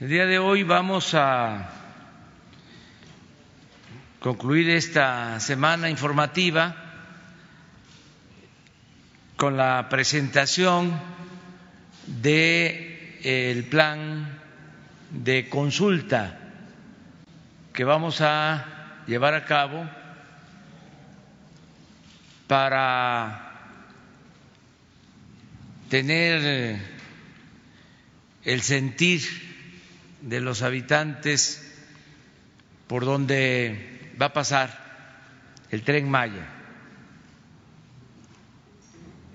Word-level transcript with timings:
El 0.00 0.08
día 0.08 0.26
de 0.26 0.40
hoy 0.40 0.64
vamos 0.64 1.14
a 1.14 1.70
concluir 4.18 4.68
esta 4.70 5.38
semana 5.38 5.88
informativa 5.88 6.74
con 9.36 9.56
la 9.56 9.88
presentación 9.88 11.00
de 12.08 13.20
el 13.22 13.66
plan 13.66 14.36
de 15.10 15.48
consulta 15.48 16.40
que 17.72 17.84
vamos 17.84 18.20
a 18.20 19.04
llevar 19.06 19.34
a 19.34 19.44
cabo 19.44 19.88
para 22.48 23.52
tener 25.88 26.80
el 28.42 28.60
sentir 28.60 29.53
de 30.24 30.40
los 30.40 30.62
habitantes 30.62 31.62
por 32.86 33.04
donde 33.04 34.12
va 34.20 34.26
a 34.26 34.32
pasar 34.32 34.84
el 35.70 35.82
tren 35.82 36.08
Maya. 36.08 36.46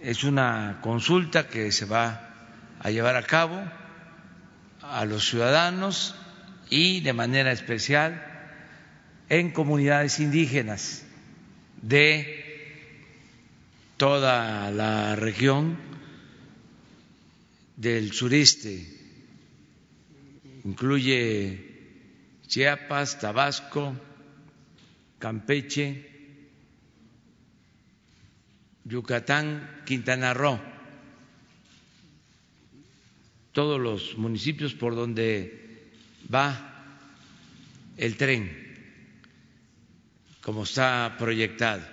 Es 0.02 0.24
una 0.24 0.80
consulta 0.82 1.48
que 1.48 1.72
se 1.72 1.86
va 1.86 2.30
a 2.80 2.90
llevar 2.90 3.16
a 3.16 3.24
cabo 3.24 3.62
a 4.82 5.06
los 5.06 5.30
ciudadanos 5.30 6.16
y 6.70 7.02
de 7.02 7.14
manera 7.14 7.52
especial 7.52 8.26
en 9.28 9.52
comunidades 9.52 10.20
indígenas 10.20 11.04
de 11.82 12.40
toda 13.98 14.72
la 14.72 15.16
región 15.16 15.78
del 17.76 18.12
sureste, 18.14 18.99
incluye 20.64 21.70
Chiapas, 22.48 23.20
Tabasco, 23.20 23.96
Campeche, 25.20 26.10
Yucatán, 28.86 29.84
Quintana 29.86 30.34
Roo, 30.34 30.60
todos 33.52 33.80
los 33.80 34.18
municipios 34.18 34.74
por 34.74 34.96
donde 34.96 35.92
va 36.34 36.98
el 37.98 38.18
tren, 38.18 38.50
como 40.42 40.64
está 40.64 41.16
proyectado. 41.20 41.86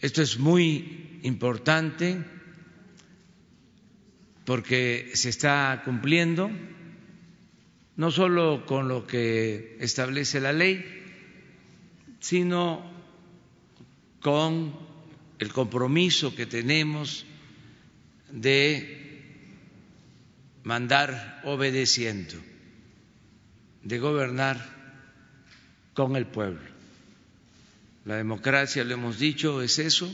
Esto 0.00 0.20
es 0.20 0.38
muy 0.38 1.20
importante 1.22 2.22
porque 4.44 5.12
se 5.14 5.30
está 5.30 5.80
cumpliendo 5.84 6.50
no 7.96 8.10
solo 8.10 8.66
con 8.66 8.88
lo 8.88 9.06
que 9.06 9.76
establece 9.80 10.40
la 10.40 10.52
ley, 10.52 10.84
sino 12.20 12.82
con 14.20 14.74
el 15.38 15.52
compromiso 15.52 16.34
que 16.34 16.46
tenemos 16.46 17.26
de 18.30 19.04
mandar 20.64 21.42
obedeciendo, 21.44 22.34
de 23.82 23.98
gobernar 23.98 24.74
con 25.92 26.16
el 26.16 26.26
pueblo. 26.26 26.74
La 28.04 28.16
democracia, 28.16 28.84
lo 28.84 28.94
hemos 28.94 29.18
dicho, 29.18 29.62
es 29.62 29.78
eso, 29.78 30.12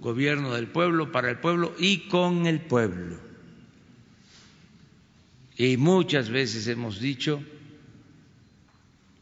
gobierno 0.00 0.54
del 0.54 0.68
pueblo, 0.68 1.12
para 1.12 1.30
el 1.30 1.38
pueblo 1.38 1.74
y 1.78 2.08
con 2.08 2.46
el 2.46 2.60
pueblo. 2.60 3.27
Y 5.58 5.76
muchas 5.76 6.30
veces 6.30 6.68
hemos 6.68 7.00
dicho 7.00 7.42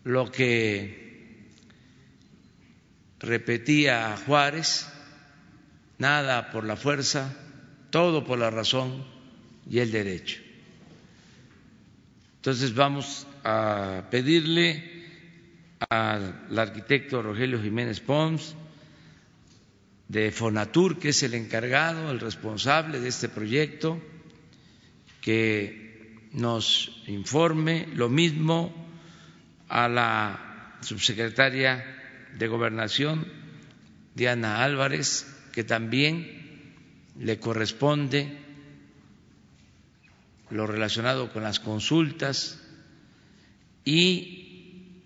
lo 0.04 0.30
que 0.30 1.48
repetía 3.18 4.14
Juárez, 4.26 4.86
nada 5.96 6.50
por 6.50 6.64
la 6.64 6.76
fuerza, 6.76 7.34
todo 7.88 8.22
por 8.22 8.38
la 8.38 8.50
razón 8.50 9.02
y 9.70 9.78
el 9.78 9.90
derecho. 9.90 10.42
Entonces 12.36 12.74
vamos 12.74 13.26
a 13.42 14.04
pedirle 14.10 15.06
al 15.88 16.58
arquitecto 16.58 17.22
Rogelio 17.22 17.62
Jiménez 17.62 18.00
Pons 18.00 18.54
de 20.06 20.30
Fonatur, 20.30 20.98
que 20.98 21.08
es 21.08 21.22
el 21.22 21.32
encargado, 21.32 22.10
el 22.10 22.20
responsable 22.20 23.00
de 23.00 23.08
este 23.08 23.30
proyecto, 23.30 23.98
que 25.22 25.85
nos 26.32 27.02
informe, 27.06 27.88
lo 27.94 28.08
mismo 28.08 28.74
a 29.68 29.88
la 29.88 30.78
subsecretaria 30.80 31.84
de 32.38 32.48
Gobernación, 32.48 33.26
Diana 34.14 34.62
Álvarez, 34.62 35.26
que 35.52 35.64
también 35.64 36.74
le 37.18 37.38
corresponde 37.38 38.38
lo 40.50 40.66
relacionado 40.66 41.32
con 41.32 41.42
las 41.42 41.60
consultas, 41.60 42.62
y 43.84 45.02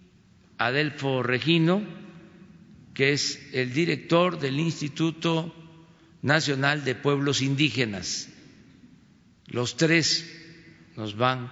Adelfo 0.58 1.22
Regino, 1.22 1.82
que 2.94 3.12
es 3.12 3.40
el 3.52 3.72
director 3.72 4.38
del 4.38 4.58
Instituto 4.58 5.54
Nacional 6.22 6.84
de 6.84 6.94
Pueblos 6.94 7.40
Indígenas. 7.40 8.28
Los 9.46 9.76
tres 9.76 10.39
nos 10.96 11.16
van 11.16 11.50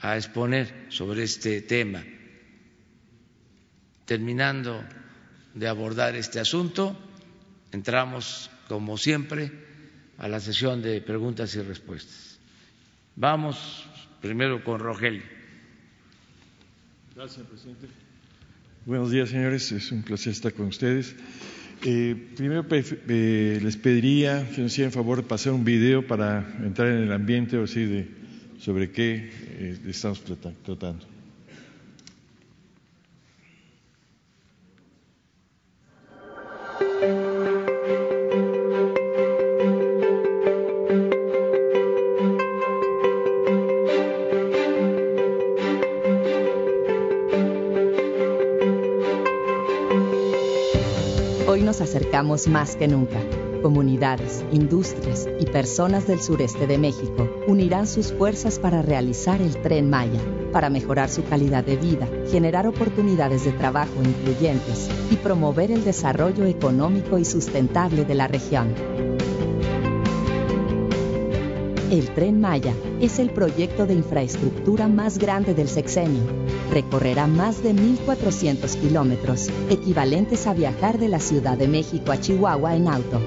a 0.00 0.16
exponer 0.16 0.86
sobre 0.88 1.24
este 1.24 1.60
tema. 1.62 2.04
Terminando 4.04 4.84
de 5.54 5.68
abordar 5.68 6.14
este 6.14 6.38
asunto, 6.38 6.96
entramos, 7.72 8.50
como 8.68 8.98
siempre, 8.98 9.50
a 10.18 10.28
la 10.28 10.40
sesión 10.40 10.82
de 10.82 11.00
preguntas 11.00 11.54
y 11.54 11.62
respuestas. 11.62 12.38
Vamos 13.16 13.86
primero 14.20 14.62
con 14.62 14.78
Rogelio. 14.78 15.22
Gracias, 17.14 17.46
presidente. 17.46 17.86
Buenos 18.84 19.10
días, 19.10 19.30
señores. 19.30 19.72
Es 19.72 19.90
un 19.90 20.02
placer 20.02 20.32
estar 20.32 20.52
con 20.52 20.66
ustedes. 20.66 21.16
Eh, 21.82 22.14
primero 22.36 22.64
eh, 22.70 23.58
les 23.62 23.76
pediría 23.76 24.48
que 24.50 24.62
nos 24.62 24.72
hicieran 24.72 24.92
favor 24.92 25.18
de 25.18 25.22
pasar 25.24 25.52
un 25.52 25.64
video 25.64 26.06
para 26.06 26.46
entrar 26.62 26.88
en 26.88 27.02
el 27.02 27.12
ambiente 27.12 27.58
o 27.58 27.64
así 27.64 27.84
de 27.84 28.08
sobre 28.58 28.90
qué 28.90 29.30
eh, 29.58 29.78
estamos 29.88 30.22
tratando. 30.22 31.06
Hoy 51.46 51.62
nos 51.62 51.80
acercamos 51.80 52.48
más 52.48 52.76
que 52.76 52.88
nunca 52.88 53.20
comunidades, 53.66 54.44
industrias 54.52 55.28
y 55.40 55.44
personas 55.44 56.06
del 56.06 56.20
sureste 56.20 56.68
de 56.68 56.78
México 56.78 57.28
unirán 57.48 57.88
sus 57.88 58.12
fuerzas 58.12 58.60
para 58.60 58.80
realizar 58.80 59.42
el 59.42 59.60
tren 59.60 59.90
Maya, 59.90 60.20
para 60.52 60.70
mejorar 60.70 61.10
su 61.10 61.24
calidad 61.24 61.64
de 61.64 61.76
vida, 61.76 62.06
generar 62.30 62.68
oportunidades 62.68 63.44
de 63.44 63.50
trabajo 63.50 63.94
incluyentes 64.04 64.88
y 65.10 65.16
promover 65.16 65.72
el 65.72 65.82
desarrollo 65.82 66.44
económico 66.44 67.18
y 67.18 67.24
sustentable 67.24 68.04
de 68.04 68.14
la 68.14 68.28
región. 68.28 68.72
El 71.90 72.10
tren 72.10 72.40
Maya 72.40 72.74
es 73.00 73.20
el 73.20 73.30
proyecto 73.30 73.86
de 73.86 73.94
infraestructura 73.94 74.88
más 74.88 75.18
grande 75.18 75.54
del 75.54 75.68
sexenio. 75.68 76.22
Recorrerá 76.72 77.28
más 77.28 77.62
de 77.62 77.74
1.400 77.74 78.80
kilómetros, 78.80 79.48
equivalentes 79.70 80.48
a 80.48 80.54
viajar 80.54 80.98
de 80.98 81.08
la 81.08 81.20
Ciudad 81.20 81.56
de 81.56 81.68
México 81.68 82.10
a 82.10 82.20
Chihuahua 82.20 82.74
en 82.74 82.88
auto. 82.88 83.20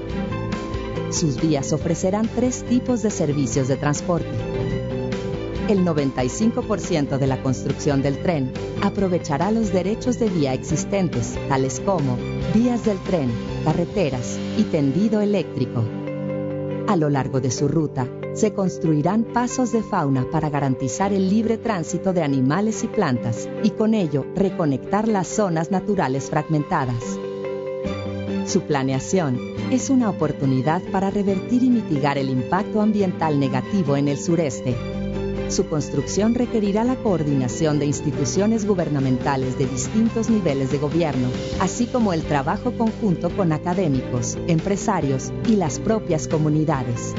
Sus 1.10 1.40
vías 1.40 1.72
ofrecerán 1.72 2.28
tres 2.34 2.64
tipos 2.64 3.02
de 3.02 3.10
servicios 3.10 3.66
de 3.66 3.76
transporte. 3.76 4.30
El 5.68 5.84
95% 5.84 7.18
de 7.18 7.26
la 7.26 7.42
construcción 7.42 8.00
del 8.00 8.22
tren 8.22 8.52
aprovechará 8.82 9.50
los 9.50 9.72
derechos 9.72 10.18
de 10.18 10.28
vía 10.28 10.54
existentes, 10.54 11.36
tales 11.48 11.80
como 11.80 12.16
vías 12.54 12.84
del 12.84 12.98
tren, 12.98 13.30
carreteras 13.64 14.38
y 14.56 14.64
tendido 14.64 15.20
eléctrico. 15.20 15.84
A 16.86 16.96
lo 16.96 17.08
largo 17.08 17.40
de 17.40 17.50
su 17.50 17.68
ruta, 17.68 18.08
se 18.34 18.52
construirán 18.52 19.24
pasos 19.24 19.72
de 19.72 19.82
fauna 19.82 20.26
para 20.30 20.48
garantizar 20.48 21.12
el 21.12 21.28
libre 21.28 21.58
tránsito 21.58 22.12
de 22.12 22.22
animales 22.22 22.84
y 22.84 22.88
plantas 22.88 23.48
y 23.62 23.70
con 23.70 23.94
ello 23.94 24.26
reconectar 24.34 25.08
las 25.08 25.26
zonas 25.26 25.70
naturales 25.70 26.30
fragmentadas. 26.30 27.18
Su 28.50 28.62
planeación 28.62 29.38
es 29.70 29.90
una 29.90 30.10
oportunidad 30.10 30.82
para 30.90 31.08
revertir 31.08 31.62
y 31.62 31.70
mitigar 31.70 32.18
el 32.18 32.28
impacto 32.28 32.80
ambiental 32.80 33.38
negativo 33.38 33.96
en 33.96 34.08
el 34.08 34.18
sureste. 34.18 34.74
Su 35.48 35.68
construcción 35.68 36.34
requerirá 36.34 36.82
la 36.82 36.96
coordinación 36.96 37.78
de 37.78 37.86
instituciones 37.86 38.66
gubernamentales 38.66 39.56
de 39.56 39.66
distintos 39.66 40.30
niveles 40.30 40.72
de 40.72 40.78
gobierno, 40.78 41.28
así 41.60 41.86
como 41.86 42.12
el 42.12 42.22
trabajo 42.22 42.72
conjunto 42.72 43.30
con 43.30 43.52
académicos, 43.52 44.36
empresarios 44.48 45.30
y 45.46 45.54
las 45.54 45.78
propias 45.78 46.26
comunidades. 46.26 47.14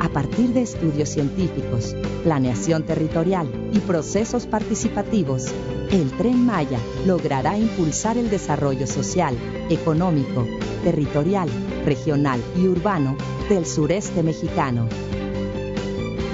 A 0.00 0.08
partir 0.08 0.54
de 0.54 0.62
estudios 0.62 1.10
científicos, 1.10 1.94
planeación 2.24 2.84
territorial 2.84 3.46
y 3.74 3.80
procesos 3.80 4.46
participativos, 4.46 5.52
el 5.92 6.10
tren 6.12 6.46
Maya 6.46 6.78
logrará 7.04 7.58
impulsar 7.58 8.16
el 8.16 8.30
desarrollo 8.30 8.86
social, 8.86 9.36
económico, 9.68 10.46
territorial, 10.84 11.48
regional 11.84 12.40
y 12.56 12.68
urbano 12.68 13.16
del 13.48 13.66
sureste 13.66 14.22
mexicano. 14.22 14.88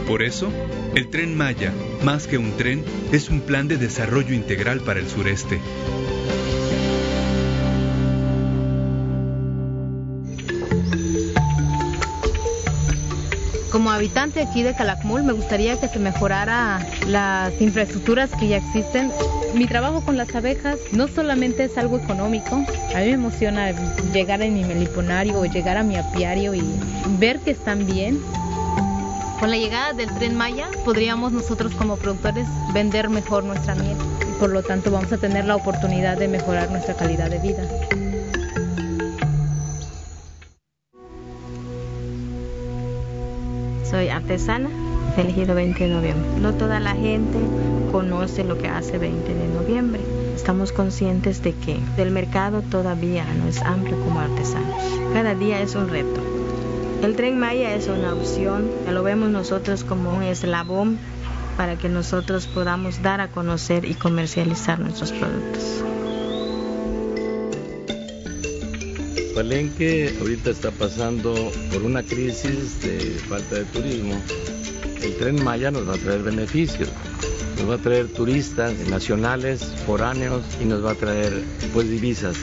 Por 0.07 0.23
eso, 0.23 0.49
el 0.95 1.09
tren 1.09 1.37
Maya, 1.37 1.73
más 2.05 2.27
que 2.27 2.39
un 2.39 2.57
tren, 2.57 2.85
es 3.13 3.31
un 3.31 3.41
plan 3.41 3.67
de 3.67 3.79
desarrollo 3.79 4.35
integral 4.35 4.81
para 4.81 5.01
el 5.01 5.09
sureste. 5.09 5.59
Habitante 13.97 14.43
aquí 14.43 14.63
de 14.63 14.75
Calakmul, 14.75 15.23
me 15.23 15.33
gustaría 15.33 15.81
que 15.81 15.89
se 15.89 15.99
mejorara 15.99 16.87
las 17.07 17.59
infraestructuras 17.61 18.31
que 18.39 18.49
ya 18.49 18.59
existen. 18.59 19.11
Mi 19.55 19.67
trabajo 19.67 20.03
con 20.03 20.19
las 20.19 20.35
abejas 20.35 20.79
no 20.93 21.09
solamente 21.09 21.65
es 21.65 21.79
algo 21.79 21.99
económico, 21.99 22.57
a 22.95 22.99
mí 22.99 23.07
me 23.07 23.13
emociona 23.13 23.73
llegar 24.13 24.43
a 24.43 24.47
mi 24.47 24.65
meliponario 24.65 25.41
o 25.41 25.47
llegar 25.47 25.79
a 25.79 25.83
mi 25.83 25.97
apiario 25.97 26.55
y 26.55 26.63
ver 27.19 27.41
que 27.41 27.53
están 27.53 27.87
bien. 27.87 28.21
Con 29.41 29.51
la 29.51 29.57
llegada 29.57 29.95
del 29.95 30.13
tren 30.15 30.35
Maya 30.35 30.69
podríamos 30.85 31.33
nosotros 31.33 31.73
como 31.75 31.97
productores 31.97 32.47
vender 32.75 33.09
mejor 33.09 33.45
nuestra 33.45 33.75
miel 33.75 33.97
y 34.23 34.39
por 34.39 34.51
lo 34.51 34.63
tanto 34.63 34.91
vamos 34.91 35.13
a 35.13 35.19
tener 35.19 35.47
la 35.47 35.57
oportunidad 35.57 36.19
de 36.19 36.29
mejorar 36.29 36.71
nuestra 36.71 36.95
calidad 36.95 37.31
de 37.31 37.39
vida. 37.39 37.63
Soy 43.97 44.11
artesana, 44.11 44.69
elegido 45.17 45.55
20 45.55 45.85
de 45.85 45.89
noviembre. 45.89 46.29
No 46.39 46.53
toda 46.53 46.81
la 46.81 46.95
gente 46.95 47.39
conoce 47.91 48.45
lo 48.45 48.59
que 48.59 48.69
hace 48.69 48.99
20 48.99 49.35
de 49.35 49.49
noviembre. 49.49 50.03
Estamos 50.35 50.71
conscientes 50.71 51.43
de 51.43 51.55
que 51.55 51.79
el 51.97 52.11
mercado 52.11 52.61
todavía 52.61 53.25
no 53.25 53.49
es 53.49 53.63
amplio 53.63 53.99
como 54.01 54.21
artesanos. 54.21 54.83
Cada 55.15 55.35
día 55.35 55.63
es 55.63 55.75
un 55.77 55.89
reto. 55.89 56.21
El 57.03 57.17
tren 57.17 57.39
Maya 57.39 57.75
es 57.75 57.89
una 57.89 58.13
opción, 58.13 58.71
lo 58.87 59.03
vemos 59.03 59.31
nosotros 59.31 59.83
como 59.83 60.15
un 60.15 60.25
eslabón 60.25 60.99
para 61.57 61.77
que 61.79 61.89
nosotros 61.89 62.47
podamos 62.47 63.01
dar 63.01 63.23
a 63.23 63.29
conocer 63.29 63.87
y 63.87 63.95
comercializar 63.95 64.79
nuestros 64.79 65.11
productos. 65.13 65.86
Palenque 69.37 70.17
ahorita 70.19 70.49
está 70.49 70.71
pasando 70.71 71.35
por 71.71 71.83
una 71.83 72.03
crisis 72.03 72.81
de 72.81 72.99
falta 73.29 73.57
de 73.57 73.65
turismo. 73.67 74.19
El 75.03 75.15
tren 75.19 75.45
Maya 75.45 75.71
nos 75.71 75.87
va 75.87 75.93
a 75.93 75.99
traer 75.99 76.23
beneficios, 76.23 76.89
nos 77.59 77.69
va 77.69 77.75
a 77.75 77.79
traer 77.79 78.09
turistas 78.09 78.73
nacionales, 78.89 79.63
foráneos 79.85 80.43
y 80.59 80.65
nos 80.65 80.83
va 80.83 80.93
a 80.93 80.95
traer 80.95 81.45
pues 81.75 81.91
divisas. 81.91 82.39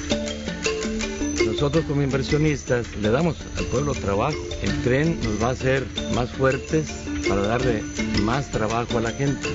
Nosotros 1.44 1.84
como 1.86 2.04
inversionistas 2.04 2.86
le 2.98 3.10
damos 3.10 3.38
al 3.58 3.66
pueblo 3.66 3.96
trabajo. 3.96 4.38
El 4.62 4.80
tren 4.84 5.20
nos 5.24 5.42
va 5.42 5.48
a 5.48 5.54
hacer 5.54 5.88
más 6.14 6.30
fuertes 6.30 6.92
para 7.28 7.42
darle 7.42 7.82
más 8.22 8.52
trabajo 8.52 9.00
a 9.00 9.02
la 9.02 9.12
gente. 9.12 9.50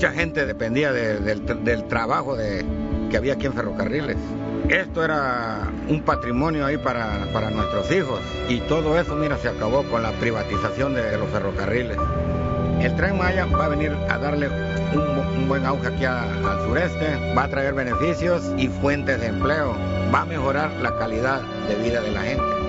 Mucha 0.00 0.12
gente 0.12 0.46
dependía 0.46 0.94
de, 0.94 1.18
del, 1.20 1.84
trabajo 1.84 2.34
de, 2.34 2.64
que 3.10 3.18
había 3.18 3.34
aquí 3.34 3.44
en 3.44 3.52
ferrocarriles. 3.52 4.16
Esto 4.70 5.04
era 5.04 5.70
un 5.90 6.00
patrimonio 6.00 6.64
ahí 6.64 6.78
para, 6.78 7.26
para, 7.34 7.50
nuestros 7.50 7.92
hijos 7.92 8.18
y 8.48 8.60
todo 8.60 8.98
eso, 8.98 9.14
mira, 9.14 9.36
se 9.36 9.50
acabó 9.50 9.82
con 9.90 10.02
la 10.02 10.12
privatización 10.12 10.94
de 10.94 11.18
los 11.18 11.28
ferrocarriles. 11.28 11.98
El 12.80 12.96
tren 12.96 13.18
Maya 13.18 13.44
va 13.44 13.66
a 13.66 13.68
venir 13.68 13.92
a 14.08 14.16
darle 14.16 14.48
un, 14.94 15.46
buen 15.46 15.66
auge 15.66 15.88
aquí 15.88 16.06
al 16.06 16.64
sureste, 16.64 17.34
va 17.36 17.44
a 17.44 17.48
traer 17.50 17.74
beneficios 17.74 18.54
y 18.56 18.68
fuentes 18.68 19.20
de 19.20 19.26
empleo, 19.26 19.76
va 20.14 20.22
a 20.22 20.24
mejorar 20.24 20.70
la 20.80 20.96
calidad 20.96 21.42
de 21.68 21.74
vida 21.74 22.00
de 22.00 22.10
la 22.10 22.22
gente. 22.22 22.59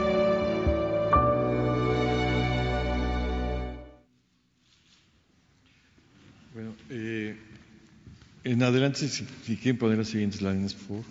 En 8.51 8.63
adelante, 8.63 9.07
si, 9.07 9.25
si, 9.45 9.55
quieren 9.55 9.77
poner 9.77 9.97
las 9.97 10.09
siguientes 10.09 10.41
láminas, 10.41 10.73
por 10.73 10.87
favor. 10.87 11.05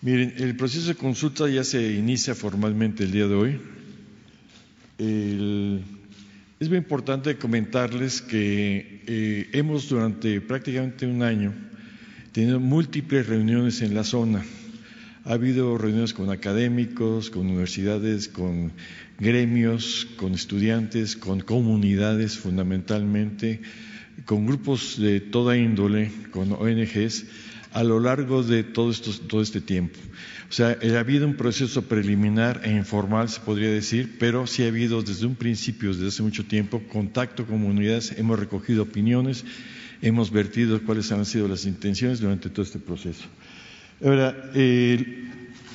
Miren, 0.00 0.34
el 0.36 0.54
proceso 0.54 0.86
de 0.86 0.94
consulta 0.94 1.48
ya 1.48 1.64
se 1.64 1.92
inicia 1.92 2.36
formalmente 2.36 3.02
el 3.02 3.10
día 3.10 3.26
de 3.26 3.34
hoy. 3.34 3.60
Es 4.98 6.68
muy 6.68 6.78
importante 6.78 7.36
comentarles 7.36 8.22
que 8.22 9.02
eh, 9.08 9.48
hemos 9.52 9.88
durante 9.88 10.40
prácticamente 10.40 11.06
un 11.06 11.24
año 11.24 11.52
tenido 12.30 12.60
múltiples 12.60 13.26
reuniones 13.26 13.82
en 13.82 13.94
la 13.94 14.04
zona. 14.04 14.44
Ha 15.24 15.32
habido 15.32 15.78
reuniones 15.78 16.14
con 16.14 16.30
académicos, 16.30 17.30
con 17.30 17.46
universidades, 17.46 18.28
con 18.28 18.70
gremios, 19.18 20.06
con 20.16 20.34
estudiantes, 20.34 21.16
con 21.16 21.40
comunidades 21.40 22.38
fundamentalmente, 22.38 23.60
con 24.24 24.46
grupos 24.46 24.98
de 24.98 25.20
toda 25.20 25.56
índole, 25.56 26.10
con 26.30 26.52
ONGs, 26.52 27.26
a 27.72 27.82
lo 27.82 28.00
largo 28.00 28.42
de 28.42 28.64
todo, 28.64 28.90
esto, 28.90 29.10
todo 29.26 29.40
este 29.42 29.60
tiempo. 29.60 29.98
O 30.50 30.52
sea, 30.52 30.76
ha 30.82 31.00
habido 31.00 31.26
un 31.26 31.34
proceso 31.34 31.82
preliminar 31.82 32.60
e 32.64 32.70
informal, 32.70 33.28
se 33.28 33.40
podría 33.40 33.70
decir, 33.70 34.16
pero 34.18 34.46
sí 34.46 34.62
ha 34.64 34.68
habido 34.68 35.02
desde 35.02 35.26
un 35.26 35.34
principio, 35.34 35.94
desde 35.94 36.08
hace 36.08 36.22
mucho 36.22 36.44
tiempo, 36.44 36.82
contacto 36.88 37.46
con 37.46 37.58
comunidades, 37.58 38.14
hemos 38.18 38.38
recogido 38.38 38.82
opiniones, 38.82 39.44
hemos 40.02 40.30
vertido 40.30 40.82
cuáles 40.82 41.10
han 41.10 41.24
sido 41.24 41.48
las 41.48 41.64
intenciones 41.64 42.20
durante 42.20 42.50
todo 42.50 42.64
este 42.64 42.78
proceso. 42.78 43.24
Ahora, 44.04 44.50
eh, 44.54 45.30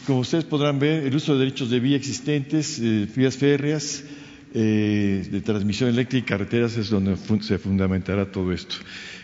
como 0.05 0.19
ustedes 0.19 0.43
podrán 0.43 0.77
ver, 0.77 1.05
el 1.05 1.15
uso 1.15 1.33
de 1.33 1.39
derechos 1.39 1.71
de 1.71 1.79
vía 1.79 1.97
existentes, 1.97 2.79
eh, 2.79 3.07
vías 3.15 3.37
férreas, 3.37 4.03
eh, 4.53 5.27
de 5.29 5.41
transmisión 5.41 5.89
eléctrica 5.89 6.25
y 6.25 6.27
carreteras 6.29 6.77
es 6.77 6.89
donde 6.89 7.17
se 7.41 7.57
fundamentará 7.57 8.31
todo 8.31 8.51
esto. 8.51 8.75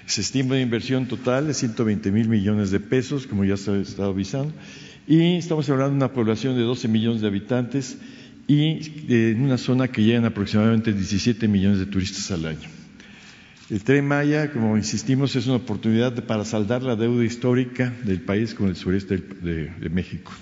Se 0.05 0.21
estima 0.21 0.49
una 0.49 0.61
inversión 0.61 1.07
total 1.07 1.47
de 1.47 1.53
120 1.53 2.11
mil 2.11 2.27
millones 2.27 2.71
de 2.71 2.79
pesos, 2.79 3.25
como 3.25 3.45
ya 3.45 3.55
se 3.55 3.71
ha 3.71 3.77
estado 3.77 4.09
avisando, 4.09 4.53
y 5.07 5.37
estamos 5.37 5.69
hablando 5.69 5.91
de 5.91 5.97
una 5.97 6.13
población 6.13 6.55
de 6.55 6.61
12 6.63 6.87
millones 6.87 7.21
de 7.21 7.27
habitantes 7.27 7.97
y 8.47 9.05
eh, 9.09 9.31
en 9.31 9.41
una 9.41 9.57
zona 9.57 9.87
que 9.87 10.03
llegan 10.03 10.25
aproximadamente 10.25 10.91
17 10.91 11.47
millones 11.47 11.79
de 11.79 11.85
turistas 11.85 12.31
al 12.31 12.45
año. 12.45 12.69
El 13.69 13.81
tren 13.83 14.05
Maya, 14.05 14.51
como 14.51 14.75
insistimos, 14.75 15.35
es 15.35 15.47
una 15.47 15.55
oportunidad 15.55 16.13
para 16.25 16.43
saldar 16.43 16.83
la 16.83 16.95
deuda 16.95 17.23
histórica 17.23 17.93
del 18.03 18.21
país 18.21 18.53
con 18.53 18.67
el 18.67 18.75
sureste 18.75 19.17
de, 19.17 19.69
de 19.69 19.89
México. 19.89 20.33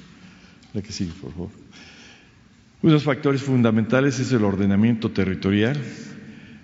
La 0.74 0.82
que 0.82 0.92
sigue, 0.92 1.12
por 1.22 1.32
favor. 1.32 1.50
Unos 2.84 3.04
factores 3.04 3.44
fundamentales 3.44 4.20
es 4.20 4.32
el 4.32 4.44
ordenamiento 4.44 5.12
territorial. 5.12 5.78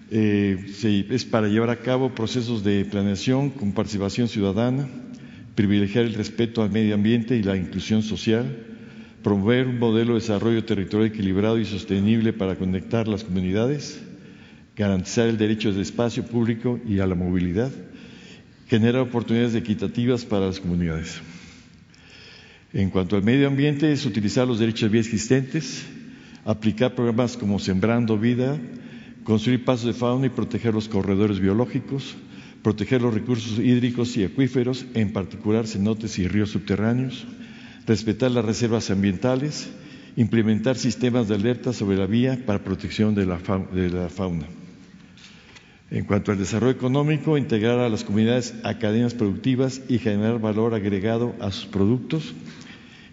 Eh, 0.10 1.06
es 1.12 1.26
para 1.26 1.48
llevar 1.48 1.70
a 1.70 1.76
cabo 1.76 2.16
procesos 2.16 2.64
de 2.64 2.86
planeación 2.86 3.52
con 3.52 3.72
participación 3.72 4.28
ciudadana, 4.28 4.88
privilegiar 5.54 6.06
el 6.06 6.16
respeto 6.16 6.64
al 6.64 6.72
medio 6.72 6.96
ambiente 6.96 7.36
y 7.38 7.44
la 7.44 7.56
inclusión 7.56 8.02
social, 8.02 8.66
promover 9.22 9.68
un 9.68 9.78
modelo 9.78 10.14
de 10.16 10.22
desarrollo 10.22 10.66
territorial 10.66 11.12
equilibrado 11.12 11.60
y 11.60 11.66
sostenible 11.66 12.34
para 12.34 12.56
conectar 12.56 13.08
las 13.08 13.24
comunidades, 13.24 14.02
garantizar 14.76 15.28
el 15.28 15.38
derecho 15.38 15.70
al 15.70 15.80
espacio 15.80 16.24
público 16.26 16.80
y 16.88 16.98
a 16.98 17.06
la 17.06 17.14
movilidad, 17.14 17.72
generar 18.68 19.04
oportunidades 19.04 19.54
equitativas 19.54 20.26
para 20.26 20.48
las 20.48 20.60
comunidades. 20.60 21.22
En 22.74 22.90
cuanto 22.90 23.18
al 23.18 23.24
medio 23.24 23.48
ambiente, 23.48 23.92
es 23.92 24.04
utilizar 24.08 24.48
los 24.48 24.58
derechos 24.58 24.90
de 24.90 24.90
vía 24.90 25.02
existentes, 25.02 25.86
aplicar 26.48 26.96
programas 26.96 27.36
como 27.36 27.60
Sembrando 27.60 28.18
Vida, 28.18 28.58
construir 29.26 29.66
pasos 29.66 29.86
de 29.86 29.94
fauna 29.94 30.28
y 30.28 30.30
proteger 30.30 30.74
los 30.74 30.88
corredores 30.88 31.42
biológicos, 31.42 32.16
proteger 32.64 33.02
los 33.02 33.14
recursos 33.14 33.60
hídricos 33.60 34.16
y 34.16 34.24
acuíferos, 34.24 34.86
en 34.94 35.12
particular 35.12 35.68
cenotes 35.68 36.18
y 36.20 36.28
ríos 36.28 36.52
subterráneos, 36.52 37.26
respetar 37.86 38.32
las 38.32 38.46
reservas 38.46 38.90
ambientales, 38.90 39.70
implementar 40.16 40.78
sistemas 40.78 41.28
de 41.28 41.36
alerta 41.36 41.74
sobre 41.74 41.98
la 41.98 42.06
vía 42.06 42.42
para 42.46 42.64
protección 42.64 43.14
de 43.14 43.26
la, 43.26 43.40
fauna. 44.10 44.48
En 45.92 46.06
cuanto 46.06 46.32
al 46.32 46.38
desarrollo 46.38 46.72
económico, 46.72 47.38
integrar 47.38 47.80
a 47.80 47.90
las 47.90 48.06
comunidades 48.06 48.56
a 48.64 48.80
cadenas 48.80 49.14
productivas 49.14 49.82
y 49.90 50.00
generar 50.00 50.40
valor 50.40 50.74
agregado 50.74 51.36
a 51.42 51.52
sus 51.52 51.66
productos, 51.66 52.34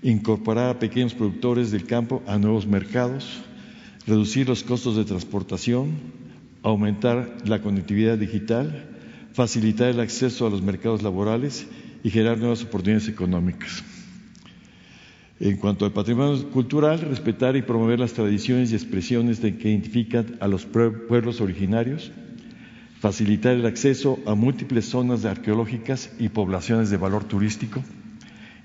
incorporar 0.04 0.68
a 0.68 0.78
pequeños 0.78 1.14
productores 1.14 1.70
del 1.70 1.86
campo 1.86 2.22
a 2.26 2.38
nuevos 2.38 2.66
mercados, 2.66 3.40
reducir 4.06 4.46
los 4.46 4.62
costos 4.62 4.96
de 4.96 5.04
transportación, 5.04 5.92
aumentar 6.62 7.38
la 7.46 7.62
conectividad 7.62 8.18
digital, 8.18 8.86
facilitar 9.32 9.88
el 9.88 10.00
acceso 10.00 10.46
a 10.46 10.50
los 10.50 10.60
mercados 10.60 11.02
laborales 11.02 11.66
y 12.04 12.10
generar 12.10 12.38
nuevas 12.38 12.62
oportunidades 12.62 13.08
económicas. 13.08 13.82
En 15.40 15.56
cuanto 15.56 15.86
al 15.86 15.92
patrimonio 15.92 16.50
cultural, 16.50 17.00
respetar 17.00 17.56
y 17.56 17.62
promover 17.62 17.98
las 17.98 18.12
tradiciones 18.12 18.70
y 18.70 18.74
expresiones 18.74 19.40
que 19.40 19.70
identifican 19.70 20.36
a 20.38 20.48
los 20.48 20.66
pueblos 20.66 21.40
originarios, 21.40 22.12
facilitar 23.00 23.54
el 23.54 23.66
acceso 23.66 24.18
a 24.26 24.34
múltiples 24.34 24.84
zonas 24.84 25.24
arqueológicas 25.24 26.12
y 26.18 26.28
poblaciones 26.28 26.90
de 26.90 26.98
valor 26.98 27.24
turístico, 27.24 27.82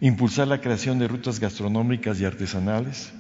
impulsar 0.02 0.48
la 0.48 0.62
creación 0.62 1.00
de 1.00 1.08
rutas 1.08 1.40
gastronómicas 1.40 2.20
y 2.20 2.26
artesanales, 2.26 3.12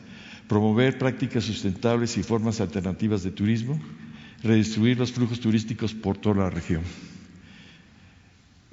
promover 0.48 0.98
prácticas 0.98 1.43
sustentables 1.43 2.17
y 2.17 2.24
formas 2.24 2.62
alternativas 2.62 3.24
de 3.24 3.31
turismo, 3.31 3.79
redistribuir 4.43 4.98
los 4.98 5.12
flujos 5.12 5.39
turísticos 5.39 5.93
por 5.93 6.17
toda 6.17 6.43
la 6.43 6.50
región. 6.50 6.81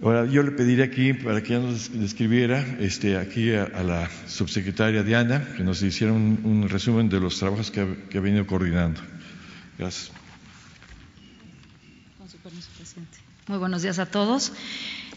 Ahora, 0.03 0.27
yo 0.27 0.43
le 0.43 0.51
pediría 0.51 0.85
aquí, 0.85 1.15
para 1.15 1.43
que 1.43 1.55
nos 1.55 1.91
describiera, 1.91 2.61
este, 2.81 3.17
aquí 3.17 3.53
a, 3.53 3.83
la 3.83 4.11
subsecretaria 4.27 5.03
Diana, 5.03 5.55
que 5.57 5.65
nos 5.65 5.83
hiciera 5.83 6.13
un, 6.13 6.69
resumen 6.69 7.09
de 7.09 7.19
los 7.19 7.39
trabajos 7.39 7.71
que 7.71 7.81
ha, 7.81 8.21
venido 8.21 8.47
coordinando. 8.47 9.01
Gracias. 9.79 10.13
Con 12.19 12.29
su 12.29 12.37
permiso, 12.39 12.69
presidente. 12.77 13.19
Muy 13.49 13.59
buenos 13.59 13.83
días 13.83 13.99
a 13.99 14.07
todos. 14.07 14.53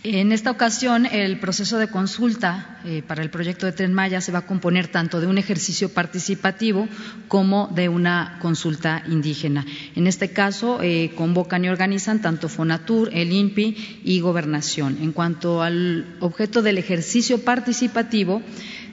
En 0.04 0.32
esta 0.32 0.52
ocasión, 0.52 1.06
el 1.06 1.42
proceso 1.42 1.78
de 1.78 1.90
consulta 1.90 2.80
eh, 2.86 3.04
para 3.06 3.22
el 3.22 3.30
proyecto 3.30 3.66
de 3.66 3.74
Tren 3.74 3.94
Maya 3.94 4.22
se 4.22 4.32
va 4.32 4.40
a 4.40 4.46
componer 4.46 4.88
tanto 4.88 5.20
de 5.20 5.28
un 5.28 5.38
ejercicio 5.38 5.90
participativo 5.90 6.88
como 7.28 7.68
de 7.68 7.90
una 7.90 8.38
consulta 8.42 9.04
indígena. 9.10 9.66
En 9.98 10.08
este 10.08 10.32
caso, 10.32 10.82
eh, 10.82 11.12
convocan 11.16 11.66
y 11.66 11.70
organizan 11.70 12.22
tanto 12.22 12.48
Fonatur, 12.48 13.10
el 13.12 13.34
INPI 13.34 14.02
y 14.06 14.22
Gobernación. 14.22 15.00
En 15.02 15.12
cuanto 15.12 15.62
al 15.62 16.16
objeto 16.22 16.62
del 16.62 16.78
ejercicio 16.78 17.44
participativo, 17.44 18.42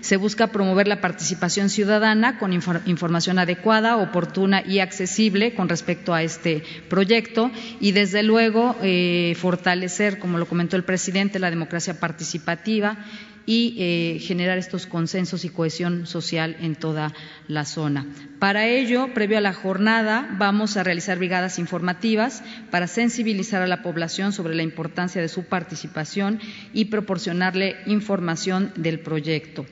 se 0.00 0.17
busca 0.17 0.49
promover 0.49 0.88
la 0.88 1.00
participación 1.00 1.69
ciudadana 1.69 2.38
con 2.38 2.53
información 2.53 3.38
adecuada, 3.38 3.97
oportuna 3.97 4.62
y 4.67 4.81
accesible 4.81 5.55
con 5.55 5.69
respecto 5.69 6.15
a 6.15 6.23
este 6.23 6.62
proyecto 6.88 7.50
y, 7.81 7.93
desde 7.93 8.23
luego, 8.23 8.76
eh, 8.83 9.35
fortalecer, 9.38 10.19
como 10.19 10.38
lo 10.38 10.47
comentó 10.47 10.76
el 10.76 10.85
presidente, 10.85 11.38
la 11.38 11.50
democracia 11.50 11.99
participativa 12.00 12.99
y 13.47 13.76
eh, 13.79 14.19
generar 14.19 14.59
estos 14.59 14.87
consensos 14.87 15.45
y 15.45 15.49
cohesión 15.49 16.07
social 16.07 16.57
en 16.61 16.75
toda 16.75 17.15
la 17.47 17.65
zona. 17.65 18.07
Para 18.41 18.67
ello, 18.67 19.15
previo 19.15 19.38
a 19.38 19.41
la 19.41 19.55
jornada, 19.55 20.29
vamos 20.37 20.76
a 20.76 20.83
realizar 20.83 21.17
brigadas 21.19 21.59
informativas 21.59 22.43
para 22.71 22.88
sensibilizar 22.88 23.62
a 23.62 23.69
la 23.69 23.83
población 23.83 24.33
sobre 24.33 24.55
la 24.55 24.65
importancia 24.65 25.23
de 25.23 25.29
su 25.29 25.45
participación 25.45 26.41
y 26.75 26.87
proporcionarle 26.87 27.76
información 27.87 28.73
del 28.76 28.99
proyecto. 28.99 29.65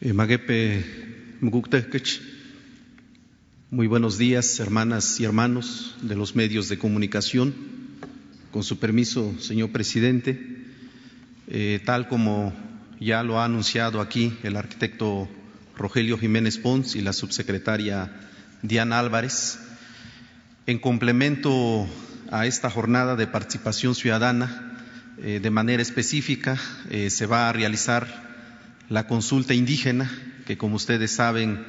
Eh, 0.00 0.12
muy 3.70 3.86
buenos 3.86 4.18
días, 4.18 4.58
hermanas 4.60 5.20
y 5.20 5.24
hermanos 5.24 5.96
de 6.02 6.16
los 6.16 6.34
medios 6.34 6.68
de 6.68 6.78
comunicación. 6.78 7.54
Con 8.50 8.62
su 8.62 8.78
permiso, 8.78 9.34
señor 9.40 9.70
presidente, 9.70 10.64
eh, 11.48 11.80
tal 11.84 12.08
como 12.08 12.54
ya 12.98 13.22
lo 13.22 13.38
ha 13.38 13.44
anunciado 13.44 14.00
aquí 14.00 14.32
el 14.42 14.56
arquitecto 14.56 15.28
Rogelio 15.76 16.18
Jiménez 16.18 16.58
Pons 16.58 16.96
y 16.96 17.02
la 17.02 17.12
subsecretaria 17.12 18.12
Diana 18.62 18.98
Álvarez, 18.98 19.58
en 20.66 20.78
complemento 20.78 21.86
a 22.30 22.46
esta 22.46 22.70
jornada 22.70 23.16
de 23.16 23.26
participación 23.26 23.94
ciudadana, 23.94 24.67
eh, 25.20 25.40
de 25.42 25.50
manera 25.50 25.82
específica 25.82 26.60
eh, 26.90 27.10
se 27.10 27.26
va 27.26 27.48
a 27.48 27.52
realizar 27.52 28.06
la 28.88 29.08
consulta 29.08 29.52
indígena, 29.52 30.10
que 30.46 30.56
como 30.56 30.76
ustedes 30.76 31.10
saben, 31.10 31.64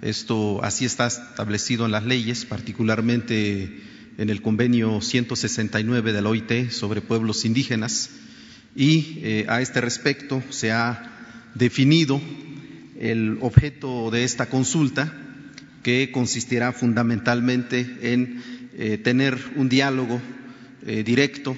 esto 0.00 0.62
así 0.62 0.84
está 0.84 1.08
establecido 1.08 1.86
en 1.86 1.92
las 1.92 2.04
leyes, 2.04 2.44
particularmente 2.44 3.80
en 4.16 4.30
el 4.30 4.42
convenio 4.42 5.00
169 5.00 6.12
de 6.12 6.22
la 6.22 6.28
OIT 6.28 6.70
sobre 6.70 7.00
pueblos 7.00 7.44
indígenas, 7.44 8.10
y 8.76 9.18
eh, 9.22 9.46
a 9.48 9.60
este 9.60 9.80
respecto 9.80 10.42
se 10.50 10.70
ha 10.70 11.50
definido 11.54 12.20
el 13.00 13.38
objeto 13.40 14.12
de 14.12 14.22
esta 14.22 14.46
consulta, 14.46 15.12
que 15.82 16.12
consistirá 16.12 16.72
fundamentalmente 16.72 17.98
en 18.00 19.02
tener 19.02 19.38
un 19.56 19.68
diálogo 19.68 20.20
directo 20.82 21.56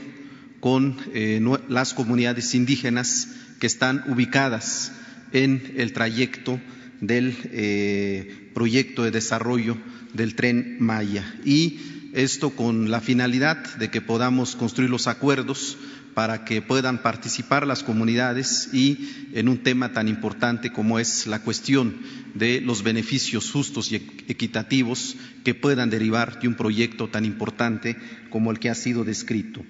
con 0.61 0.97
eh, 1.13 1.41
las 1.69 1.95
comunidades 1.95 2.55
indígenas 2.55 3.29
que 3.61 3.67
están 3.67 4.05
ubicadas 4.09 4.93
en 5.33 5.75
el 5.77 5.93
trayecto 5.93 6.61
del 7.01 7.37
eh, 7.45 8.51
proyecto 8.55 9.03
de 9.03 9.11
desarrollo 9.11 9.77
del 10.15 10.35
tren 10.35 10.77
Maya. 10.81 11.35
Y 11.45 11.79
esto 12.15 12.51
con 12.51 12.91
la 12.91 13.01
finalidad 13.01 13.77
de 13.77 13.91
que 13.91 14.01
podamos 14.01 14.57
construir 14.57 14.91
los 14.91 15.07
acuerdos 15.07 15.77
para 16.15 16.47
que 16.47 16.63
puedan 16.63 17.03
participar 17.03 17.67
las 17.67 17.83
comunidades 17.83 18.71
y 18.73 19.11
en 19.35 19.51
un 19.51 19.59
tema 19.59 19.93
tan 19.93 20.09
importante 20.09 20.73
como 20.73 20.99
es 20.99 21.27
la 21.27 21.43
cuestión 21.43 21.95
de 22.33 22.63
los 22.63 22.83
beneficios 22.83 23.51
justos 23.51 23.93
y 23.93 23.97
equitativos 23.97 25.17
que 25.45 25.55
puedan 25.55 25.91
derivar 25.91 26.41
de 26.41 26.49
un 26.49 26.55
proyecto 26.55 27.09
tan 27.09 27.27
importante 27.27 27.99
como 28.31 28.51
el 28.51 28.59
que 28.59 28.71
ha 28.71 28.75
sido 28.75 29.05
descrito. 29.05 29.63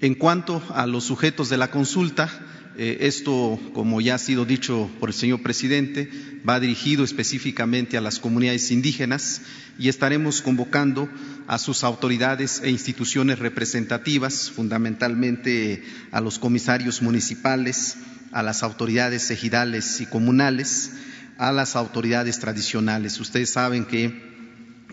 En 0.00 0.14
cuanto 0.14 0.62
a 0.74 0.86
los 0.86 1.04
sujetos 1.04 1.50
de 1.50 1.58
la 1.58 1.70
consulta, 1.70 2.30
eh, 2.78 2.98
esto, 3.02 3.60
como 3.74 4.00
ya 4.00 4.14
ha 4.14 4.18
sido 4.18 4.46
dicho 4.46 4.88
por 4.98 5.10
el 5.10 5.14
señor 5.14 5.42
presidente, 5.42 6.10
va 6.48 6.58
dirigido 6.58 7.04
específicamente 7.04 7.98
a 7.98 8.00
las 8.00 8.18
comunidades 8.18 8.70
indígenas 8.70 9.42
y 9.78 9.90
estaremos 9.90 10.40
convocando 10.40 11.06
a 11.46 11.58
sus 11.58 11.84
autoridades 11.84 12.62
e 12.64 12.70
instituciones 12.70 13.40
representativas, 13.40 14.50
fundamentalmente 14.50 15.82
a 16.12 16.22
los 16.22 16.38
comisarios 16.38 17.02
municipales, 17.02 17.96
a 18.32 18.42
las 18.42 18.62
autoridades 18.62 19.30
ejidales 19.30 20.00
y 20.00 20.06
comunales, 20.06 20.92
a 21.36 21.52
las 21.52 21.76
autoridades 21.76 22.38
tradicionales. 22.38 23.20
Ustedes 23.20 23.50
saben 23.50 23.84
que 23.84 24.29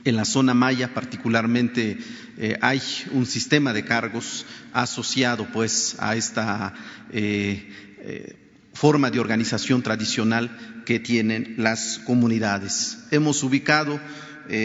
en 0.07 0.15
la 0.15 0.25
zona 0.25 0.53
maya 0.53 0.93
particularmente 0.93 1.97
eh, 2.37 2.57
hay 2.61 2.79
un 3.11 3.25
sistema 3.25 3.73
de 3.73 3.83
cargos 3.83 4.45
asociado 4.71 5.45
pues 5.51 5.97
a 5.99 6.15
esta 6.15 6.73
eh, 7.11 7.69
eh, 7.99 8.37
forma 8.73 9.11
de 9.11 9.19
organización 9.19 9.81
tradicional 9.81 10.49
que 10.85 11.01
tienen 11.01 11.55
las 11.57 11.99
comunidades. 11.99 12.99
Hemos 13.11 13.43
ubicado 13.43 13.99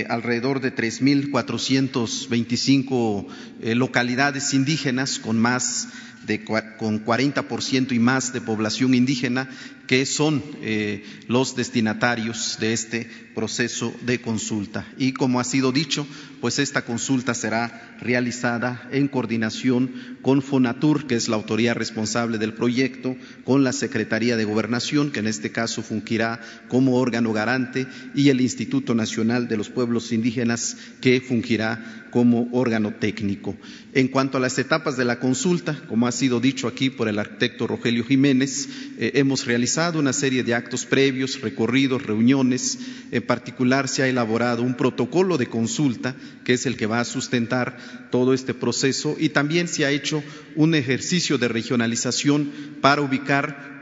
alrededor 0.08 0.61
de 0.61 0.72
3.425 0.72 3.26
localidades 3.75 4.54
indígenas 4.54 5.18
con 5.18 5.40
más 5.40 5.88
de, 6.25 6.44
con 6.44 7.04
40% 7.04 7.90
y 7.90 7.99
más 7.99 8.32
de 8.32 8.40
población 8.40 8.94
indígena 8.94 9.49
que 9.92 10.06
son 10.06 10.42
eh, 10.62 11.04
los 11.28 11.54
destinatarios 11.54 12.56
de 12.58 12.72
este 12.72 13.11
proceso 13.34 13.92
de 14.06 14.22
consulta. 14.22 14.87
Y 14.96 15.12
como 15.12 15.38
ha 15.38 15.44
sido 15.44 15.70
dicho, 15.70 16.06
pues 16.40 16.58
esta 16.58 16.87
consulta 16.87 17.34
será 17.34 17.96
realizada 18.00 18.88
en 18.90 19.06
coordinación 19.06 20.16
con 20.22 20.40
FONATUR, 20.40 21.06
que 21.06 21.14
es 21.14 21.28
la 21.28 21.37
autoridad 21.37 21.75
responsable 21.75 22.38
del 22.38 22.54
proyecto, 22.54 23.16
con 23.44 23.64
la 23.64 23.72
Secretaría 23.75 24.38
de 24.38 24.44
Gobernación, 24.44 25.11
que 25.11 25.20
en 25.20 25.26
este 25.26 25.52
caso 25.52 25.82
fungirá 25.82 26.40
como 26.68 26.96
órgano 26.96 27.34
garante, 27.34 27.87
y 28.14 28.30
el 28.30 28.40
Instituto 28.40 28.94
Nacional 28.94 29.46
de 29.46 29.58
los 29.58 29.68
Pueblos 29.68 30.11
Indígenas, 30.11 30.78
que 31.02 31.20
fungirá 31.20 32.02
como 32.11 32.49
órgano 32.52 32.92
técnico. 32.92 33.56
En 33.94 34.08
cuanto 34.08 34.37
a 34.37 34.40
las 34.40 34.58
etapas 34.58 34.96
de 34.96 35.06
la 35.06 35.18
consulta, 35.18 35.80
como 35.88 36.06
ha 36.06 36.12
sido 36.12 36.40
dicho 36.40 36.68
aquí 36.68 36.90
por 36.90 37.08
el 37.08 37.18
arquitecto 37.18 37.66
Rogelio 37.66 38.04
Jiménez, 38.04 38.68
eh, 38.99 39.12
hemos 39.14 39.46
realizado 39.46 39.81
una 39.90 40.12
serie 40.12 40.42
de 40.42 40.54
actos 40.54 40.86
previos, 40.86 41.40
recorridos, 41.40 42.04
reuniones. 42.04 42.78
En 43.10 43.22
particular, 43.22 43.88
se 43.88 44.02
ha 44.02 44.08
elaborado 44.08 44.62
un 44.62 44.76
protocolo 44.76 45.38
de 45.38 45.48
consulta, 45.48 46.14
que 46.44 46.54
es 46.54 46.66
el 46.66 46.76
que 46.76 46.86
va 46.86 47.00
a 47.00 47.04
sustentar 47.04 48.08
todo 48.10 48.34
este 48.34 48.54
proceso, 48.54 49.16
y 49.18 49.30
también 49.30 49.68
se 49.68 49.84
ha 49.84 49.90
hecho 49.90 50.22
un 50.54 50.74
ejercicio 50.74 51.38
de 51.38 51.48
regionalización 51.48 52.52
para 52.80 53.02
ubicar 53.02 53.72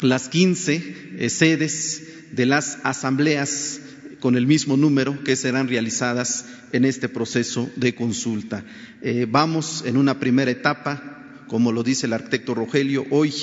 las 0.00 0.28
15 0.28 1.16
eh, 1.18 1.28
sedes 1.30 2.02
de 2.32 2.46
las 2.46 2.78
asambleas 2.82 3.80
con 4.20 4.36
el 4.36 4.46
mismo 4.46 4.76
número 4.76 5.22
que 5.24 5.36
serán 5.36 5.68
realizadas 5.68 6.46
en 6.72 6.84
este 6.84 7.08
proceso 7.08 7.70
de 7.76 7.94
consulta. 7.94 8.64
Eh, 9.02 9.26
vamos 9.28 9.82
en 9.84 9.96
una 9.96 10.18
primera 10.18 10.50
etapa, 10.50 11.44
como 11.48 11.72
lo 11.72 11.82
dice 11.82 12.06
el 12.06 12.12
arquitecto 12.14 12.54
Rogelio, 12.54 13.04
hoy 13.10 13.34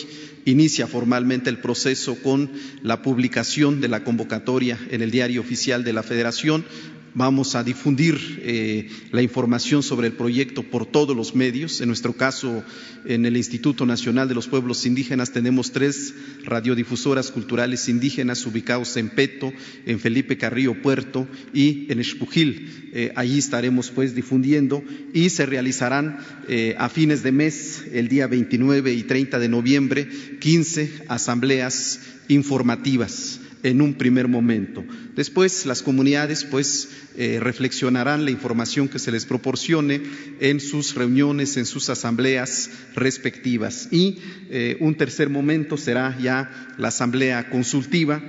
inicia 0.49 0.87
formalmente 0.87 1.49
el 1.49 1.59
proceso 1.59 2.15
con 2.21 2.51
la 2.83 3.01
publicación 3.01 3.81
de 3.81 3.87
la 3.87 4.03
convocatoria 4.03 4.77
en 4.89 5.01
el 5.01 5.11
diario 5.11 5.41
oficial 5.41 5.83
de 5.83 5.93
la 5.93 6.03
Federación 6.03 6.65
vamos 7.13 7.55
a 7.55 7.63
difundir 7.63 8.39
eh, 8.43 8.89
la 9.11 9.21
información 9.21 9.83
sobre 9.83 10.07
el 10.07 10.13
proyecto 10.13 10.63
por 10.63 10.85
todos 10.85 11.15
los 11.15 11.35
medios. 11.35 11.81
En 11.81 11.87
nuestro 11.87 12.13
caso, 12.13 12.63
en 13.05 13.25
el 13.25 13.37
Instituto 13.37 13.85
Nacional 13.85 14.27
de 14.27 14.35
los 14.35 14.47
Pueblos 14.47 14.85
Indígenas 14.85 15.31
tenemos 15.31 15.71
tres 15.71 16.13
radiodifusoras 16.43 17.31
culturales 17.31 17.89
indígenas 17.89 18.45
ubicados 18.45 18.95
en 18.97 19.09
Peto, 19.09 19.51
en 19.85 19.99
Felipe 19.99 20.37
Carrillo 20.37 20.81
Puerto 20.81 21.27
y 21.53 21.91
en 21.91 21.99
Espujil. 21.99 22.89
Eh, 22.93 23.11
allí 23.15 23.37
estaremos 23.37 23.91
pues 23.91 24.15
difundiendo 24.15 24.83
y 25.13 25.29
se 25.29 25.45
realizarán 25.45 26.19
eh, 26.47 26.75
a 26.77 26.89
fines 26.89 27.23
de 27.23 27.31
mes, 27.31 27.83
el 27.91 28.07
día 28.07 28.27
29 28.27 28.93
y 28.93 29.03
30 29.03 29.39
de 29.39 29.49
noviembre, 29.49 30.07
15 30.39 31.05
asambleas 31.07 31.99
informativas 32.27 33.38
en 33.63 33.81
un 33.81 33.93
primer 33.95 34.27
momento. 34.27 34.83
Después 35.15 35.65
las 35.65 35.81
comunidades 35.81 36.43
pues 36.43 36.89
eh, 37.15 37.39
reflexionarán 37.41 38.25
la 38.25 38.31
información 38.31 38.87
que 38.87 38.99
se 38.99 39.11
les 39.11 39.25
proporcione 39.25 40.01
en 40.39 40.59
sus 40.59 40.95
reuniones, 40.95 41.57
en 41.57 41.65
sus 41.65 41.89
asambleas 41.89 42.69
respectivas. 42.95 43.89
Y 43.91 44.17
eh, 44.49 44.77
un 44.79 44.95
tercer 44.95 45.29
momento 45.29 45.77
será 45.77 46.17
ya 46.19 46.73
la 46.77 46.89
asamblea 46.89 47.49
consultiva 47.49 48.21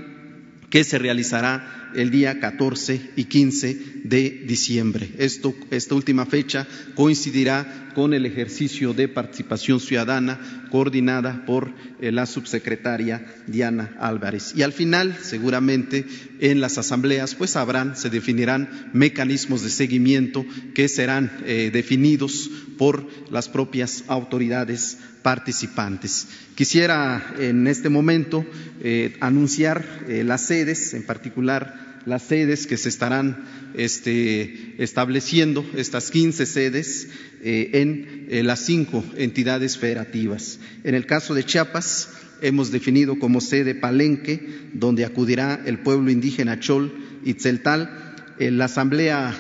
que 0.71 0.85
se 0.85 0.99
realizará 0.99 1.91
el 1.95 2.11
día 2.11 2.39
14 2.39 3.11
y 3.17 3.25
15 3.25 4.03
de 4.05 4.45
diciembre. 4.47 5.11
Esto, 5.19 5.55
esta 5.71 5.97
última 5.97 6.25
fecha 6.25 6.67
coincidirá 6.95 7.91
con 7.95 8.15
el 8.15 8.25
ejercicio 8.25 8.93
de 8.93 9.09
participación 9.09 9.81
ciudadana 9.81 10.69
coordinada 10.71 11.45
por 11.45 11.73
eh, 12.01 12.13
la 12.13 12.27
subsecretaria 12.27 13.27
Diana 13.49 13.97
Álvarez. 13.99 14.53
Y 14.55 14.63
al 14.63 14.73
final, 14.73 15.17
seguramente, 15.21 16.07
en 16.39 16.61
las 16.61 16.79
asambleas, 16.79 17.35
pues 17.35 17.57
habrán, 17.57 17.97
se 17.97 18.09
definirán 18.09 18.91
mecanismos 18.93 19.63
de 19.63 19.71
seguimiento 19.71 20.47
que 20.75 20.89
serán 20.89 21.33
eh, 21.45 21.71
definidos 21.73 22.49
por 22.79 23.07
las 23.31 23.49
propias 23.49 24.05
autoridades 24.07 24.99
participantes. 25.23 26.29
Quisiera 26.55 27.35
en 27.39 27.67
este 27.67 27.89
momento 27.89 28.45
eh, 28.83 29.17
anunciar 29.21 30.05
eh, 30.09 30.25
las 30.25 30.43
sedes, 30.43 30.95
en 30.95 31.05
particular 31.05 32.01
las 32.07 32.23
sedes 32.23 32.67
que 32.67 32.79
se 32.79 32.89
estarán 32.89 33.45
este, 33.75 34.83
estableciendo, 34.83 35.65
estas 35.77 36.11
15 36.11 36.47
sedes, 36.47 37.09
eh, 37.43 37.71
en 37.75 38.47
las 38.47 38.61
cinco 38.61 39.05
entidades 39.17 39.77
federativas. 39.77 40.59
En 40.85 40.95
el 40.95 41.05
caso 41.05 41.35
de 41.35 41.45
Chiapas, 41.45 42.11
hemos 42.41 42.71
definido 42.71 43.19
como 43.19 43.43
sede 43.43 43.75
Palenque, 43.75 44.71
donde 44.73 45.05
acudirá 45.05 45.61
el 45.67 45.81
pueblo 45.81 46.11
indígena 46.11 46.59
Chol 46.59 47.21
y 47.23 47.35
Tzeltal. 47.35 48.15
la 48.39 48.65
asamblea 48.65 49.35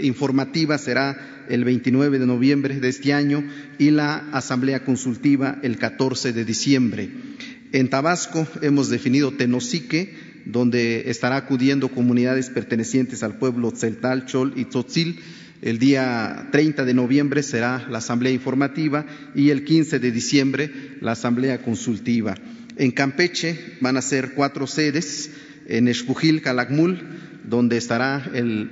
informativa 0.00 0.76
será 0.76 1.41
el 1.52 1.64
29 1.64 2.18
de 2.18 2.26
noviembre 2.26 2.80
de 2.80 2.88
este 2.88 3.12
año 3.12 3.44
y 3.78 3.90
la 3.90 4.16
Asamblea 4.32 4.84
Consultiva 4.84 5.58
el 5.62 5.76
14 5.76 6.32
de 6.32 6.46
diciembre. 6.46 7.10
En 7.72 7.90
Tabasco 7.90 8.46
hemos 8.62 8.88
definido 8.88 9.32
Tenosique, 9.32 10.14
donde 10.46 11.10
estará 11.10 11.36
acudiendo 11.36 11.88
comunidades 11.88 12.48
pertenecientes 12.48 13.22
al 13.22 13.36
pueblo 13.36 13.70
Tzeltal, 13.70 14.24
Chol 14.24 14.54
y 14.56 14.64
Tzotzil. 14.64 15.20
El 15.60 15.78
día 15.78 16.48
30 16.52 16.86
de 16.86 16.94
noviembre 16.94 17.42
será 17.42 17.86
la 17.90 17.98
asamblea 17.98 18.32
informativa 18.32 19.04
y 19.34 19.50
el 19.50 19.64
15 19.64 19.98
de 19.98 20.10
diciembre 20.10 20.72
la 21.02 21.12
asamblea 21.12 21.60
consultiva. 21.62 22.34
En 22.76 22.92
Campeche 22.92 23.76
van 23.82 23.98
a 23.98 24.02
ser 24.02 24.32
cuatro 24.32 24.66
sedes, 24.66 25.30
en 25.66 25.86
Espujil, 25.86 26.40
Calakmul, 26.40 26.98
donde 27.44 27.76
estará 27.76 28.30
el, 28.34 28.70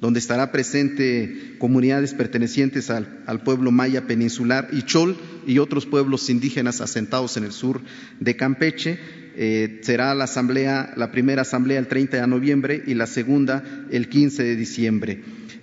donde 0.00 0.18
estará 0.18 0.52
presente 0.52 1.54
comunidades 1.58 2.14
pertenecientes 2.14 2.90
al, 2.90 3.42
pueblo 3.44 3.70
maya 3.70 4.06
peninsular 4.06 4.68
y 4.72 4.82
Chol 4.82 5.16
y 5.46 5.58
otros 5.58 5.86
pueblos 5.86 6.28
indígenas 6.30 6.80
asentados 6.80 7.36
en 7.36 7.44
el 7.44 7.52
sur 7.52 7.80
de 8.20 8.36
Campeche. 8.36 8.98
Eh, 9.36 9.80
será 9.82 10.14
la 10.14 10.24
asamblea, 10.24 10.92
la 10.96 11.10
primera 11.10 11.42
asamblea 11.42 11.78
el 11.78 11.88
30 11.88 12.20
de 12.20 12.26
noviembre 12.26 12.82
y 12.86 12.94
la 12.94 13.06
segunda 13.06 13.64
el 13.90 14.08
15 14.08 14.42
de 14.42 14.56
diciembre. 14.56 15.22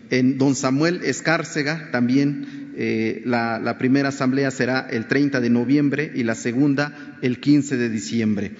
En 0.10 0.38
Don 0.38 0.56
Samuel 0.56 1.02
Escárcega 1.04 1.90
también 1.92 2.74
eh, 2.76 3.22
la, 3.26 3.60
la, 3.60 3.78
primera 3.78 4.10
asamblea 4.10 4.52
será 4.52 4.88
el 4.90 5.08
30 5.08 5.40
de 5.40 5.50
noviembre 5.50 6.12
y 6.16 6.24
la 6.24 6.36
segunda 6.36 7.18
el 7.22 7.40
15 7.40 7.78
de 7.78 7.90
diciembre. 7.90 8.52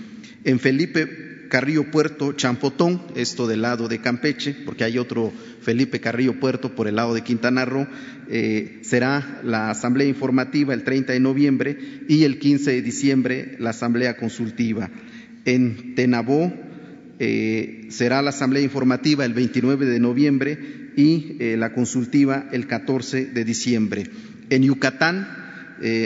En 0.44 0.60
Felipe 0.60 1.32
Carrillo 1.52 1.92
Puerto 1.92 2.32
Champotón, 2.32 3.02
esto 3.16 3.46
del 3.46 3.62
lado 3.62 3.90
de 3.90 4.00
Campeche, 4.00 4.56
porque 4.66 4.86
hay 4.86 4.98
otro 4.98 5.34
Felipe 5.62 6.00
Carrillo 6.00 6.40
Puerto 6.40 6.76
por 6.76 6.88
el 6.88 6.96
lado 6.96 7.14
de 7.14 7.22
Quintana 7.22 7.66
Roo, 7.66 7.88
eh, 8.30 8.80
será 8.82 9.42
la 9.44 9.70
asamblea 9.70 10.08
informativa 10.08 10.74
el 10.74 10.84
30 10.84 11.14
de 11.14 11.20
noviembre 11.20 11.78
y 12.08 12.24
el 12.24 12.40
15 12.40 12.72
de 12.72 12.82
diciembre 12.82 13.56
la 13.60 13.72
asamblea 13.72 14.18
consultiva. 14.18 14.90
En 15.46 15.96
Tenabó 15.96 16.52
eh, 17.20 17.88
será 17.90 18.22
la 18.22 18.32
asamblea 18.32 18.64
informativa 18.64 19.26
el 19.26 19.34
29 19.34 19.86
de 19.86 20.00
noviembre 20.00 20.92
y 20.96 21.38
eh, 21.40 21.56
la 21.58 21.74
consultiva 21.74 22.50
el 22.52 22.68
14 22.68 23.26
de 23.26 23.46
diciembre. 23.46 24.04
En 24.50 24.64
Yucatán 24.64 25.40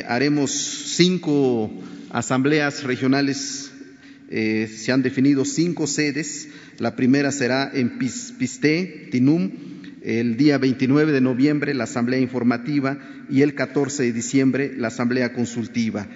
haremos 0.07 0.51
cinco 0.51 1.69
asambleas 2.09 2.83
regionales 2.83 3.73
se 4.29 4.91
han 4.93 5.01
definido 5.01 5.43
cinco 5.43 5.85
sedes. 5.85 6.47
La 6.77 6.95
primera 6.95 7.31
será 7.31 7.71
en 7.73 7.97
Pisté, 7.97 9.07
Tinum, 9.11 9.49
el 10.03 10.35
día 10.35 10.57
29 10.57 11.13
de 11.13 11.21
noviembre 11.21 11.73
la 11.73 11.85
asamblea 11.85 12.19
informativa 12.19 12.97
y 13.29 13.41
el 13.41 13.55
14 13.55 14.03
de 14.03 14.11
diciembre 14.11 14.73
la 14.77 14.89
asamblea 14.89 15.33
consultiva. 15.33 16.07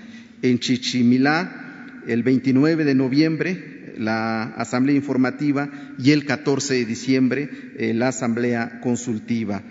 En 0.42 0.60
Chichimilá, 0.60 2.04
el 2.08 2.24
29 2.24 2.84
de 2.84 2.96
noviembre 2.96 3.94
la 3.98 4.44
asamblea 4.44 4.96
informativa 4.96 5.70
y 5.98 6.12
el 6.12 6.26
14 6.26 6.74
de 6.74 6.86
diciembre 6.86 7.50
eh, 7.78 7.94
la 7.94 8.10
asamblea 8.10 8.80
consultiva. 8.82 9.64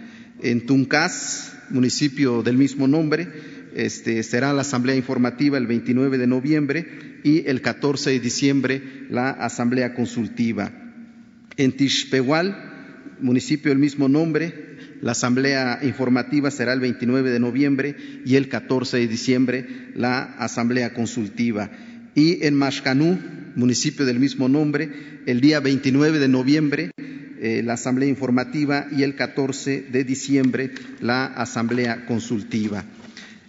En 0.42 0.66
Tuncás, 0.66 1.54
municipio 1.70 2.42
del 2.42 2.56
mismo 2.56 2.88
nombre, 2.88 3.28
este, 3.74 4.22
será 4.22 4.52
la 4.52 4.62
asamblea 4.62 4.96
informativa 4.96 5.58
el 5.58 5.66
29 5.66 6.18
de 6.18 6.26
noviembre 6.26 7.07
y 7.24 7.46
el 7.46 7.60
14 7.60 8.10
de 8.10 8.20
diciembre 8.20 8.82
la 9.10 9.30
asamblea 9.30 9.94
consultiva. 9.94 10.72
En 11.56 11.72
Tishpehual, 11.72 13.16
municipio 13.20 13.70
del 13.70 13.78
mismo 13.78 14.08
nombre. 14.08 14.66
La 15.00 15.12
asamblea 15.12 15.78
informativa 15.82 16.50
será 16.50 16.72
el 16.72 16.80
29 16.80 17.30
de 17.30 17.38
noviembre 17.38 17.96
y 18.24 18.34
el 18.36 18.48
14 18.48 18.96
de 18.96 19.08
diciembre 19.08 19.66
la 19.94 20.22
asamblea 20.38 20.92
consultiva. 20.92 21.70
Y 22.14 22.44
en 22.44 22.54
Mashcanú, 22.54 23.18
municipio 23.54 24.04
del 24.04 24.18
mismo 24.18 24.48
nombre, 24.48 24.90
el 25.26 25.40
día 25.40 25.60
29 25.60 26.18
de 26.18 26.28
noviembre 26.28 26.90
eh, 27.40 27.62
la 27.64 27.74
asamblea 27.74 28.08
informativa 28.08 28.88
y 28.90 29.04
el 29.04 29.14
14 29.14 29.86
de 29.92 30.02
diciembre 30.02 30.72
la 31.00 31.26
asamblea 31.26 32.04
consultiva. 32.06 32.84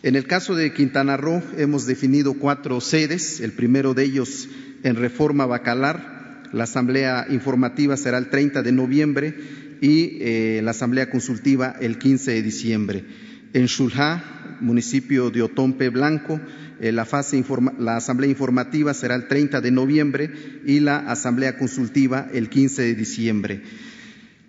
En 0.02 0.16
el 0.16 0.28
caso 0.28 0.56
de 0.56 0.72
Quintana 0.72 1.18
Roo 1.18 1.44
hemos 1.58 1.86
definido 1.86 2.36
cuatro 2.36 2.80
sedes, 2.80 3.42
el 3.42 3.52
primero 3.52 3.94
de 3.94 4.06
ellos 4.06 4.48
en 4.84 4.96
Reforma 4.96 5.46
Bacalar, 5.46 6.48
la 6.54 6.64
asamblea 6.64 7.28
informativa 7.30 7.98
será 7.98 8.18
el 8.18 8.30
30 8.30 8.62
de 8.62 8.72
noviembre 8.72 9.36
y 9.82 10.18
eh, 10.22 10.62
la 10.64 10.72
asamblea 10.72 11.10
consultiva 11.10 11.76
el 11.82 11.98
15 11.98 12.32
de 12.32 12.42
diciembre. 12.42 13.04
En 13.52 13.66
Shulha, 13.66 14.58
municipio 14.62 15.32
de 15.32 15.42
Otompe 15.42 15.90
Blanco, 15.90 16.40
eh, 16.80 16.94
la, 16.94 17.04
fase 17.04 17.44
la 17.78 17.98
asamblea 17.98 18.30
informativa 18.30 18.94
será 18.94 19.16
el 19.16 19.28
30 19.28 19.60
de 19.60 19.72
noviembre 19.72 20.32
y 20.66 20.80
la 20.80 21.00
asamblea 21.00 21.58
consultiva 21.58 22.30
el 22.34 22.48
15 22.48 22.84
de 22.84 22.96
diciembre. 22.96 23.62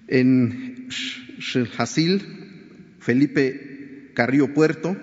En 0.06 0.86
Shilhasil, 1.40 2.22
Felipe 3.00 4.12
Carrillo 4.14 4.54
Puerto, 4.54 4.96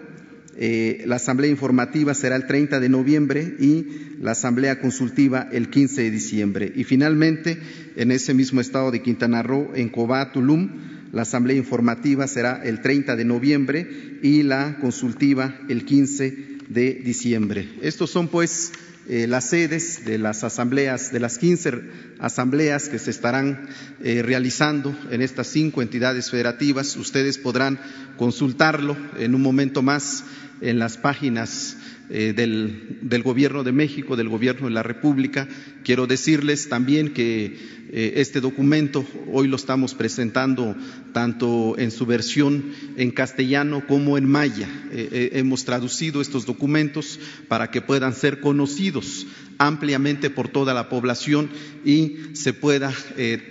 eh, 0.60 1.04
la 1.06 1.17
asamblea 1.17 1.52
informativa 1.52 2.13
será 2.15 2.36
el 2.36 2.48
30 2.48 2.80
de 2.80 2.89
noviembre 2.89 3.56
y 3.60 3.86
la 4.20 4.32
asamblea 4.32 4.80
consultiva 4.80 5.48
el 5.52 5.70
15 5.70 6.02
de 6.02 6.12
diciembre. 6.12 6.72
Y 6.76 6.84
finalmente, 6.84 7.60
en 7.96 8.12
ese 8.12 8.34
mismo 8.34 8.60
estado 8.60 8.89
de 8.89 9.04
Quintana 9.04 9.43
Roo, 9.43 9.72
en 9.76 9.89
Cobá, 9.89 10.32
Tulum, 10.32 10.70
la 11.12 11.22
asamblea 11.22 11.56
informativa 11.56 12.28
será 12.28 12.62
el 12.63 12.82
30 12.82 13.15
de 13.15 13.26
noviembre 13.26 14.20
y 14.24 14.43
la 14.43 14.78
consultiva 14.80 15.56
el 15.70 15.86
15 15.86 16.58
de 16.70 16.93
diciembre. 16.96 17.70
Estos 17.82 18.10
son, 18.10 18.28
pues, 18.28 18.72
eh, 19.10 19.26
las 19.28 19.46
sedes 19.46 20.04
de 20.06 20.17
las 20.17 20.43
asambleas, 20.43 21.12
de 21.12 21.20
las 21.20 21.38
15 21.38 21.82
asambleas 22.20 22.89
que 22.89 23.00
se 23.00 23.12
estarán 23.12 23.70
eh, 24.04 24.22
realizando 24.22 24.93
en 25.12 25.22
estas 25.22 25.48
cinco 25.48 25.82
entidades 25.82 26.30
federativas. 26.30 26.96
Ustedes 26.98 27.38
podrán 27.38 27.80
consultarlo 28.17 28.98
en 29.17 29.34
un 29.34 29.41
momento 29.41 29.82
más 29.82 30.26
en 30.60 30.80
las 30.80 30.98
páginas 30.98 31.78
eh, 32.10 32.32
del, 32.34 33.22
Gobierno 33.22 33.65
de 33.65 33.74
México, 33.74 34.15
del 34.15 34.30
Gobierno 34.30 34.67
de 34.67 34.74
la 34.74 34.84
República. 34.84 35.50
Quiero 35.84 36.08
decirles 36.08 36.70
también 36.70 37.13
que 37.13 37.58
eh, 37.91 38.13
este 38.15 38.39
documento 38.39 39.06
hoy 39.30 39.50
lo 39.50 39.58
estamos 39.58 39.93
presentando 39.93 40.74
tanto 41.12 41.76
en 41.78 41.91
su 41.91 42.06
versión 42.06 42.72
en 42.96 43.12
castellano 43.12 43.86
como 43.86 44.17
en 44.17 44.30
maya. 44.30 44.70
Eh, 44.91 45.32
hemos 45.34 45.65
traducido 45.65 46.22
estos 46.22 46.46
documentos 46.46 47.20
para 47.50 47.72
que 47.72 47.82
puedan 47.82 48.13
ser 48.13 48.39
conocidos 48.39 49.28
ampliamente 49.58 50.30
por 50.30 50.48
toda 50.48 50.74
la 50.74 50.88
población 50.88 51.50
y 51.84 52.17
se 52.34 52.54
pueda 52.54 52.93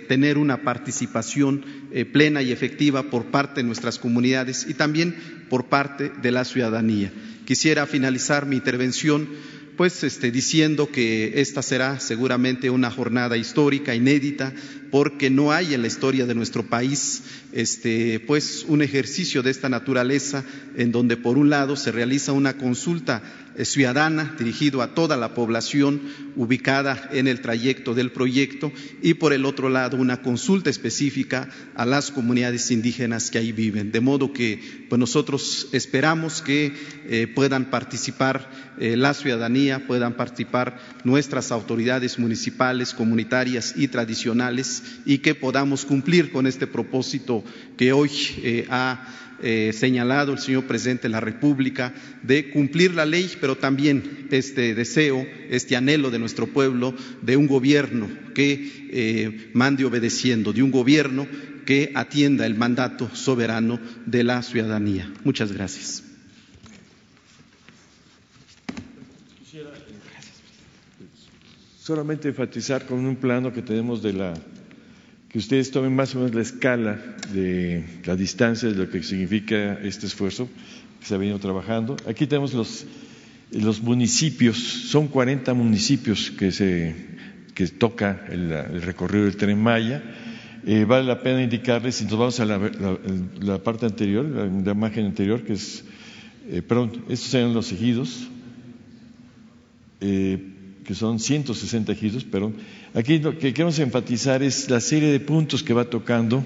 tener 0.07 0.37
una 0.37 0.63
participación 0.63 1.65
plena 2.13 2.41
y 2.41 2.53
efectiva 2.53 3.03
por 3.03 3.25
parte 3.25 3.61
de 3.61 3.67
nuestras 3.67 3.99
comunidades 3.99 4.65
y 4.69 4.73
también 4.73 5.15
por 5.49 5.65
parte 5.65 6.09
de 6.21 6.31
la 6.31 6.45
ciudadanía. 6.45 7.11
Quisiera 7.47 7.87
finalizar 7.87 8.45
mi 8.45 8.57
intervención 8.57 9.25
pues 9.77 10.03
este, 10.03 10.31
diciendo 10.31 10.91
que 10.91 11.39
esta 11.39 11.61
será 11.61 11.97
seguramente 12.01 12.69
una 12.69 12.91
jornada 12.91 13.37
histórica, 13.37 13.95
inédita, 13.95 14.53
porque 14.91 15.29
no 15.29 15.51
hay 15.51 15.73
en 15.73 15.81
la 15.81 15.87
historia 15.87 16.25
de 16.25 16.35
nuestro 16.35 16.63
país 16.63 17.23
este, 17.51 18.19
pues 18.19 18.65
un 18.67 18.81
ejercicio 18.81 19.43
de 19.43 19.51
esta 19.51 19.69
naturaleza 19.69 20.43
en 20.75 20.91
donde 20.91 21.17
por 21.17 21.37
un 21.37 21.49
lado 21.49 21.75
se 21.75 21.91
realiza 21.91 22.31
una 22.31 22.57
consulta 22.57 23.23
eh, 23.57 23.65
ciudadana 23.65 24.35
dirigido 24.37 24.83
a 24.83 24.93
toda 24.93 25.17
la 25.17 25.33
población 25.33 25.99
ubicada 26.35 27.09
en 27.11 27.27
el 27.27 27.41
trayecto 27.41 27.95
del 27.95 28.11
proyecto 28.11 28.71
y 29.01 29.15
por 29.15 29.33
el 29.33 29.45
otro 29.45 29.69
lado 29.69 29.97
una 29.97 30.21
consulta 30.21 30.69
específica 30.69 31.49
a 31.73 31.85
las 31.85 32.11
comunidades 32.11 32.69
indígenas 32.69 33.31
que 33.31 33.39
ahí 33.39 33.51
viven. 33.51 33.91
De 33.91 33.99
modo 33.99 34.31
que 34.31 34.85
pues 34.89 34.99
nosotros 34.99 35.69
esperamos 35.71 36.43
que 36.43 36.73
eh, 37.07 37.27
puedan 37.33 37.71
participar 37.71 38.47
eh, 38.79 38.95
la 38.95 39.15
ciudadanía, 39.15 39.87
puedan 39.87 40.13
participar 40.13 40.79
nuestras 41.03 41.51
autoridades 41.51 42.19
municipales, 42.19 42.93
comunitarias 42.93 43.73
y 43.75 43.87
tradicionales 43.87 44.76
y 45.05 45.19
que 45.19 45.35
podamos 45.35 45.85
cumplir 45.85 46.31
con 46.31 46.47
este 46.47 46.67
propósito 46.67 47.43
que 47.77 47.93
hoy 47.93 48.11
ha 48.69 49.27
eh, 49.39 49.71
señalado 49.71 50.33
el 50.33 50.39
señor 50.39 50.65
presidente 50.65 51.03
de 51.03 51.09
la 51.09 51.19
República 51.19 51.93
de 52.23 52.49
cumplir 52.49 52.95
la 52.95 53.05
ley, 53.05 53.31
pero 53.39 53.55
también 53.55 54.27
este 54.31 54.73
deseo, 54.73 55.23
este 55.51 55.75
anhelo 55.75 56.09
de 56.09 56.17
nuestro 56.17 56.47
pueblo 56.47 56.95
de 57.21 57.37
un 57.37 57.45
gobierno 57.45 58.09
que 58.33 58.87
eh, 58.89 59.51
mande 59.53 59.85
obedeciendo, 59.85 60.53
de 60.53 60.63
un 60.63 60.71
gobierno 60.71 61.27
que 61.67 61.91
atienda 61.93 62.47
el 62.47 62.55
mandato 62.55 63.13
soberano 63.13 63.79
de 64.07 64.23
la 64.23 64.41
ciudadanía. 64.41 65.11
Muchas 65.23 65.51
gracias. 65.51 66.03
Solamente 71.79 72.27
enfatizar 72.27 72.87
con 72.87 73.05
un 73.05 73.17
plano 73.17 73.53
que 73.53 73.61
tenemos 73.61 74.01
de 74.01 74.13
la 74.13 74.33
que 75.29 75.39
ustedes 75.39 75.71
tomen 75.71 75.95
más 75.95 76.15
o 76.15 76.19
menos 76.19 76.33
la 76.33 76.41
escala 76.41 76.99
de 77.33 77.83
la 78.05 78.15
distancia 78.15 78.69
de 78.69 78.75
lo 78.75 78.89
que 78.89 79.03
significa 79.03 79.73
este 79.81 80.05
esfuerzo 80.05 80.47
que 80.99 81.05
se 81.05 81.15
ha 81.15 81.17
venido 81.17 81.37
trabajando. 81.39 81.97
Aquí 82.07 82.27
tenemos 82.27 82.53
los, 82.53 83.81
municipios, 83.81 84.57
son 84.57 85.07
40 85.07 85.53
municipios 85.53 86.31
que, 86.31 86.51
se, 86.51 86.95
toca 87.77 88.25
el, 88.29 88.81
recorrido 88.81 89.25
del 89.25 89.35
tren 89.35 89.61
Maya. 89.61 90.01
Eh, 90.65 90.85
vale 90.85 91.05
la 91.05 91.21
pena 91.21 91.43
indicarles, 91.43 91.95
si 91.95 92.05
nos 92.05 92.17
vamos 92.17 92.39
a 92.39 92.45
la, 92.45 93.63
parte 93.63 93.85
anterior, 93.85 94.25
la, 94.25 94.71
imagen 94.71 95.05
anterior, 95.05 95.43
que 95.43 95.53
es, 95.53 95.83
eh, 96.49 96.61
perdón, 96.61 97.03
estos 97.09 97.29
serían 97.29 97.53
los 97.53 97.71
ejidos. 97.71 98.27
Eh, 99.99 100.53
que 100.87 100.95
son 100.95 101.19
160 101.19 101.91
ejidos, 101.91 102.23
pero 102.23 102.53
aquí 102.97 103.19
lo 103.19 103.37
que 103.37 103.53
queremos 103.53 103.77
enfatizar 103.79 104.41
es 104.41 104.69
la 104.69 104.79
serie 104.79 105.11
de 105.11 105.19
puntos 105.19 105.61
que 105.61 105.73
va 105.73 105.85
tocando, 105.85 106.43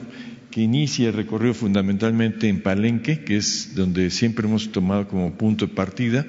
que 0.52 0.62
inicia 0.62 1.08
el 1.08 1.14
recorrido 1.14 1.54
fundamentalmente 1.54 2.50
en 2.50 2.62
Palenque, 2.62 3.24
que 3.24 3.38
es 3.38 3.74
donde 3.74 4.10
siempre 4.12 4.48
hemos 4.48 4.72
tomado 4.72 5.08
como 5.08 5.34
punto 5.34 5.66
de 5.66 5.74
partida, 5.74 6.26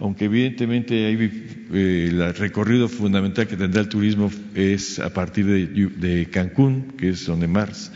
aunque 0.00 0.24
evidentemente 0.24 1.12
eh, 1.12 2.08
el 2.10 2.34
recorrido 2.34 2.88
fundamental 2.88 3.46
que 3.46 3.56
tendrá 3.56 3.80
el 3.80 3.88
turismo 3.88 4.32
es 4.56 4.98
a 4.98 5.14
partir 5.14 5.46
de, 5.46 6.28
Cancún, 6.30 6.94
que 6.98 7.10
es 7.10 7.24
donde 7.24 7.46
más 7.46 7.92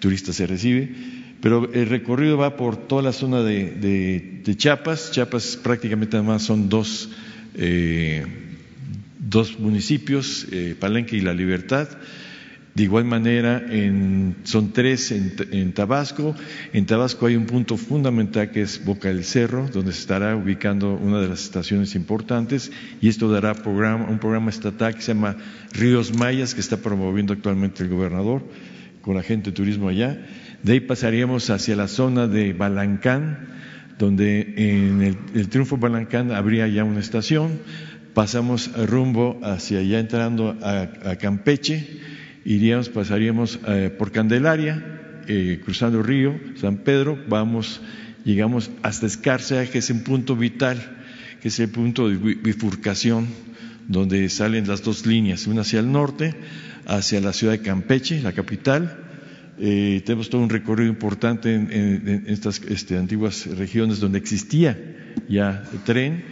turistas 0.00 0.36
se 0.36 0.46
recibe, 0.46 0.92
pero 1.40 1.72
el 1.72 1.88
recorrido 1.88 2.36
va 2.36 2.56
por 2.56 2.76
toda 2.76 3.00
la 3.00 3.12
zona 3.12 3.42
de, 3.42 4.42
Chiapas, 4.56 5.10
Chiapas 5.10 5.56
prácticamente 5.56 6.18
además 6.18 6.42
son 6.42 6.68
dos 6.68 7.08
eh, 7.54 8.26
dos 9.28 9.58
municipios, 9.58 10.46
eh, 10.50 10.74
Palenque 10.78 11.16
y 11.16 11.20
La 11.20 11.34
Libertad. 11.34 11.88
De 12.74 12.84
igual 12.84 13.06
manera, 13.06 13.66
son 14.44 14.72
tres 14.72 15.10
en, 15.10 15.72
Tabasco. 15.72 16.36
En 16.72 16.86
Tabasco 16.86 17.26
hay 17.26 17.34
un 17.34 17.46
punto 17.46 17.76
fundamental 17.76 18.52
que 18.52 18.62
es 18.62 18.84
Boca 18.84 19.08
del 19.08 19.24
Cerro, 19.24 19.68
donde 19.72 19.90
se 19.92 19.98
estará 19.98 20.36
ubicando 20.36 20.94
una 20.94 21.20
de 21.20 21.26
las 21.26 21.42
estaciones 21.42 21.96
importantes 21.96 22.70
y 23.00 23.08
esto 23.08 23.28
dará 23.32 23.52
un 23.52 24.18
programa 24.20 24.50
estatal 24.50 24.94
que 24.94 25.02
se 25.02 25.12
llama 25.12 25.36
Ríos 25.72 26.16
Mayas, 26.16 26.54
que 26.54 26.60
está 26.60 26.76
promoviendo 26.76 27.32
actualmente 27.32 27.82
el 27.82 27.88
gobernador 27.88 28.44
con 29.00 29.16
la 29.16 29.24
gente 29.24 29.50
de 29.50 29.56
turismo 29.56 29.88
allá. 29.88 30.24
De 30.62 30.74
ahí 30.74 30.80
pasaríamos 30.80 31.50
hacia 31.50 31.74
la 31.74 31.88
zona 31.88 32.28
de 32.28 32.52
Balancán, 32.52 33.48
donde 33.98 34.54
en 34.56 35.16
el 35.34 35.48
Triunfo 35.48 35.78
Balancán 35.78 36.30
habría 36.30 36.68
ya 36.68 36.84
una 36.84 37.00
estación 37.00 37.58
pasamos 38.14 38.70
rumbo 38.88 39.40
hacia 39.42 39.80
allá 39.80 39.98
entrando 39.98 40.56
a, 40.62 41.16
Campeche, 41.16 41.86
iríamos, 42.44 42.88
pasaríamos 42.88 43.58
eh, 43.66 43.94
por 43.96 44.12
Candelaria 44.12 44.98
eh, 45.26 45.60
cruzando 45.62 45.98
el 45.98 46.04
río 46.04 46.40
San 46.56 46.78
Pedro, 46.78 47.18
vamos, 47.28 47.80
llegamos 48.24 48.70
hasta 48.82 49.06
Escárcega, 49.06 49.66
que 49.66 49.78
es 49.78 49.90
un 49.90 50.02
punto 50.02 50.36
vital, 50.36 50.78
que 51.42 51.48
es 51.48 51.60
el 51.60 51.68
punto 51.68 52.08
de 52.08 52.16
bifurcación 52.16 53.28
donde 53.86 54.28
salen 54.28 54.66
las 54.66 54.82
dos 54.82 55.06
líneas, 55.06 55.46
una 55.46 55.62
hacia 55.62 55.80
el 55.80 55.90
norte, 55.90 56.34
hacia 56.86 57.20
la 57.20 57.32
ciudad 57.32 57.52
de 57.52 57.60
Campeche, 57.60 58.20
la 58.22 58.32
capital. 58.32 59.04
Eh, 59.58 60.02
tenemos 60.04 60.30
todo 60.30 60.42
un 60.42 60.50
recorrido 60.50 60.88
importante 60.88 61.54
en, 61.54 62.24
estas 62.26 62.60
este, 62.68 62.96
antiguas 62.96 63.46
regiones 63.46 63.98
donde 63.98 64.18
existía 64.18 64.78
ya 65.28 65.64
el 65.72 65.80
tren 65.80 66.24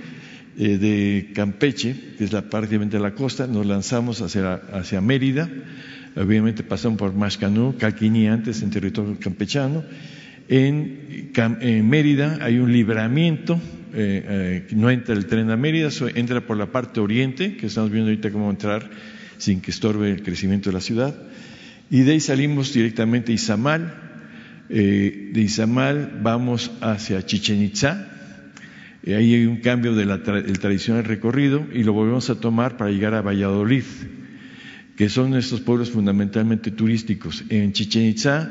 eh, 0.59 0.79
de 0.79 1.33
Campeche, 1.35 1.95
que 2.16 2.25
es 2.25 2.33
la 2.33 2.40
prácticamente 2.49 2.99
la 2.99 3.14
costa, 3.14 3.47
nos 3.47 3.66
lanzamos 3.66 4.23
hacia, 4.23 4.55
hacia 4.55 5.03
Mérida, 5.03 5.51
obviamente 6.16 6.62
pasamos 6.62 6.99
por 6.99 7.12
Mascanú, 7.12 7.75
Calquini 7.79 8.27
antes 8.27 8.62
en 8.62 8.71
territorio 8.71 9.19
campechano. 9.21 9.85
En, 10.49 11.31
Mérida 11.87 12.38
hay 12.40 12.59
un 12.59 12.73
libramiento, 12.73 13.61
eh, 13.92 14.64
eh, 14.71 14.75
no 14.75 14.88
entra 14.88 15.14
el 15.14 15.27
tren 15.27 15.51
a 15.51 15.59
Mérida, 15.59 15.90
entra 16.14 16.40
por 16.40 16.57
la 16.57 16.73
parte 16.73 17.01
oriente, 17.01 17.59
que 17.59 17.66
estamos 17.66 17.90
viendo 17.90 18.09
ahorita 18.09 18.31
cómo 18.31 18.49
entrar 18.49 18.88
sin 19.37 19.61
que 19.61 19.71
estorbe 19.71 20.11
el 20.11 20.23
crecimiento 20.23 20.71
de 20.71 20.75
la 20.75 20.81
ciudad. 20.81 21.14
Y 21.90 22.01
de 22.01 22.12
ahí 22.12 22.21
salimos 22.21 22.73
directamente 22.73 23.33
a 23.33 23.35
Izamal. 23.35 23.95
de 24.71 25.33
Izamal 25.35 26.19
vamos 26.23 26.71
hacia 26.81 27.27
Chichen 27.27 27.61
Itza, 29.07 29.16
ahí 29.16 29.35
hay 29.35 29.47
un 29.47 29.59
cambio 29.59 29.95
del 29.95 30.21
tradicional 30.59 31.05
recorrido 31.05 31.64
y 31.73 31.85
lo 31.85 31.92
volvemos 31.92 32.29
a 32.29 32.40
tomar 32.40 32.77
para 32.77 32.90
llegar 32.90 33.14
a 33.14 33.23
Valladolid, 33.23 33.85
que 34.97 35.09
son 35.09 35.35
estos 35.37 35.61
pueblos 35.61 35.90
fundamentalmente 35.90 36.73
turísticos. 36.73 37.45
En 37.49 37.73
Chichen 37.73 38.03
Itza 38.05 38.51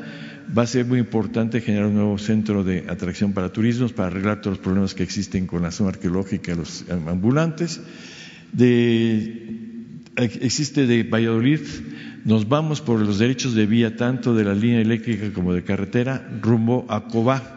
va 0.56 0.62
a 0.62 0.66
ser 0.66 0.86
muy 0.86 0.98
importante 0.98 1.60
generar 1.60 1.88
un 1.88 1.94
nuevo 1.94 2.16
centro 2.18 2.64
de 2.64 2.86
atracción 2.88 3.34
para 3.34 3.52
turismos, 3.52 3.92
para 3.92 4.08
arreglar 4.08 4.40
todos 4.40 4.56
los 4.56 4.64
problemas 4.64 4.94
que 4.94 5.02
existen 5.02 5.46
con 5.46 5.62
la 5.62 5.70
zona 5.70 5.90
arqueológica 5.90 6.52
y 6.52 6.56
los 6.56 6.86
ambulantes. 6.88 7.80
existe 10.16 10.86
de 10.86 11.02
Valladolid, 11.02 11.60
nos 12.24 12.48
vamos 12.48 12.80
por 12.80 13.00
los 13.00 13.18
derechos 13.18 13.54
de 13.54 13.66
vía 13.66 13.96
tanto 13.96 14.34
de 14.34 14.44
la 14.44 14.54
línea 14.54 14.80
eléctrica 14.80 15.32
como 15.34 15.52
de 15.52 15.64
carretera 15.64 16.26
rumbo 16.40 16.86
a 16.88 17.08
Cobá 17.08 17.55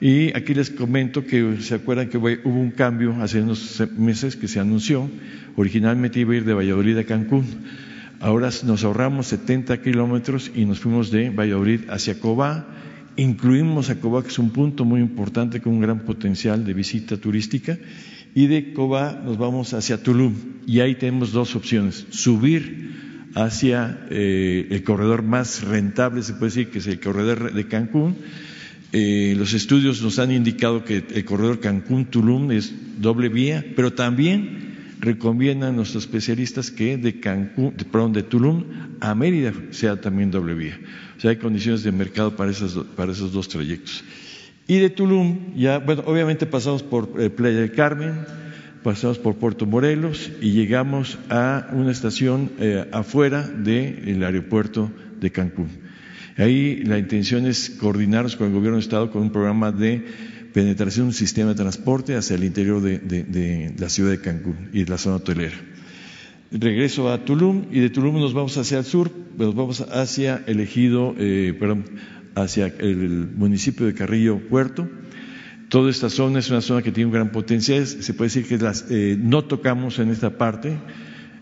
y 0.00 0.34
aquí 0.34 0.54
les 0.54 0.70
comento 0.70 1.26
que 1.26 1.60
se 1.60 1.74
acuerdan 1.74 2.08
que 2.08 2.16
hubo 2.16 2.58
un 2.58 2.70
cambio 2.70 3.20
hace 3.20 3.42
unos 3.42 3.82
meses 3.98 4.34
que 4.34 4.48
se 4.48 4.58
anunció. 4.58 5.10
Originalmente 5.56 6.20
iba 6.20 6.32
a 6.32 6.36
ir 6.36 6.44
de 6.46 6.54
Valladolid 6.54 6.96
a 6.96 7.04
Cancún. 7.04 7.44
Ahora 8.18 8.48
nos 8.64 8.82
ahorramos 8.82 9.26
70 9.26 9.82
kilómetros 9.82 10.52
y 10.54 10.64
nos 10.64 10.80
fuimos 10.80 11.10
de 11.10 11.28
Valladolid 11.28 11.90
hacia 11.90 12.18
Cobá. 12.18 12.66
Incluimos 13.16 13.90
a 13.90 14.00
Cobá, 14.00 14.22
que 14.22 14.28
es 14.28 14.38
un 14.38 14.50
punto 14.50 14.86
muy 14.86 15.02
importante 15.02 15.60
con 15.60 15.74
un 15.74 15.80
gran 15.80 16.00
potencial 16.00 16.64
de 16.64 16.72
visita 16.72 17.18
turística. 17.18 17.76
Y 18.34 18.46
de 18.46 18.72
Cobá 18.72 19.20
nos 19.22 19.36
vamos 19.36 19.74
hacia 19.74 20.02
Tulum. 20.02 20.34
Y 20.66 20.80
ahí 20.80 20.94
tenemos 20.94 21.32
dos 21.32 21.54
opciones. 21.56 22.06
Subir 22.08 23.28
hacia 23.34 24.06
eh, 24.08 24.66
el 24.70 24.82
corredor 24.82 25.22
más 25.22 25.62
rentable, 25.62 26.22
se 26.22 26.32
puede 26.32 26.46
decir, 26.46 26.70
que 26.70 26.78
es 26.78 26.86
el 26.86 27.00
corredor 27.00 27.52
de 27.52 27.66
Cancún 27.68 28.16
eh, 28.92 29.34
los 29.36 29.52
estudios 29.52 30.02
nos 30.02 30.18
han 30.18 30.32
indicado 30.32 30.84
que 30.84 31.04
el 31.14 31.24
corredor 31.24 31.60
Cancún-Tulum 31.60 32.50
es 32.50 32.74
doble 33.00 33.28
vía, 33.28 33.64
pero 33.76 33.92
también 33.92 34.70
recomiendan 35.00 35.76
nuestros 35.76 36.04
especialistas 36.04 36.70
que 36.70 36.96
de 36.98 37.20
Cancún, 37.20 37.72
perdón, 37.72 38.12
de 38.12 38.22
Tulum 38.22 38.64
a 39.00 39.14
Mérida 39.14 39.52
sea 39.70 40.00
también 40.00 40.30
doble 40.30 40.54
vía. 40.54 40.78
O 41.16 41.20
sea, 41.20 41.30
hay 41.30 41.36
condiciones 41.36 41.82
de 41.82 41.92
mercado 41.92 42.36
para, 42.36 42.52
para 42.96 43.12
esos 43.12 43.32
dos 43.32 43.48
trayectos. 43.48 44.04
Y 44.66 44.78
de 44.78 44.90
Tulum, 44.90 45.54
ya, 45.56 45.78
bueno, 45.78 46.02
obviamente 46.06 46.46
pasamos 46.46 46.82
por 46.82 47.10
eh, 47.18 47.30
Playa 47.30 47.60
del 47.60 47.72
Carmen, 47.72 48.24
pasamos 48.82 49.18
por 49.18 49.36
Puerto 49.36 49.66
Morelos 49.66 50.30
y 50.40 50.52
llegamos 50.52 51.18
a 51.28 51.68
una 51.72 51.90
estación 51.90 52.50
eh, 52.58 52.86
afuera 52.92 53.42
del 53.42 54.22
aeropuerto 54.22 54.90
de 55.20 55.30
Cancún. 55.30 55.68
Ahí 56.40 56.82
la 56.84 56.96
intención 56.96 57.44
es 57.44 57.68
coordinarnos 57.68 58.34
con 58.34 58.46
el 58.46 58.54
gobierno 58.54 58.76
de 58.78 58.82
Estado 58.82 59.10
con 59.10 59.20
un 59.20 59.30
programa 59.30 59.72
de 59.72 60.02
penetración 60.54 61.04
de 61.04 61.08
un 61.08 61.14
sistema 61.14 61.50
de 61.50 61.56
transporte 61.56 62.16
hacia 62.16 62.34
el 62.36 62.44
interior 62.44 62.80
de, 62.80 63.74
la 63.78 63.90
ciudad 63.90 64.12
de 64.12 64.22
Cancún 64.22 64.70
y 64.72 64.86
la 64.86 64.96
zona 64.96 65.16
hotelera. 65.16 65.56
Regreso 66.50 67.12
a 67.12 67.26
Tulum 67.26 67.66
y 67.70 67.80
de 67.80 67.90
Tulum 67.90 68.18
nos 68.18 68.32
vamos 68.32 68.56
hacia 68.56 68.78
el 68.78 68.86
sur, 68.86 69.10
nos 69.36 69.54
vamos 69.54 69.82
hacia 69.82 70.42
el 70.46 70.60
ejido, 70.60 71.14
eh, 71.18 71.54
perdón, 71.60 71.84
hacia 72.34 72.68
el 72.78 73.28
municipio 73.36 73.84
de 73.84 73.92
Carrillo 73.92 74.38
Puerto. 74.48 74.88
Toda 75.68 75.90
esta 75.90 76.08
zona 76.08 76.38
es 76.38 76.48
una 76.48 76.62
zona 76.62 76.80
que 76.80 76.90
tiene 76.90 77.08
un 77.08 77.12
gran 77.12 77.32
potencial. 77.32 77.86
Se 77.86 78.14
puede 78.14 78.30
decir 78.30 78.46
que 78.46 78.58
eh, 78.88 79.16
no 79.20 79.44
tocamos 79.44 79.98
en 79.98 80.08
esta 80.08 80.38
parte 80.38 80.78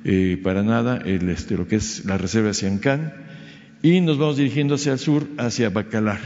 eh, 0.04 0.40
para 0.42 0.64
nada 0.64 0.96
el, 0.96 1.28
este, 1.28 1.56
lo 1.56 1.68
que 1.68 1.76
es 1.76 2.04
la 2.04 2.18
reserva 2.18 2.48
de 2.48 2.54
Siancán 2.54 3.27
y 3.82 4.00
nos 4.00 4.18
vamos 4.18 4.36
dirigiendo 4.36 4.74
hacia 4.74 4.92
el 4.92 4.98
sur, 4.98 5.26
hacia 5.38 5.70
Bacalar. 5.70 6.20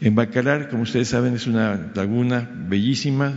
En 0.00 0.14
Bacalar, 0.14 0.68
como 0.68 0.82
ustedes 0.82 1.08
saben, 1.08 1.34
es 1.34 1.46
una 1.46 1.92
laguna 1.94 2.50
bellísima 2.68 3.32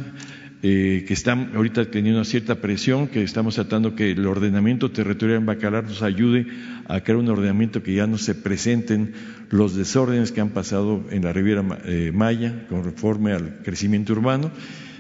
eh, 0.62 1.06
que 1.08 1.13
está 1.13 1.34
ahorita 1.34 1.91
teniendo 1.91 2.20
una 2.20 2.26
cierta 2.26 2.56
presión, 2.56 3.08
que 3.08 3.22
estamos 3.24 3.56
tratando 3.56 3.96
que 3.96 4.12
el 4.12 4.26
ordenamiento 4.26 4.91
territorial 4.91 5.39
en 5.39 5.46
Bacalar 5.46 5.84
nos 5.84 6.02
ayude 6.02 6.48
a 6.88 7.02
crear 7.02 7.20
un 7.20 7.30
ordenamiento 7.30 7.84
que 7.84 7.94
ya 7.94 8.08
no 8.08 8.18
se 8.18 8.36
presenten 8.36 9.13
los 9.52 9.76
desórdenes 9.76 10.32
que 10.32 10.41
han 10.41 10.50
pasado 10.50 11.06
en 11.12 11.24
la 11.24 11.34
Riviera 11.34 11.63
eh, 11.86 12.12
Maya 12.13 12.65
conforme 12.68 13.34
al 13.34 13.60
crecimiento 13.63 14.13
urbano. 14.13 14.52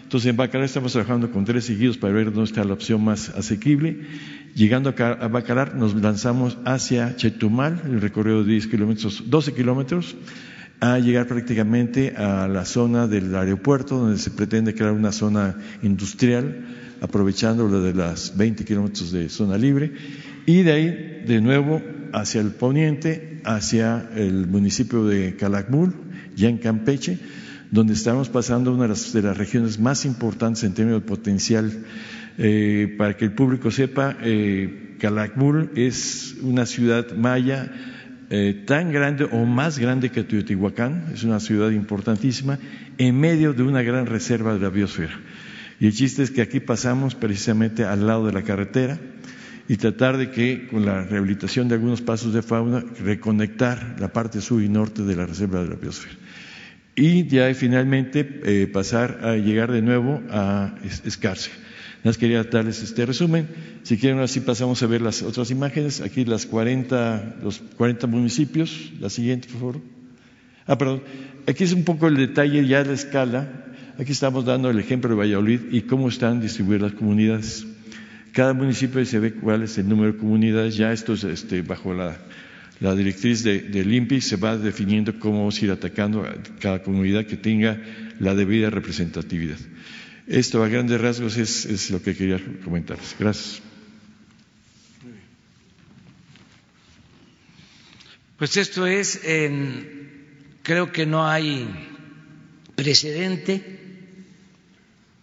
Entonces, 0.03 0.29
en 0.29 0.37
Bacalar 0.37 0.65
estamos 0.65 0.91
trabajando 0.91 1.31
con 1.31 1.45
tres 1.45 1.65
seguidos 1.65 1.97
para 1.97 2.13
ver 2.13 2.25
dónde 2.25 2.43
está 2.43 2.63
la 2.63 2.73
opción 2.73 3.03
más 3.03 3.29
asequible 3.29 4.01
Llegando 4.55 4.95
a 4.97 5.27
Bacalar, 5.27 5.75
nos 5.75 5.93
lanzamos 5.95 6.57
hacia 6.63 7.17
Chetumal, 7.17 7.81
el 7.83 7.99
recorrido 7.99 8.41
de 8.45 8.53
10 8.53 8.67
kilómetros, 8.67 9.23
12 9.27 9.53
kilómetros, 9.53 10.15
a 10.79 10.97
llegar 10.97 11.27
prácticamente 11.27 12.15
a 12.15 12.47
la 12.47 12.63
zona 12.63 13.05
del 13.05 13.35
aeropuerto, 13.35 13.97
donde 13.97 14.17
se 14.17 14.31
pretende 14.31 14.73
crear 14.73 14.93
una 14.93 15.11
zona 15.11 15.57
industrial, 15.83 16.67
aprovechando 17.01 17.67
lo 17.67 17.81
de 17.81 17.93
las 17.93 18.37
20 18.37 18.63
kilómetros 18.63 19.11
de 19.11 19.27
zona 19.27 19.57
libre, 19.57 19.91
y 20.45 20.61
de 20.61 20.71
ahí, 20.71 21.23
de 21.27 21.41
nuevo, 21.41 21.81
hacia 22.13 22.39
el 22.39 22.51
poniente, 22.51 23.41
hacia 23.43 24.09
el 24.15 24.47
municipio 24.47 25.03
de 25.03 25.35
Calakmul, 25.35 25.93
ya 26.37 26.47
en 26.47 26.59
Campeche, 26.59 27.19
donde 27.71 27.93
estamos 27.93 28.29
pasando 28.29 28.73
una 28.73 28.83
de 28.83 28.89
las, 28.89 29.13
de 29.13 29.21
las 29.21 29.37
regiones 29.37 29.79
más 29.79 30.05
importantes 30.05 30.63
en 30.63 30.73
términos 30.73 31.01
de 31.01 31.07
potencial 31.07 31.85
eh, 32.37 32.93
para 32.97 33.15
que 33.15 33.25
el 33.25 33.31
público 33.33 33.71
sepa, 33.71 34.17
eh, 34.21 34.97
Calakmul 34.99 35.71
es 35.75 36.35
una 36.41 36.65
ciudad 36.65 37.11
maya 37.13 37.71
eh, 38.29 38.63
tan 38.65 38.91
grande 38.91 39.25
o 39.31 39.45
más 39.45 39.79
grande 39.79 40.09
que 40.09 40.23
Teotihuacán, 40.23 41.11
es 41.13 41.23
una 41.23 41.39
ciudad 41.39 41.69
importantísima, 41.71 42.57
en 42.97 43.19
medio 43.19 43.53
de 43.53 43.63
una 43.63 43.83
gran 43.83 44.05
reserva 44.05 44.53
de 44.53 44.59
la 44.59 44.69
biosfera. 44.69 45.17
Y 45.79 45.87
el 45.87 45.93
chiste 45.93 46.23
es 46.23 46.31
que 46.31 46.41
aquí 46.41 46.59
pasamos 46.59 47.15
precisamente 47.15 47.83
al 47.83 48.07
lado 48.07 48.25
de 48.25 48.33
la 48.33 48.43
carretera 48.43 48.97
y 49.67 49.77
tratar 49.77 50.17
de 50.17 50.31
que 50.31 50.67
con 50.67 50.85
la 50.85 51.03
rehabilitación 51.03 51.67
de 51.67 51.75
algunos 51.75 52.01
pasos 52.01 52.33
de 52.33 52.41
fauna 52.41 52.83
reconectar 53.03 53.95
la 53.99 54.11
parte 54.13 54.41
sur 54.41 54.61
y 54.61 54.69
norte 54.69 55.03
de 55.03 55.15
la 55.15 55.25
reserva 55.25 55.61
de 55.61 55.69
la 55.69 55.75
biosfera. 55.75 56.15
Y 56.95 57.27
ya 57.27 57.53
finalmente 57.53 58.41
eh, 58.45 58.67
pasar 58.67 59.19
a 59.23 59.35
llegar 59.35 59.71
de 59.71 59.81
nuevo 59.81 60.21
a 60.29 60.75
Escárcega. 61.03 61.55
Nada 62.05 62.17
quería 62.17 62.43
darles 62.43 62.81
este 62.83 63.05
resumen. 63.05 63.47
Si 63.83 63.97
quieren, 63.97 64.19
así 64.19 64.39
pasamos 64.39 64.81
a 64.83 64.87
ver 64.87 65.01
las 65.01 65.23
otras 65.23 65.51
imágenes. 65.51 66.01
Aquí 66.01 66.23
las 66.23 66.45
40, 66.45 67.37
los 67.43 67.59
40 67.77 68.07
municipios. 68.07 68.93
La 68.99 69.09
siguiente, 69.09 69.47
por 69.49 69.59
favor. 69.59 69.81
Ah, 70.67 70.77
perdón. 70.77 71.01
Aquí 71.47 71.63
es 71.63 71.73
un 71.73 71.83
poco 71.83 72.07
el 72.07 72.15
detalle 72.15 72.65
ya 72.65 72.83
de 72.83 72.89
la 72.89 72.93
escala. 72.93 73.65
Aquí 73.99 74.11
estamos 74.11 74.45
dando 74.45 74.69
el 74.69 74.79
ejemplo 74.79 75.09
de 75.09 75.15
Valladolid 75.15 75.61
y 75.71 75.81
cómo 75.81 76.07
están 76.07 76.41
distribuidas 76.41 76.91
las 76.91 76.93
comunidades. 76.93 77.65
Cada 78.31 78.53
municipio 78.53 79.03
se 79.05 79.19
ve 79.19 79.33
cuál 79.33 79.63
es 79.63 79.77
el 79.77 79.89
número 79.89 80.13
de 80.13 80.17
comunidades. 80.19 80.77
Ya 80.77 80.93
esto 80.93 81.13
es 81.13 81.23
este, 81.23 81.61
bajo 81.61 81.93
la, 81.93 82.17
directriz 82.79 83.43
del 83.43 83.71
de 83.71 83.95
INPI 83.95 84.21
se 84.21 84.35
va 84.35 84.57
definiendo 84.57 85.17
cómo 85.19 85.49
ir 85.61 85.71
atacando 85.71 86.23
a 86.23 86.35
cada 86.59 86.83
comunidad 86.83 87.25
que 87.25 87.37
tenga 87.37 87.81
la 88.19 88.35
debida 88.35 88.69
representatividad. 88.69 89.57
Esto 90.27 90.63
a 90.63 90.67
grandes 90.67 90.99
rasgos 90.99 91.37
es, 91.37 91.91
lo 91.91 92.01
que 92.01 92.15
quería 92.15 92.39
comentarles. 92.63 93.15
Gracias. 93.19 93.61
Pues 98.37 98.57
esto 98.57 98.85
es, 98.85 99.21
creo 100.63 100.91
que 100.91 101.05
no 101.05 101.25
hay 101.25 101.67
precedente 102.75 103.79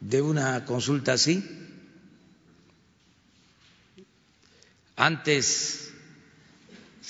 de 0.00 0.22
una 0.22 0.64
consulta 0.64 1.12
así. 1.12 1.44
Antes 4.96 5.91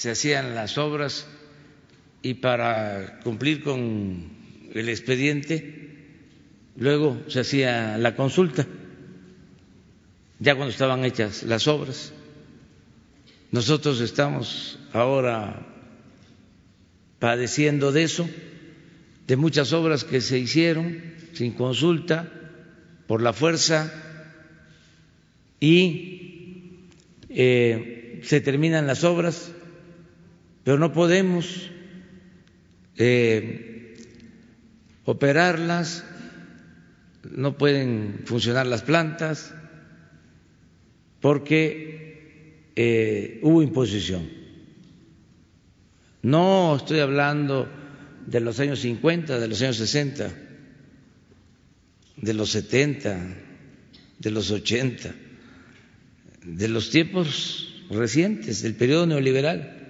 se 0.03 0.11
hacían 0.11 0.57
las 0.57 0.79
obras 0.79 1.29
y 2.23 2.35
para 2.35 3.21
cumplir 3.21 3.63
con 3.63 4.33
el 4.75 4.89
expediente, 4.89 5.95
luego 6.75 7.23
se 7.29 7.39
hacía 7.39 7.97
la 7.99 8.17
consulta, 8.17 8.67
ya 10.41 10.57
cuando 10.57 10.73
estaban 10.73 11.05
hechas 11.05 11.45
las 11.45 11.69
obras. 11.69 12.13
Nosotros 13.53 14.01
estamos 14.01 14.77
ahora 14.93 15.69
padeciendo 17.21 17.93
de 17.93 18.03
eso, 18.03 18.29
de 19.29 19.37
muchas 19.37 19.73
obras 19.73 20.03
que 20.03 20.21
se 20.21 20.37
hicieron 20.37 21.01
sin 21.33 21.53
consulta, 21.53 22.29
por 23.07 23.23
la 23.23 23.33
fuerza, 23.33 23.93
y 25.61 26.89
eh, 27.29 28.21
se 28.25 28.41
terminan 28.41 28.89
las 28.89 29.05
obras, 29.05 29.53
pero 30.65 30.79
no 30.79 30.93
podemos 30.93 31.71
eh, 32.97 33.97
operarlas, 35.05 36.05
no 37.31 37.57
pueden 37.57 38.23
funcionar 38.25 38.67
las 38.67 38.83
plantas, 38.83 39.55
porque 41.21 42.71
eh, 42.77 43.41
hubo 43.43 43.63
imposición. 43.63 44.29
No 46.23 46.77
estoy 46.77 47.01
hablando 47.01 47.69
de 48.27 48.41
los 48.41 48.61
años 48.61 48.81
50, 48.81 49.39
de 49.39 49.49
los 49.49 49.61
años 49.63 49.77
60, 49.77 50.33
de 52.17 52.35
los 52.35 52.51
70, 52.51 53.37
de 54.19 54.31
los 54.31 54.51
80, 54.51 55.15
de 56.45 56.69
los 56.69 56.91
tiempos 56.91 57.85
recientes, 57.91 58.63
del 58.63 58.75
periodo 58.75 59.07
neoliberal. 59.07 59.82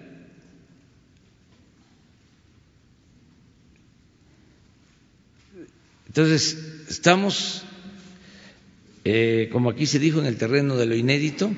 Entonces, 6.13 6.59
estamos, 6.91 7.65
eh, 9.07 9.49
como 9.51 9.71
aquí 9.71 9.87
se 9.87 9.99
dijo, 9.99 10.21
en 10.21 10.27
el 10.27 10.37
terreno 10.37 10.77
de 10.77 10.85
lo 10.85 10.95
inédito, 10.95 11.51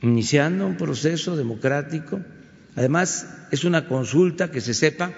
iniciando 0.00 0.66
un 0.66 0.78
proceso 0.78 1.36
democrático. 1.36 2.22
Además, 2.74 3.28
es 3.50 3.64
una 3.64 3.86
consulta 3.86 4.50
que 4.50 4.62
se 4.62 4.72
sepa 4.72 5.12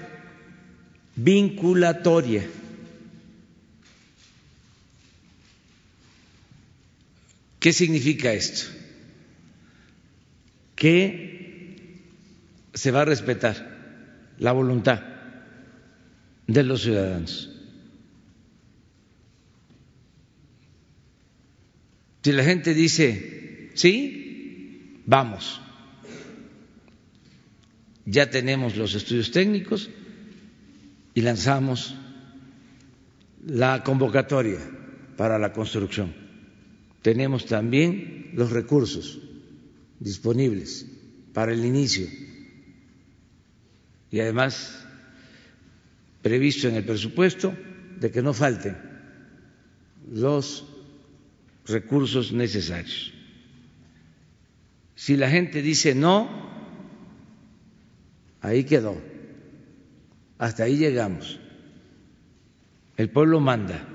vinculatoria. 1.15 2.45
¿Qué 7.61 7.73
significa 7.73 8.33
esto? 8.33 8.73
Que 10.75 12.03
se 12.75 12.91
va 12.91 13.03
a 13.03 13.05
respetar 13.05 14.35
la 14.41 14.51
voluntad 14.51 15.01
de 16.49 16.65
los 16.65 16.83
ciudadanos. 16.83 17.53
Si 22.27 22.33
la 22.33 22.43
gente 22.43 22.75
dice, 22.75 23.71
sí, 23.75 25.01
vamos, 25.07 25.61
ya 28.05 28.29
tenemos 28.29 28.75
los 28.77 28.97
estudios 28.97 29.31
técnicos 29.31 29.89
y 31.15 31.21
lanzamos 31.21 31.95
la 33.47 33.85
convocatoria 33.85 34.59
para 35.17 35.39
la 35.39 35.53
construcción. 35.53 36.13
Tenemos 37.01 37.47
también 37.47 38.33
los 38.35 38.51
recursos 38.51 39.21
disponibles 40.01 40.85
para 41.33 41.53
el 41.53 41.65
inicio 41.65 42.09
y 44.11 44.19
además 44.19 44.85
previsto 46.23 46.67
en 46.67 46.75
el 46.75 46.85
presupuesto 46.85 47.57
de 48.01 48.11
que 48.11 48.21
no 48.21 48.35
falten 48.35 48.77
los 50.13 50.73
recursos 51.67 52.33
necesarios. 52.33 53.13
Si 54.95 55.17
la 55.17 55.29
gente 55.29 55.63
dice 55.63 55.95
no, 55.95 56.29
ahí 58.41 58.65
quedó, 58.65 58.97
hasta 60.39 60.65
ahí 60.65 60.77
llegamos. 60.77 61.39
El 62.97 63.11
pueblo 63.11 63.41
manda. 63.41 63.87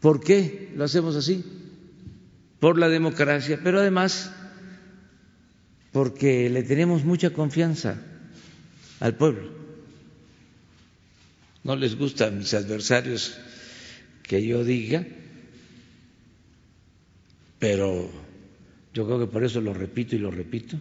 ¿Por 0.00 0.20
qué 0.20 0.72
lo 0.76 0.84
hacemos 0.84 1.16
así? 1.16 1.44
Por 2.60 2.78
la 2.78 2.88
democracia, 2.88 3.60
pero 3.62 3.80
además 3.80 4.32
porque 5.92 6.50
le 6.50 6.62
tenemos 6.62 7.04
mucha 7.04 7.30
confianza 7.30 8.00
al 9.00 9.16
pueblo 9.16 9.57
no 11.64 11.76
les 11.76 11.96
gusta 11.96 12.26
a 12.26 12.30
mis 12.30 12.54
adversarios 12.54 13.38
que 14.22 14.44
yo 14.46 14.64
diga, 14.64 15.06
pero 17.58 18.10
yo 18.94 19.06
creo 19.06 19.18
que 19.18 19.26
por 19.26 19.44
eso 19.44 19.60
lo 19.60 19.74
repito 19.74 20.16
y 20.16 20.18
lo 20.18 20.30
repito, 20.30 20.78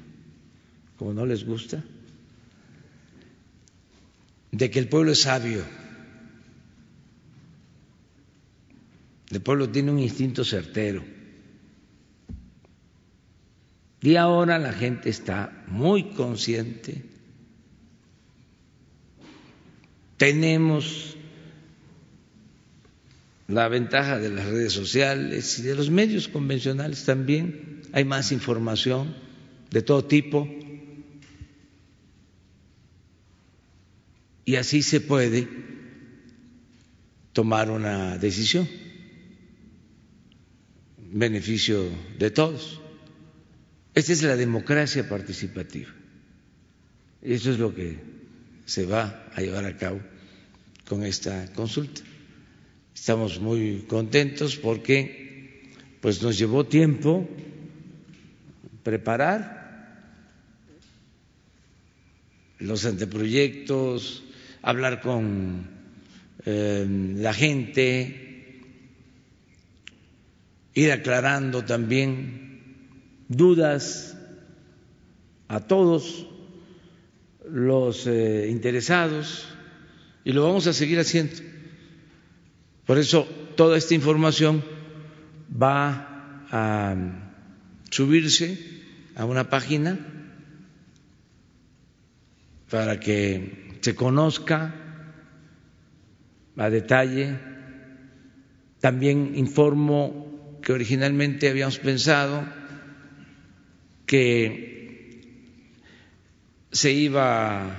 como 0.98 1.14
no 1.14 1.26
les 1.26 1.46
gusta, 1.46 1.84
de 4.52 4.72
que 4.72 4.80
el 4.80 4.88
pueblo 4.88 5.12
es 5.12 5.22
sabio, 5.22 5.64
el 9.30 9.42
pueblo 9.42 9.70
tiene 9.70 9.92
un 9.92 10.00
instinto 10.00 10.44
certero. 10.44 11.04
Y 14.02 14.16
ahora 14.16 14.60
la 14.60 14.72
gente 14.74 15.10
está 15.10 15.66
muy 15.68 16.12
consciente 16.12 17.17
Tenemos 20.18 21.16
la 23.48 23.68
ventaja 23.70 24.20
de 24.20 24.30
las 24.30 24.46
redes 24.46 24.74
sociales 24.74 25.60
y 25.60 25.62
de 25.62 25.76
los 25.76 25.90
medios 25.90 26.28
convencionales 26.28 27.06
también. 27.06 27.82
Hay 27.94 28.04
más 28.04 28.32
información 28.32 29.16
de 29.72 29.82
todo 29.82 30.04
tipo. 30.06 30.48
Y 34.44 34.56
así 34.56 34.82
se 34.82 35.02
puede 35.02 35.48
tomar 37.34 37.70
una 37.70 38.18
decisión 38.18 38.68
en 40.98 41.20
beneficio 41.20 41.84
de 42.18 42.32
todos. 42.32 42.82
Esta 43.94 44.14
es 44.14 44.24
la 44.24 44.36
democracia 44.36 45.08
participativa. 45.08 45.90
Eso 47.22 47.52
es 47.52 47.60
lo 47.60 47.74
que 47.74 48.17
se 48.68 48.86
va 48.86 49.24
a 49.34 49.42
llevar 49.42 49.66
a 49.66 49.78
cabo 49.78 50.02
con 50.88 51.04
esta 51.04 51.52
consulta. 51.54 52.02
Estamos 52.94 53.40
muy 53.40 53.86
contentos 53.88 54.58
porque 54.58 55.72
pues 56.02 56.22
nos 56.22 56.38
llevó 56.38 56.66
tiempo 56.66 57.28
preparar 58.84 59.58
los 62.60 62.86
anteproyectos, 62.86 64.24
hablar 64.62 65.00
con 65.00 65.70
eh, 66.46 66.86
la 67.16 67.34
gente, 67.34 68.62
ir 70.74 70.92
aclarando 70.92 71.64
también 71.64 72.84
dudas 73.30 74.18
a 75.48 75.62
todos 75.62 76.27
los 77.52 78.08
eh, 78.08 78.48
interesados 78.50 79.48
y 80.24 80.34
lo 80.34 80.44
vamos 80.44 80.68
a 80.68 80.74
seguir 80.74 81.00
haciendo. 81.00 81.36
Por 82.86 82.98
eso 82.98 83.28
toda 83.56 83.78
esta 83.78 83.96
información 83.96 84.64
va 85.52 86.46
a 86.52 86.96
subirse 87.90 88.58
a 89.16 89.26
una 89.26 89.50
página 89.50 89.98
para 92.70 93.00
que 93.00 93.78
se 93.82 93.96
conozca 93.96 94.76
a 96.58 96.70
detalle. 96.70 97.40
También 98.80 99.34
informo 99.36 100.60
que 100.62 100.74
originalmente 100.74 101.50
habíamos 101.50 101.80
pensado 101.80 102.44
que 104.06 104.77
se 106.78 106.92
iba 106.92 107.74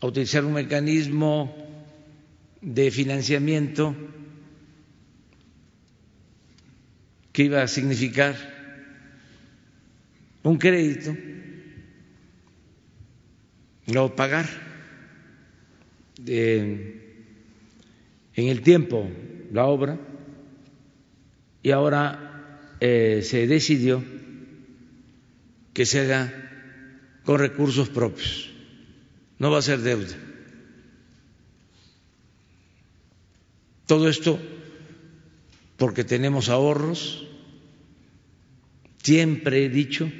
a 0.00 0.06
utilizar 0.06 0.44
un 0.44 0.52
mecanismo 0.52 1.52
de 2.60 2.92
financiamiento 2.92 3.96
que 7.32 7.42
iba 7.42 7.60
a 7.60 7.66
significar 7.66 8.36
un 10.44 10.56
crédito 10.56 11.16
o 13.88 14.14
pagar 14.14 14.46
en 16.24 17.02
el 18.36 18.62
tiempo 18.62 19.10
la 19.50 19.66
obra 19.66 19.98
y 21.64 21.72
ahora 21.72 22.76
eh, 22.78 23.22
se 23.24 23.48
decidió 23.48 24.04
que 25.74 25.84
se 25.84 26.00
haga 26.02 26.47
con 27.28 27.38
recursos 27.38 27.90
propios, 27.90 28.48
no 29.38 29.50
va 29.50 29.58
a 29.58 29.62
ser 29.62 29.80
deuda. 29.80 30.16
Todo 33.84 34.08
esto 34.08 34.38
porque 35.76 36.04
tenemos 36.04 36.48
ahorros. 36.48 37.28
Siempre 39.02 39.66
he 39.66 39.68
dicho 39.68 40.10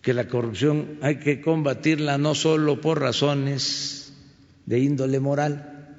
que 0.00 0.14
la 0.14 0.28
corrupción 0.28 0.96
hay 1.02 1.16
que 1.16 1.42
combatirla 1.42 2.16
no 2.16 2.34
solo 2.34 2.80
por 2.80 2.98
razones 2.98 4.14
de 4.64 4.78
índole 4.78 5.20
moral, 5.20 5.90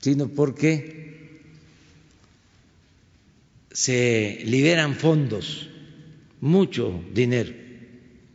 sino 0.00 0.26
porque 0.26 1.40
se 3.70 4.42
liberan 4.44 4.96
fondos, 4.96 5.68
mucho 6.40 7.00
dinero, 7.14 7.61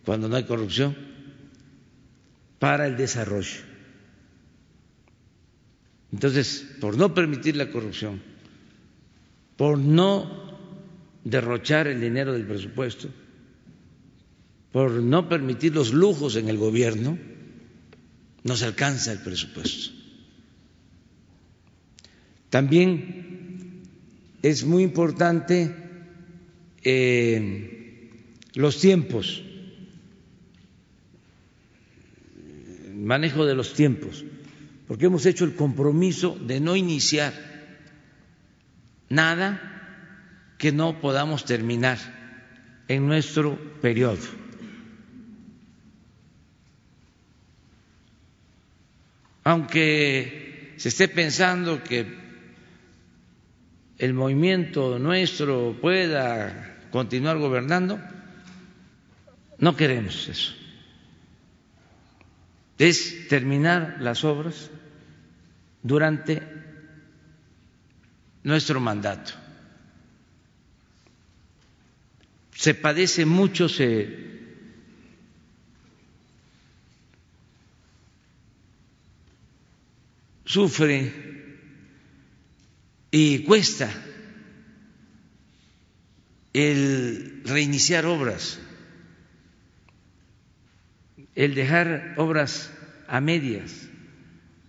cuando 0.08 0.30
no 0.30 0.38
hay 0.38 0.46
corrupción, 0.46 0.96
para 2.60 2.88
el 2.88 2.96
desarrollo. 2.96 3.60
Entonces, 6.14 6.66
por 6.80 6.96
no 6.96 7.14
permitir 7.14 7.58
la 7.58 7.70
corrupción, 7.70 8.22
por 9.58 9.78
no 9.78 10.58
derrochar 11.26 11.88
el 11.88 12.00
dinero 12.00 12.32
del 12.32 12.46
presupuesto, 12.46 13.10
por 14.72 14.92
no 14.92 15.28
permitir 15.28 15.76
los 15.76 15.92
lujos 15.92 16.38
en 16.38 16.48
el 16.48 16.58
gobierno, 16.58 17.20
no 18.46 18.56
se 18.56 18.64
alcanza 18.64 19.12
el 19.12 19.20
presupuesto. 19.20 19.92
También 22.50 23.82
es 24.42 24.64
muy 24.64 24.84
importante 24.84 25.76
eh, 26.82 28.10
los 28.54 28.80
tiempos, 28.80 29.44
manejo 32.98 33.46
de 33.46 33.56
los 33.56 33.74
tiempos 33.74 34.26
porque 34.88 35.06
hemos 35.06 35.26
hecho 35.26 35.44
el 35.44 35.56
compromiso 35.56 36.38
de 36.40 36.60
no 36.62 36.76
iniciar 36.76 37.34
nada 39.10 40.54
que 40.58 40.72
no 40.72 41.02
podamos 41.02 41.44
terminar 41.46 41.98
en 42.88 43.06
nuestro 43.06 43.58
periodo. 43.82 44.26
Aunque 49.44 50.74
se 50.78 50.90
esté 50.90 51.08
pensando 51.10 51.84
que 51.84 52.06
el 53.98 54.14
movimiento 54.14 55.00
nuestro 55.00 55.78
pueda 55.82 56.88
continuar 56.92 57.38
gobernando, 57.38 58.00
no 59.60 59.76
queremos 59.76 60.28
eso. 60.30 60.54
Es 62.78 63.28
terminar 63.28 63.98
las 64.00 64.24
obras 64.24 64.70
durante 65.82 66.42
nuestro 68.44 68.80
mandato. 68.80 69.34
Se 72.54 72.74
padece 72.74 73.26
mucho, 73.26 73.70
se 73.70 74.28
sufre 80.46 81.14
y 83.12 83.40
cuesta 83.44 83.90
el 86.54 87.42
reiniciar 87.46 88.06
obras, 88.06 88.60
el 91.38 91.54
dejar 91.54 92.16
obras 92.18 92.72
a 93.08 93.22
medias. 93.22 93.88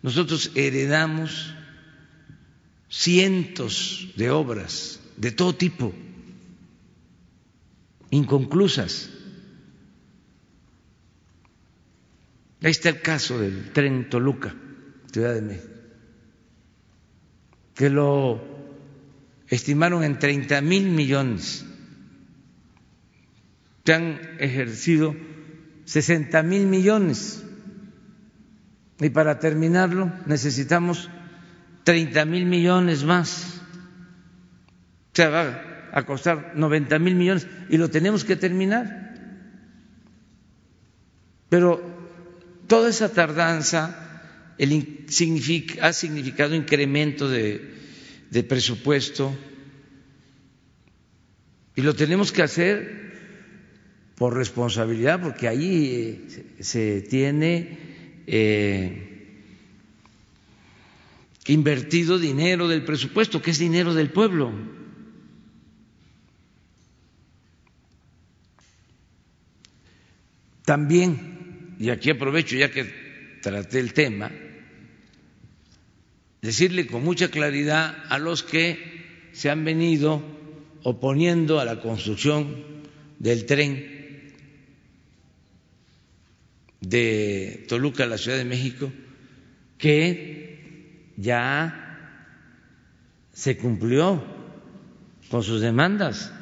Nosotros 0.02 0.52
heredamos 0.54 1.54
cientos 2.90 4.08
de 4.16 4.30
obras 4.30 5.00
de 5.16 5.32
todo 5.32 5.54
tipo, 5.54 5.94
inconclusas. 8.10 9.08
Ahí 12.62 12.70
está 12.70 12.90
el 12.90 13.00
caso 13.00 13.40
del 13.40 13.72
tren 13.72 14.10
Toluca, 14.10 14.54
Ciudad 15.10 15.34
de 15.34 15.42
México, 15.42 15.74
que 17.74 17.88
lo 17.88 18.44
estimaron 19.48 20.04
en 20.04 20.18
30 20.18 20.60
mil 20.60 20.90
millones. 20.90 21.64
Se 23.86 23.94
han 23.94 24.20
ejercido 24.38 25.16
60 25.88 26.42
mil 26.42 26.66
millones 26.66 27.42
y 29.00 29.08
para 29.08 29.38
terminarlo 29.38 30.12
necesitamos 30.26 31.08
30 31.84 32.26
mil 32.26 32.44
millones 32.44 33.04
más. 33.04 33.62
O 35.12 35.16
sea, 35.16 35.30
va 35.30 35.88
a 35.90 36.04
costar 36.04 36.52
90 36.56 36.98
mil 36.98 37.14
millones 37.14 37.46
y 37.70 37.78
lo 37.78 37.88
tenemos 37.88 38.24
que 38.24 38.36
terminar. 38.36 39.14
Pero 41.48 41.80
toda 42.66 42.90
esa 42.90 43.08
tardanza 43.10 44.20
ha 44.60 45.92
significado 45.94 46.54
incremento 46.54 47.30
de 47.30 48.44
presupuesto 48.46 49.34
y 51.74 51.80
lo 51.80 51.94
tenemos 51.94 52.30
que 52.30 52.42
hacer 52.42 53.07
por 54.18 54.34
responsabilidad, 54.34 55.22
porque 55.22 55.46
ahí 55.46 56.26
se 56.58 57.02
tiene 57.02 57.78
eh, 58.26 59.08
invertido 61.46 62.18
dinero 62.18 62.66
del 62.66 62.84
presupuesto, 62.84 63.40
que 63.40 63.52
es 63.52 63.58
dinero 63.60 63.94
del 63.94 64.10
pueblo. 64.10 64.52
También, 70.64 71.76
y 71.78 71.90
aquí 71.90 72.10
aprovecho 72.10 72.56
ya 72.56 72.72
que 72.72 73.38
traté 73.40 73.78
el 73.78 73.92
tema, 73.92 74.32
decirle 76.42 76.88
con 76.88 77.04
mucha 77.04 77.30
claridad 77.30 77.96
a 78.08 78.18
los 78.18 78.42
que 78.42 79.30
se 79.32 79.48
han 79.48 79.64
venido 79.64 80.22
oponiendo 80.82 81.60
a 81.60 81.64
la 81.64 81.80
construcción 81.80 82.64
del 83.20 83.46
tren 83.46 83.97
de 86.80 87.66
Toluca 87.68 88.04
a 88.04 88.06
la 88.06 88.18
Ciudad 88.18 88.38
de 88.38 88.44
México 88.44 88.92
que 89.78 91.12
ya 91.16 91.84
se 93.32 93.56
cumplió 93.56 94.22
con 95.30 95.42
sus 95.42 95.60
demandas, 95.60 96.32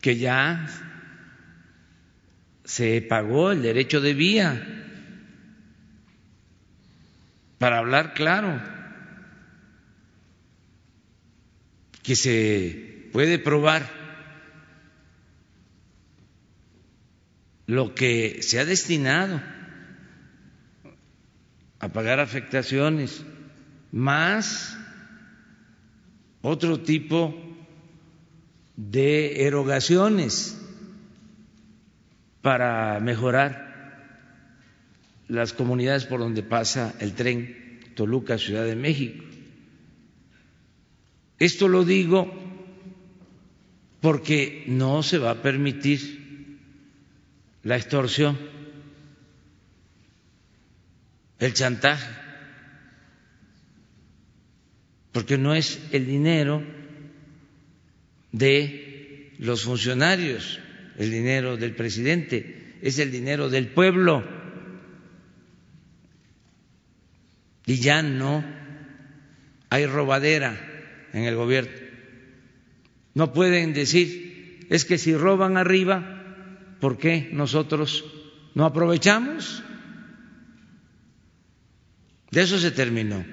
que 0.00 0.16
ya 0.16 0.66
se 2.64 3.02
pagó 3.02 3.52
el 3.52 3.62
derecho 3.62 4.00
de 4.00 4.14
vía, 4.14 4.74
para 7.58 7.78
hablar 7.78 8.14
claro, 8.14 8.60
que 12.02 12.14
se 12.16 13.08
puede 13.12 13.38
probar 13.38 13.97
lo 17.68 17.94
que 17.94 18.42
se 18.42 18.58
ha 18.58 18.64
destinado 18.64 19.42
a 21.80 21.88
pagar 21.90 22.18
afectaciones, 22.18 23.22
más 23.92 24.74
otro 26.40 26.80
tipo 26.80 27.34
de 28.74 29.44
erogaciones 29.44 30.58
para 32.40 32.98
mejorar 33.00 33.68
las 35.28 35.52
comunidades 35.52 36.06
por 36.06 36.20
donde 36.20 36.42
pasa 36.42 36.94
el 37.00 37.12
tren 37.12 37.80
Toluca, 37.94 38.38
Ciudad 38.38 38.64
de 38.64 38.76
México. 38.76 39.22
Esto 41.38 41.68
lo 41.68 41.84
digo 41.84 42.32
porque 44.00 44.64
no 44.68 45.02
se 45.02 45.18
va 45.18 45.32
a 45.32 45.42
permitir 45.42 46.27
la 47.62 47.76
extorsión, 47.76 48.38
el 51.38 51.54
chantaje, 51.54 52.08
porque 55.12 55.38
no 55.38 55.54
es 55.54 55.80
el 55.92 56.06
dinero 56.06 56.62
de 58.32 59.32
los 59.38 59.64
funcionarios, 59.64 60.60
el 60.96 61.10
dinero 61.10 61.56
del 61.56 61.74
presidente, 61.74 62.76
es 62.82 62.98
el 62.98 63.10
dinero 63.10 63.48
del 63.48 63.68
pueblo. 63.68 64.24
Y 67.66 67.76
ya 67.76 68.02
no 68.02 68.44
hay 69.70 69.86
robadera 69.86 70.58
en 71.12 71.24
el 71.24 71.34
gobierno. 71.34 71.70
No 73.14 73.32
pueden 73.32 73.74
decir, 73.74 74.66
es 74.70 74.84
que 74.84 74.98
si 74.98 75.14
roban 75.14 75.56
arriba, 75.56 76.17
¿por 76.80 76.98
qué 76.98 77.30
nosotros 77.32 78.04
no 78.54 78.64
aprovechamos? 78.64 79.62
De 82.30 82.42
eso 82.42 82.58
se 82.58 82.70
terminó. 82.70 83.24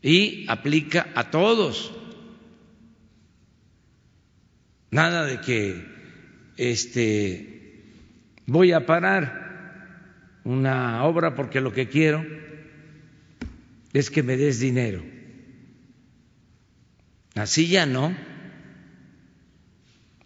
Y 0.00 0.46
aplica 0.48 1.08
a 1.14 1.30
todos. 1.30 1.92
Nada 4.90 5.24
de 5.24 5.40
que 5.40 5.84
este 6.56 7.58
voy 8.46 8.72
a 8.72 8.86
parar 8.86 10.40
una 10.44 11.04
obra 11.04 11.34
porque 11.34 11.60
lo 11.60 11.72
que 11.72 11.88
quiero 11.88 12.24
es 13.92 14.10
que 14.10 14.22
me 14.22 14.36
des 14.36 14.60
dinero. 14.60 15.02
Así 17.34 17.68
ya 17.68 17.86
no. 17.86 18.14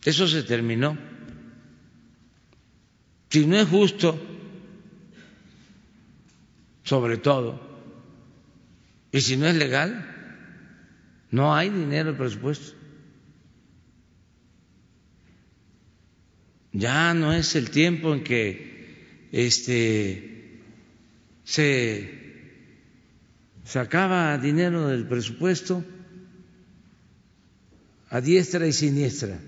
Eso 0.04 0.26
se 0.26 0.42
terminó. 0.42 0.98
Si 3.30 3.46
no 3.46 3.56
es 3.56 3.68
justo, 3.68 4.20
sobre 6.82 7.16
todo, 7.16 7.60
y 9.10 9.20
si 9.20 9.36
no 9.36 9.46
es 9.46 9.54
legal, 9.56 10.08
no 11.30 11.54
hay 11.54 11.70
dinero 11.70 12.10
en 12.10 12.14
el 12.14 12.16
presupuesto. 12.16 12.76
Ya 16.72 17.14
no 17.14 17.32
es 17.32 17.54
el 17.54 17.70
tiempo 17.70 18.14
en 18.14 18.24
que 18.24 19.28
este 19.32 20.60
se 21.44 22.22
sacaba 23.64 24.38
dinero 24.38 24.88
del 24.88 25.06
presupuesto 25.06 25.84
a 28.08 28.20
diestra 28.20 28.66
y 28.66 28.72
siniestra, 28.72 29.38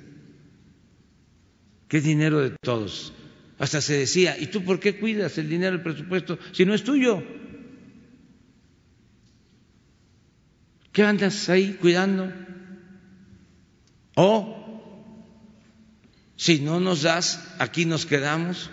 que 1.94 1.98
es 1.98 2.04
dinero 2.04 2.40
de 2.40 2.50
todos. 2.60 3.12
Hasta 3.56 3.80
se 3.80 3.96
decía, 3.96 4.36
¿y 4.36 4.48
tú 4.48 4.64
por 4.64 4.80
qué 4.80 4.98
cuidas 4.98 5.38
el 5.38 5.48
dinero 5.48 5.76
del 5.76 5.82
presupuesto 5.84 6.40
si 6.50 6.64
no 6.64 6.74
es 6.74 6.82
tuyo? 6.82 7.22
¿Qué 10.90 11.04
andas 11.04 11.48
ahí 11.48 11.74
cuidando? 11.74 12.32
O 14.16 15.14
si 16.34 16.58
no 16.62 16.80
nos 16.80 17.02
das, 17.02 17.54
aquí 17.60 17.84
nos 17.84 18.06
quedamos, 18.06 18.72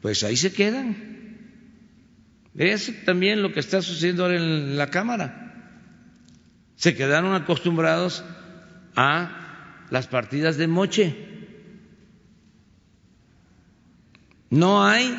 pues 0.00 0.24
ahí 0.24 0.38
se 0.38 0.50
quedan. 0.50 0.96
Es 2.56 3.04
también 3.04 3.42
lo 3.42 3.52
que 3.52 3.60
está 3.60 3.82
sucediendo 3.82 4.22
ahora 4.24 4.38
en 4.38 4.78
la 4.78 4.86
Cámara. 4.86 5.84
Se 6.76 6.94
quedaron 6.94 7.34
acostumbrados 7.34 8.24
a 8.96 9.84
las 9.90 10.06
partidas 10.06 10.56
de 10.56 10.66
moche. 10.66 11.37
No 14.50 14.84
hay 14.84 15.16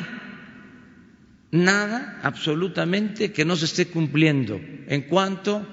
nada 1.51 2.19
absolutamente 2.23 3.31
que 3.31 3.45
no 3.45 3.55
se 3.55 3.65
esté 3.65 3.87
cumpliendo 3.87 4.59
en 4.87 5.03
cuanto 5.03 5.67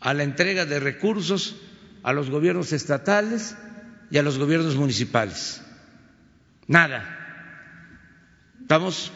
a 0.00 0.14
la 0.14 0.22
entrega 0.22 0.66
de 0.66 0.80
recursos 0.80 1.56
a 2.02 2.12
los 2.12 2.30
gobiernos 2.30 2.72
estatales 2.72 3.56
y 4.10 4.18
a 4.18 4.22
los 4.22 4.38
gobiernos 4.38 4.76
municipales. 4.76 5.62
Nada. 6.66 7.18
Estamos 8.60 9.12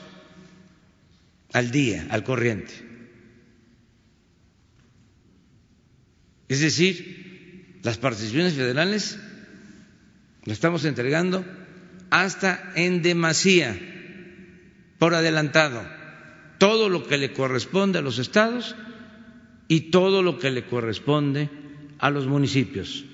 al 1.53 1.71
día, 1.71 2.07
al 2.11 2.23
corriente. 2.23 2.73
Es 6.49 6.61
decir, 6.61 7.81
las 7.83 7.99
participaciones 7.99 8.55
federales 8.55 9.19
las 10.45 10.53
estamos 10.53 10.85
entregando 10.85 11.45
hasta 12.11 12.73
en 12.75 13.03
demasía, 13.03 13.79
por 14.99 15.15
adelantado, 15.15 15.87
todo 16.59 16.89
lo 16.89 17.07
que 17.07 17.19
le 17.19 17.33
corresponde 17.33 17.99
a 17.99 18.03
los 18.03 18.19
estados 18.19 18.77
y 19.69 19.91
todo 19.91 20.23
lo 20.23 20.39
que 20.39 20.51
le 20.51 20.65
corresponde 20.65 21.51
a 21.99 22.11
los 22.11 22.27
municipios, 22.27 23.05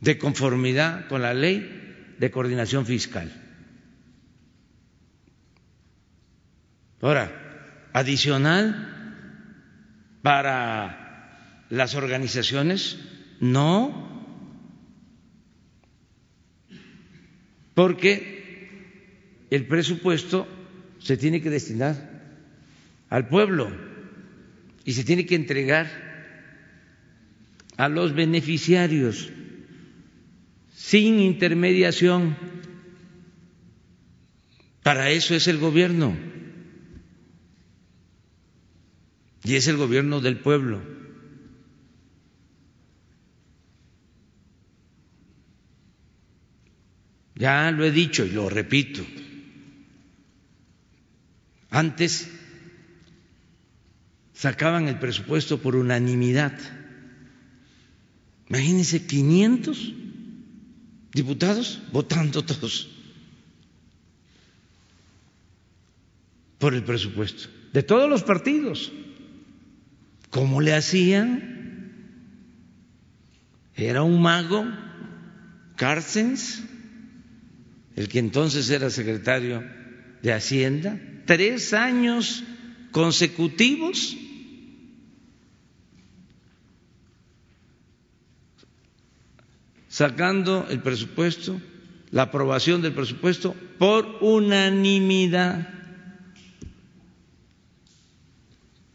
de 0.00 0.18
conformidad 0.18 1.08
con 1.08 1.22
la 1.22 1.34
ley 1.34 2.14
de 2.18 2.30
coordinación 2.30 2.86
fiscal. 2.86 3.32
Ahora, 7.00 7.90
adicional 7.92 8.94
para 10.22 11.66
las 11.68 11.94
organizaciones? 11.94 12.98
No, 13.40 14.13
porque 17.74 19.46
el 19.50 19.66
presupuesto 19.66 20.48
se 20.98 21.16
tiene 21.16 21.42
que 21.42 21.50
destinar 21.50 22.10
al 23.10 23.28
pueblo 23.28 23.70
y 24.84 24.92
se 24.92 25.04
tiene 25.04 25.26
que 25.26 25.34
entregar 25.34 25.88
a 27.76 27.88
los 27.88 28.14
beneficiarios 28.14 29.30
sin 30.74 31.18
intermediación. 31.18 32.36
Para 34.82 35.10
eso 35.10 35.34
es 35.34 35.48
el 35.48 35.58
gobierno 35.58 36.16
y 39.44 39.56
es 39.56 39.66
el 39.68 39.76
gobierno 39.76 40.20
del 40.20 40.38
pueblo. 40.38 40.82
Ya 47.44 47.70
lo 47.70 47.84
he 47.84 47.90
dicho 47.90 48.24
y 48.24 48.30
lo 48.30 48.48
repito. 48.48 49.04
Antes 51.68 52.30
sacaban 54.32 54.88
el 54.88 54.98
presupuesto 54.98 55.60
por 55.60 55.76
unanimidad. 55.76 56.58
Imagínense 58.48 59.04
500 59.04 59.92
diputados 61.12 61.82
votando 61.92 62.46
todos 62.46 62.88
por 66.56 66.72
el 66.72 66.82
presupuesto, 66.82 67.50
de 67.74 67.82
todos 67.82 68.08
los 68.08 68.22
partidos. 68.22 68.90
¿Cómo 70.30 70.62
le 70.62 70.72
hacían? 70.72 72.08
Era 73.74 74.02
un 74.02 74.22
mago, 74.22 74.64
Carstens 75.76 76.62
el 77.96 78.08
que 78.08 78.18
entonces 78.18 78.68
era 78.70 78.90
secretario 78.90 79.62
de 80.22 80.32
Hacienda, 80.32 80.98
tres 81.26 81.72
años 81.72 82.42
consecutivos 82.90 84.16
sacando 89.88 90.66
el 90.70 90.80
presupuesto, 90.80 91.60
la 92.10 92.22
aprobación 92.22 92.82
del 92.82 92.94
presupuesto 92.94 93.54
por 93.78 94.18
unanimidad. 94.22 95.68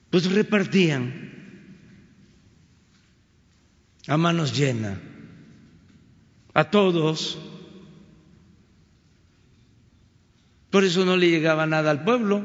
Pues 0.10 0.30
repartían 0.30 1.30
a 4.08 4.18
manos 4.18 4.58
llenas 4.58 4.98
a 6.54 6.70
todos. 6.70 7.38
Por 10.70 10.84
eso 10.84 11.04
no 11.06 11.18
le 11.18 11.30
llegaba 11.30 11.66
nada 11.66 11.92
al 11.92 12.04
pueblo. 12.04 12.44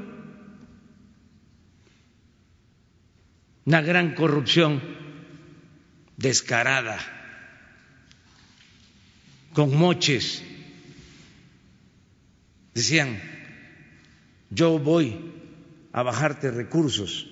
Una 3.66 3.82
gran 3.82 4.14
corrupción 4.14 4.82
descarada, 6.16 6.98
con 9.52 9.76
moches. 9.76 10.42
Decían, 12.74 13.20
yo 14.50 14.78
voy 14.78 15.32
a 15.92 16.02
bajarte 16.02 16.50
recursos. 16.50 17.26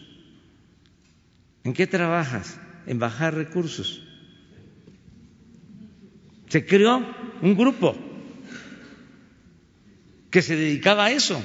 ¿En 1.65 1.75
qué 1.75 1.87
trabajas? 1.87 2.59
En 2.87 2.99
bajar 2.99 3.35
recursos. 3.35 4.03
Se 6.49 6.67
creó 6.67 7.05
un 7.41 7.57
grupo 7.57 8.12
que 10.33 10.43
se 10.43 10.57
dedicaba 10.57 11.05
a 11.05 11.13
eso. 11.13 11.41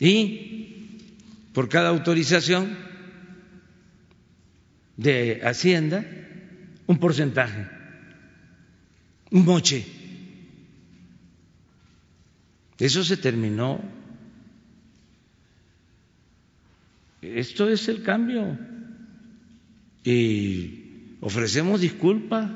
Y 0.00 0.98
por 1.54 1.68
cada 1.68 1.88
autorización 1.88 2.76
de 4.96 5.40
Hacienda, 5.44 6.04
un 6.86 6.98
porcentaje, 6.98 7.68
un 9.30 9.44
moche. 9.44 9.86
Eso 12.78 13.02
se 13.04 13.16
terminó. 13.16 13.80
esto 17.20 17.68
es 17.68 17.88
el 17.88 18.02
cambio 18.02 18.56
y 20.04 21.16
ofrecemos 21.20 21.80
disculpas 21.80 22.50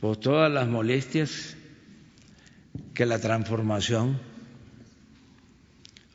por 0.00 0.16
todas 0.16 0.50
las 0.50 0.68
molestias 0.68 1.56
que 2.98 3.06
la 3.06 3.20
transformación 3.20 4.18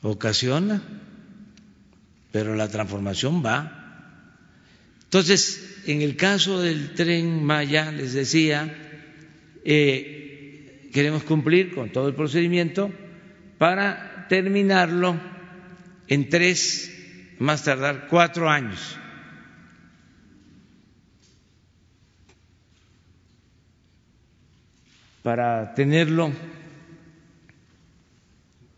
ocasiona, 0.02 0.82
pero 2.34 2.56
la 2.56 2.68
transformación 2.68 3.42
va. 3.42 4.20
Entonces, 5.06 5.80
en 5.88 6.02
el 6.02 6.18
caso 6.18 6.60
del 6.60 6.94
tren 6.94 7.42
Maya, 7.42 7.90
les 7.94 8.12
decía, 8.12 8.76
eh, 9.64 10.90
queremos 10.94 11.24
cumplir 11.24 11.74
con 11.74 11.90
todo 11.90 12.10
el 12.10 12.16
procedimiento 12.16 12.92
para 13.58 14.26
terminarlo 14.28 15.18
en 16.10 16.28
tres, 16.28 16.92
más 17.40 17.64
tardar 17.64 18.08
cuatro 18.10 18.50
años. 18.50 18.98
para 25.24 25.74
tenerlo 25.74 26.34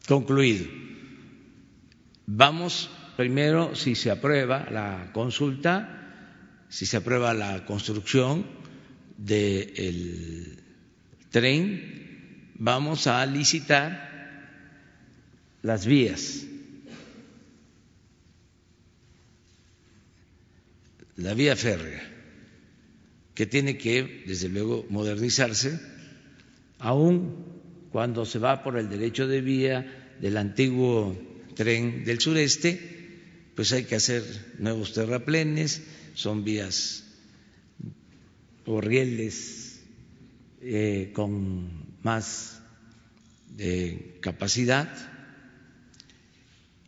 concluido. 0.06 0.66
Vamos 2.26 2.90
primero, 3.18 3.76
si 3.76 3.96
se 3.96 4.12
aprueba 4.12 4.68
la 4.70 5.12
consulta, 5.14 6.66
si 6.70 6.86
se 6.86 6.98
aprueba 6.98 7.34
la 7.34 7.66
construcción 7.66 8.46
del 9.18 10.62
tren, 11.30 12.52
vamos 12.56 13.08
a 13.08 13.26
licitar 13.26 14.06
las 15.62 15.86
vías. 15.86 16.46
La 21.18 21.34
vía 21.34 21.56
férrea, 21.56 22.04
que 23.34 23.46
tiene 23.46 23.78
que, 23.78 24.24
desde 24.28 24.50
luego, 24.50 24.86
modernizarse, 24.90 25.80
aún 26.80 27.45
cuando 27.96 28.26
se 28.26 28.40
va 28.40 28.62
por 28.62 28.78
el 28.78 28.90
derecho 28.90 29.26
de 29.26 29.40
vía 29.40 30.18
del 30.20 30.36
antiguo 30.36 31.18
tren 31.56 32.04
del 32.04 32.20
sureste, 32.20 32.78
pues 33.56 33.72
hay 33.72 33.86
que 33.86 33.96
hacer 33.96 34.22
nuevos 34.60 34.92
terraplenes, 34.92 35.82
son 36.14 36.44
vías 36.44 37.06
o 38.66 38.82
rieles 38.82 39.80
eh, 40.62 41.12
con 41.14 41.70
más 42.04 42.60
de 43.56 44.18
capacidad 44.20 44.90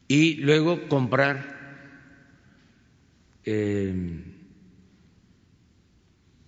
y 0.09 0.33
luego 0.33 0.89
comprar 0.89 2.03
eh, 3.45 4.25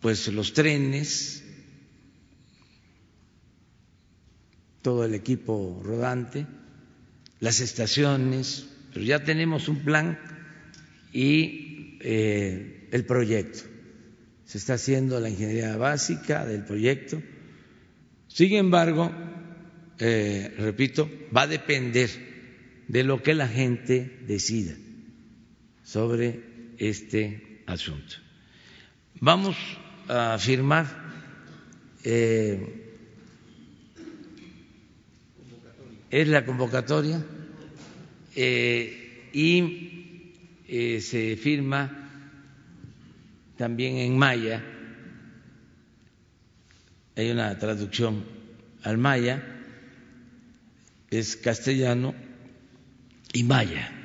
pues 0.01 0.27
los 0.27 0.51
trenes, 0.51 1.38
todo 4.81 5.05
el 5.05 5.13
equipo 5.13 5.81
rodante 5.83 6.45
las 7.39 7.61
estaciones, 7.61 8.67
pero 8.93 9.05
ya 9.05 9.23
tenemos 9.23 9.67
un 9.69 9.79
plan 9.79 10.19
y 11.13 11.97
eh, 12.01 12.87
el 12.91 13.05
proyecto. 13.05 13.63
Se 14.45 14.57
está 14.57 14.73
haciendo 14.73 15.19
la 15.19 15.29
ingeniería 15.29 15.77
básica 15.77 16.45
del 16.45 16.65
proyecto. 16.65 17.21
Sin 18.27 18.53
embargo, 18.53 19.11
eh, 19.99 20.53
repito, 20.57 21.09
va 21.35 21.43
a 21.43 21.47
depender 21.47 22.09
de 22.87 23.03
lo 23.03 23.21
que 23.21 23.33
la 23.35 23.47
gente 23.47 24.19
decida 24.27 24.73
sobre 25.83 26.73
este 26.77 27.63
asunto. 27.67 28.15
Vamos 29.21 29.55
a 30.07 30.37
firmar 30.39 30.87
eh, 32.03 32.88
es 36.11 36.27
la 36.27 36.45
convocatoria 36.45 37.23
eh, 38.35 39.29
y 39.33 40.33
eh, 40.67 41.01
se 41.01 41.35
firma 41.37 41.99
también 43.57 43.97
en 43.97 44.17
maya, 44.17 44.63
hay 47.15 47.29
una 47.31 47.57
traducción 47.59 48.23
al 48.83 48.97
maya, 48.97 49.43
es 51.09 51.35
castellano 51.35 52.13
y 53.33 53.43
maya. 53.43 53.98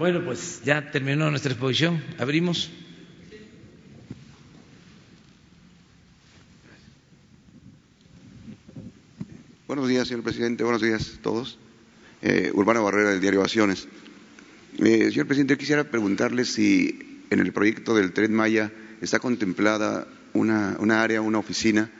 Bueno, 0.00 0.24
pues 0.24 0.62
ya 0.64 0.90
terminó 0.90 1.28
nuestra 1.28 1.52
exposición. 1.52 2.02
Abrimos. 2.16 2.70
Buenos 9.66 9.88
días, 9.90 10.08
señor 10.08 10.24
presidente. 10.24 10.64
Buenos 10.64 10.80
días 10.80 11.16
a 11.18 11.20
todos. 11.20 11.58
Eh, 12.22 12.50
Barrera, 12.54 13.10
del 13.10 13.20
diario 13.20 13.40
Ovaciones. 13.40 13.88
Eh, 14.78 15.10
señor 15.10 15.26
presidente, 15.26 15.58
quisiera 15.58 15.84
preguntarle 15.84 16.46
si 16.46 17.22
en 17.28 17.40
el 17.40 17.52
proyecto 17.52 17.94
del 17.94 18.14
Tren 18.14 18.32
Maya 18.32 18.72
está 19.02 19.18
contemplada 19.18 20.08
una, 20.32 20.78
una 20.80 21.02
área, 21.02 21.20
una 21.20 21.40
oficina 21.40 21.90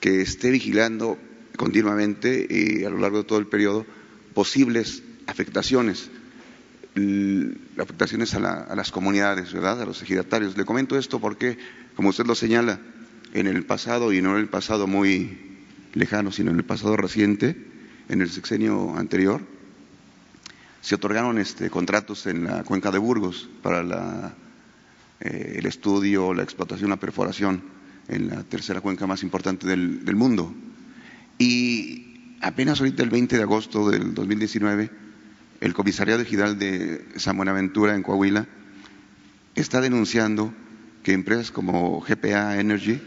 que 0.00 0.20
esté 0.20 0.50
vigilando 0.50 1.16
continuamente 1.56 2.44
y 2.50 2.82
a 2.82 2.90
lo 2.90 2.98
largo 2.98 3.18
de 3.18 3.24
todo 3.24 3.38
el 3.38 3.46
periodo 3.46 3.86
posibles 4.34 5.04
afectaciones 5.28 6.10
afectaciones 7.78 8.34
a, 8.34 8.74
las 8.74 8.90
comunidades, 8.90 9.52
¿verdad? 9.52 9.82
A 9.82 9.86
los 9.86 10.02
ejidatarios. 10.02 10.56
Le 10.56 10.64
comento 10.64 10.98
esto 10.98 11.20
porque, 11.20 11.58
como 11.96 12.08
usted 12.08 12.26
lo 12.26 12.34
señala, 12.34 12.80
en 13.32 13.46
el 13.46 13.64
pasado, 13.64 14.12
y 14.12 14.22
no 14.22 14.36
en 14.36 14.42
el 14.42 14.48
pasado 14.48 14.86
muy 14.86 15.38
lejano, 15.94 16.32
sino 16.32 16.50
en 16.50 16.56
el 16.56 16.64
pasado 16.64 16.96
reciente, 16.96 17.56
en 18.08 18.22
el 18.22 18.30
sexenio 18.30 18.96
anterior, 18.96 19.40
se 20.80 20.94
otorgaron 20.96 21.38
este, 21.38 21.70
contratos 21.70 22.26
en 22.26 22.44
la 22.44 22.64
cuenca 22.64 22.90
de 22.90 22.98
Burgos 22.98 23.48
para 23.62 23.82
la, 23.82 24.34
eh, 25.20 25.56
el 25.58 25.66
estudio, 25.66 26.34
la 26.34 26.42
explotación, 26.42 26.90
la 26.90 26.96
perforación 26.96 27.62
en 28.08 28.28
la 28.28 28.42
tercera 28.42 28.80
cuenca 28.80 29.06
más 29.06 29.22
importante 29.22 29.66
del 29.66 30.16
mundo. 30.16 30.52
Y 31.38 32.36
apenas 32.40 32.80
ahorita 32.80 33.02
el 33.02 33.10
20 33.10 33.36
de 33.36 33.42
agosto 33.42 33.88
del 33.88 34.14
2019 34.14 35.09
el 35.60 35.74
Comisariado 35.74 36.22
Ejidal 36.22 36.58
de 36.58 37.04
San 37.16 37.36
Buenaventura 37.36 37.94
en 37.94 38.02
Coahuila 38.02 38.46
está 39.54 39.82
denunciando 39.82 40.54
que 41.02 41.12
empresas 41.12 41.50
como 41.50 42.00
GPA 42.00 42.58
Energy 42.58 43.00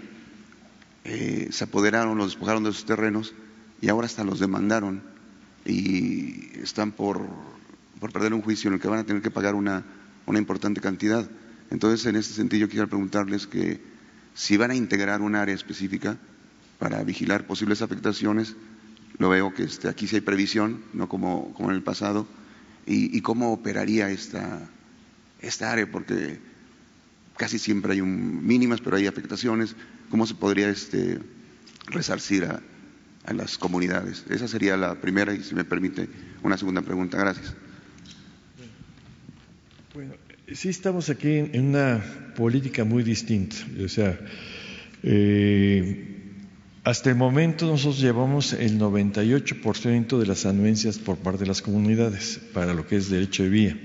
eh, 1.03 1.47
se 1.51 1.63
apoderaron, 1.63 2.17
los 2.17 2.27
despojaron 2.27 2.63
de 2.63 2.71
sus 2.71 2.85
terrenos 2.85 3.33
y 3.81 3.89
ahora 3.89 4.05
hasta 4.05 4.23
los 4.23 4.39
demandaron 4.39 5.01
y 5.65 6.51
están 6.61 6.91
por, 6.91 7.27
perder 7.99 8.33
un 8.33 8.41
juicio 8.41 8.67
en 8.67 8.75
el 8.75 8.79
que 8.79 8.87
van 8.87 8.99
a 8.99 9.03
tener 9.03 9.21
que 9.21 9.31
pagar 9.31 9.55
una, 9.55 9.83
importante 10.27 10.79
cantidad. 10.79 11.27
Entonces, 11.71 12.05
en 12.05 12.15
este 12.15 12.33
sentido, 12.33 12.67
quiero 12.67 12.87
preguntarles 12.87 13.47
que 13.47 13.81
si 14.35 14.57
van 14.57 14.71
a 14.71 14.75
integrar 14.75 15.21
un 15.21 15.35
área 15.35 15.55
específica 15.55 16.17
para 16.77 17.03
vigilar 17.03 17.47
posibles 17.47 17.81
afectaciones, 17.81 18.55
lo 19.17 19.29
veo 19.29 19.53
que 19.53 19.63
este, 19.63 19.87
aquí 19.87 20.07
sí 20.07 20.17
hay 20.17 20.21
previsión, 20.21 20.83
no 20.93 21.09
como 21.09 21.55
en 21.59 21.71
el 21.71 21.81
pasado, 21.81 22.27
y, 22.86 23.21
cómo 23.21 23.53
operaría 23.53 24.09
esta, 24.09 24.59
esta 25.41 25.71
área, 25.71 25.89
porque 25.89 26.39
casi 27.38 27.59
siempre 27.59 27.93
hay 27.93 28.01
un, 28.01 28.45
mínimas, 28.45 28.81
pero 28.81 28.97
hay 28.97 29.07
afectaciones, 29.07 29.75
cómo 30.09 30.25
se 30.25 30.36
podría 30.36 30.69
este, 30.69 31.19
resarcir 31.88 32.45
a, 32.45 32.61
a 33.25 33.34
las 33.34 33.57
comunidades. 33.57 34.25
Esa 34.29 34.47
sería 34.47 34.77
la 34.77 34.99
primera 34.99 35.34
y, 35.34 35.43
si 35.43 35.55
me 35.55 35.63
permite, 35.63 36.09
una 36.43 36.57
segunda 36.57 36.81
pregunta. 36.81 37.17
Gracias. 37.17 37.55
Bueno, 39.93 40.13
sí 40.51 40.69
estamos 40.69 41.09
aquí 41.09 41.38
en 41.38 41.67
una 41.67 42.03
política 42.36 42.84
muy 42.84 43.03
distinta. 43.03 43.55
O 43.84 43.88
sea, 43.88 44.19
eh, 45.03 46.12
hasta 46.84 47.09
el 47.09 47.15
momento 47.15 47.65
nosotros 47.65 47.99
llevamos 48.01 48.51
el 48.51 48.77
98% 48.77 50.19
de 50.19 50.25
las 50.25 50.45
anuencias 50.45 50.97
por 50.97 51.17
parte 51.17 51.41
de 51.41 51.47
las 51.47 51.61
comunidades 51.61 52.41
para 52.53 52.73
lo 52.73 52.86
que 52.86 52.97
es 52.97 53.09
derecho 53.09 53.43
de 53.43 53.49
vía. 53.49 53.77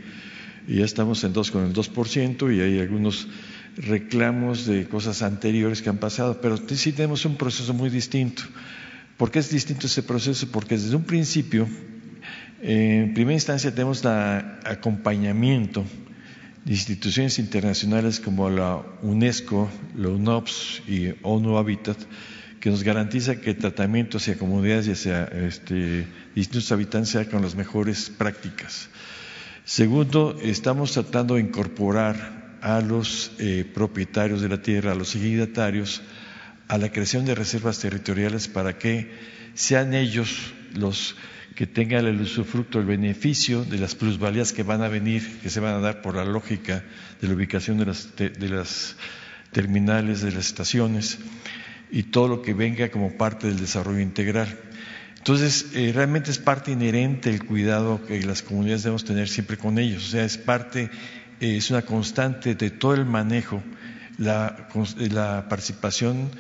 Y 0.66 0.76
ya 0.76 0.84
estamos 0.84 1.22
en 1.22 1.32
dos 1.32 1.51
con 1.53 1.64
el 1.64 1.72
2% 1.72 2.55
y 2.55 2.61
hay 2.61 2.80
algunos 2.80 3.28
reclamos 3.76 4.66
de 4.66 4.88
cosas 4.88 5.22
anteriores 5.22 5.80
que 5.80 5.90
han 5.90 5.99
pasado, 5.99 6.40
pero 6.40 6.57
sí 6.57 6.92
tenemos 6.92 7.24
un 7.24 7.36
proceso 7.36 7.72
muy 7.72 7.88
distinto. 7.88 8.42
¿Por 9.16 9.30
qué 9.30 9.38
es 9.38 9.51
distinto 9.51 9.86
ese 9.86 10.03
proceso? 10.03 10.49
Porque 10.51 10.76
desde 10.76 10.96
un 10.96 11.05
principio, 11.05 11.68
en 12.61 13.14
primera 13.14 13.34
instancia, 13.34 13.72
tenemos 13.72 14.05
el 14.05 14.11
acompañamiento 14.11 15.84
de 16.64 16.72
instituciones 16.72 17.38
internacionales 17.38 18.18
como 18.18 18.51
la 18.51 18.82
UNESCO, 19.03 19.70
la 19.96 20.09
UNOPS 20.09 20.82
y 20.88 21.14
ONU 21.22 21.57
Habitat, 21.57 21.96
que 22.61 22.70
nos 22.70 22.82
garantiza 22.82 23.40
que 23.40 23.50
el 23.50 23.56
tratamiento 23.56 24.18
hacia 24.18 24.36
comunidades 24.36 24.88
y 24.88 24.92
hacia 24.92 25.24
este, 25.24 26.06
distintos 26.34 26.72
habitantes 26.72 27.11
sea 27.11 27.28
con 27.28 27.42
las 27.42 27.54
mejores 27.54 28.11
prácticas. 28.11 28.88
Segundo, 29.64 30.38
estamos 30.42 30.92
tratando 30.92 31.34
de 31.34 31.42
incorporar 31.42 32.56
a 32.61 32.80
los 32.80 33.32
eh, 33.38 33.64
propietarios 33.72 34.40
de 34.40 34.48
la 34.48 34.62
tierra, 34.62 34.92
a 34.92 34.94
los 34.96 35.14
ejidatarios, 35.14 36.02
a 36.66 36.78
la 36.78 36.90
creación 36.90 37.24
de 37.24 37.34
reservas 37.34 37.78
territoriales 37.78 38.48
para 38.48 38.78
que 38.78 39.11
sean 39.54 39.94
ellos 39.94 40.52
los 40.74 41.16
que 41.54 41.66
tengan 41.66 42.06
el 42.06 42.20
usufructo, 42.20 42.78
el 42.78 42.86
beneficio 42.86 43.64
de 43.64 43.78
las 43.78 43.94
plusvalías 43.94 44.52
que 44.52 44.62
van 44.62 44.82
a 44.82 44.88
venir, 44.88 45.38
que 45.42 45.50
se 45.50 45.61
van 45.61 45.74
a 45.74 45.80
dar 45.80 46.02
por 46.02 46.14
la 46.14 46.24
lógica 46.24 46.84
de 47.20 47.28
la 47.28 47.34
ubicación 47.34 47.78
de 47.78 48.30
de 48.30 48.48
las 48.48 48.96
terminales, 49.52 50.22
de 50.22 50.32
las 50.32 50.46
estaciones 50.46 51.18
y 51.91 52.05
todo 52.05 52.28
lo 52.28 52.43
que 52.43 52.55
venga 52.55 52.91
como 52.91 53.16
parte 53.16 53.47
del 53.47 53.59
desarrollo 53.59 54.01
integral. 54.01 54.59
Entonces, 55.16 55.66
eh, 55.74 55.93
realmente 55.95 56.30
es 56.30 56.39
parte 56.39 56.70
inherente 56.70 57.30
el 57.30 57.45
cuidado 57.45 58.05
que 58.07 58.22
las 58.22 58.43
comunidades 58.43 58.84
debemos 58.84 59.05
tener 59.05 59.28
siempre 59.28 59.57
con 59.57 59.78
ellos. 59.78 60.07
O 60.07 60.11
sea, 60.11 60.24
es 60.24 60.39
parte, 60.39 60.91
eh, 61.41 61.57
es 61.57 61.70
una 61.70 61.82
constante 61.82 62.55
de 62.55 62.70
todo 62.70 62.95
el 62.95 63.05
manejo, 63.05 63.62
la, 64.16 64.68
la 65.11 65.47
participación 65.49 66.30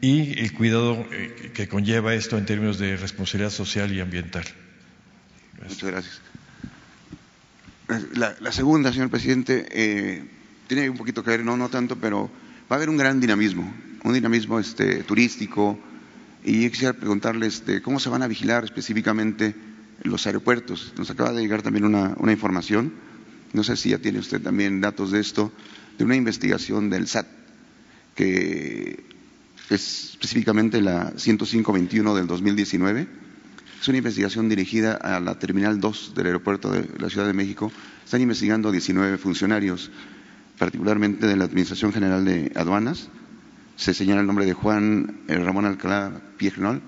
y 0.00 0.38
el 0.38 0.52
cuidado 0.52 1.06
eh, 1.10 1.50
que 1.54 1.68
conlleva 1.68 2.14
esto 2.14 2.38
en 2.38 2.46
términos 2.46 2.78
de 2.78 2.96
responsabilidad 2.96 3.50
social 3.50 3.92
y 3.92 4.00
ambiental. 4.00 4.44
Muchas 5.62 5.90
gracias. 5.90 6.20
La, 8.14 8.52
segunda, 8.52 8.92
señor 8.92 9.10
presidente, 9.10 9.66
eh, 9.70 10.24
tiene 10.66 10.90
un 10.90 10.96
poquito 10.96 11.22
que 11.22 11.30
ver, 11.30 11.44
no, 11.44 11.56
no 11.56 11.68
tanto, 11.68 11.96
pero 11.96 12.28
va 12.70 12.74
a 12.74 12.78
haber 12.78 12.90
un 12.90 12.96
gran 12.96 13.20
dinamismo, 13.20 13.72
un 14.04 14.14
dinamismo 14.14 14.58
este, 14.58 15.02
turístico. 15.02 15.78
Y 16.44 16.62
yo 16.62 16.70
quisiera 16.70 16.92
preguntarles 16.92 17.66
de 17.66 17.82
cómo 17.82 17.98
se 17.98 18.08
van 18.08 18.22
a 18.22 18.28
vigilar 18.28 18.64
específicamente 18.64 19.54
los 20.02 20.26
aeropuertos. 20.26 20.92
Nos 20.96 21.10
acaba 21.10 21.32
de 21.32 21.42
llegar 21.42 21.62
también 21.62 21.84
una, 21.84 22.14
una 22.18 22.32
información, 22.32 22.92
no 23.52 23.64
sé 23.64 23.76
si 23.76 23.90
ya 23.90 23.98
tiene 23.98 24.18
usted 24.18 24.40
también 24.40 24.80
datos 24.80 25.10
de 25.10 25.20
esto, 25.20 25.52
de 25.98 26.04
una 26.04 26.16
investigación 26.16 26.90
del 26.90 27.08
SAT, 27.08 27.26
que 28.14 29.04
es 29.70 30.10
específicamente 30.12 30.80
la 30.80 31.12
10521 31.16 32.14
del 32.14 32.26
2019. 32.26 33.08
Es 33.80 33.88
una 33.88 33.98
investigación 33.98 34.48
dirigida 34.48 34.94
a 34.94 35.20
la 35.20 35.38
Terminal 35.38 35.80
2 35.80 36.14
del 36.14 36.26
aeropuerto 36.26 36.70
de 36.70 36.88
la 36.98 37.10
Ciudad 37.10 37.26
de 37.26 37.32
México. 37.32 37.70
Están 38.04 38.20
investigando 38.20 38.72
19 38.72 39.18
funcionarios, 39.18 39.90
particularmente 40.58 41.26
de 41.26 41.36
la 41.36 41.44
Administración 41.44 41.92
General 41.92 42.24
de 42.24 42.52
Aduanas. 42.54 43.08
Se 43.76 43.94
señala 43.94 44.20
el 44.20 44.26
nombre 44.26 44.46
de 44.46 44.54
Juan 44.54 45.20
eh, 45.28 45.36
Ramón 45.36 45.66
Alcalá 45.66 46.20
Piegnol, 46.36 46.80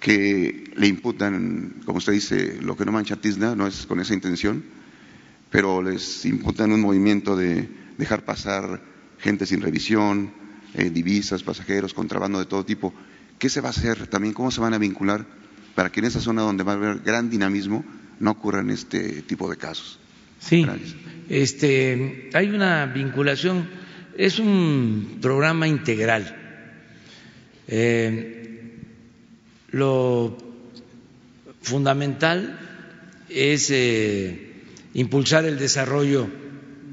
que 0.00 0.72
le 0.74 0.86
imputan, 0.86 1.74
como 1.84 1.98
usted 1.98 2.14
dice, 2.14 2.58
lo 2.62 2.76
que 2.76 2.84
no 2.84 2.92
mancha 2.92 3.16
tizna, 3.16 3.54
no 3.54 3.66
es 3.66 3.86
con 3.86 4.00
esa 4.00 4.14
intención, 4.14 4.64
pero 5.50 5.82
les 5.82 6.24
imputan 6.24 6.72
un 6.72 6.80
movimiento 6.80 7.36
de 7.36 7.68
dejar 7.98 8.24
pasar 8.24 8.80
gente 9.18 9.44
sin 9.46 9.60
revisión, 9.60 10.32
eh, 10.74 10.90
divisas, 10.90 11.42
pasajeros, 11.42 11.92
contrabando 11.92 12.38
de 12.38 12.46
todo 12.46 12.64
tipo. 12.64 12.94
¿Qué 13.38 13.48
se 13.48 13.60
va 13.60 13.68
a 13.68 13.70
hacer 13.70 14.06
también? 14.06 14.34
¿Cómo 14.34 14.50
se 14.50 14.60
van 14.60 14.74
a 14.74 14.78
vincular 14.78 15.26
para 15.74 15.90
que 15.90 16.00
en 16.00 16.06
esa 16.06 16.20
zona 16.20 16.42
donde 16.42 16.64
va 16.64 16.72
a 16.72 16.76
haber 16.76 17.00
gran 17.00 17.28
dinamismo 17.30 17.84
no 18.20 18.30
ocurran 18.30 18.70
este 18.70 19.22
tipo 19.22 19.50
de 19.50 19.56
casos? 19.56 19.98
Sí, 20.38 20.66
este, 21.28 22.30
hay 22.32 22.48
una 22.48 22.86
vinculación, 22.86 23.68
es 24.20 24.38
un 24.38 25.16
programa 25.22 25.66
integral. 25.66 26.36
Eh, 27.66 28.74
lo 29.70 30.36
fundamental 31.62 32.58
es 33.30 33.70
eh, 33.70 34.52
impulsar 34.92 35.46
el 35.46 35.58
desarrollo 35.58 36.28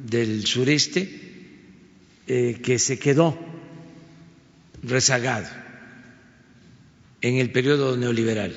del 0.06 0.46
sureste 0.46 1.20
eh, 2.28 2.62
que 2.64 2.80
se 2.80 2.98
quedó 2.98 3.38
rezagado 4.84 5.50
en 7.20 7.40
el 7.40 7.52
periodo 7.52 7.98
neoliberal. 7.98 8.56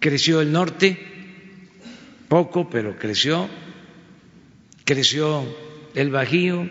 Creció 0.00 0.40
el 0.42 0.52
norte, 0.52 0.98
poco, 2.28 2.68
pero 2.68 2.98
creció, 2.98 3.48
creció 4.84 5.44
el 5.94 6.10
Bajío, 6.10 6.70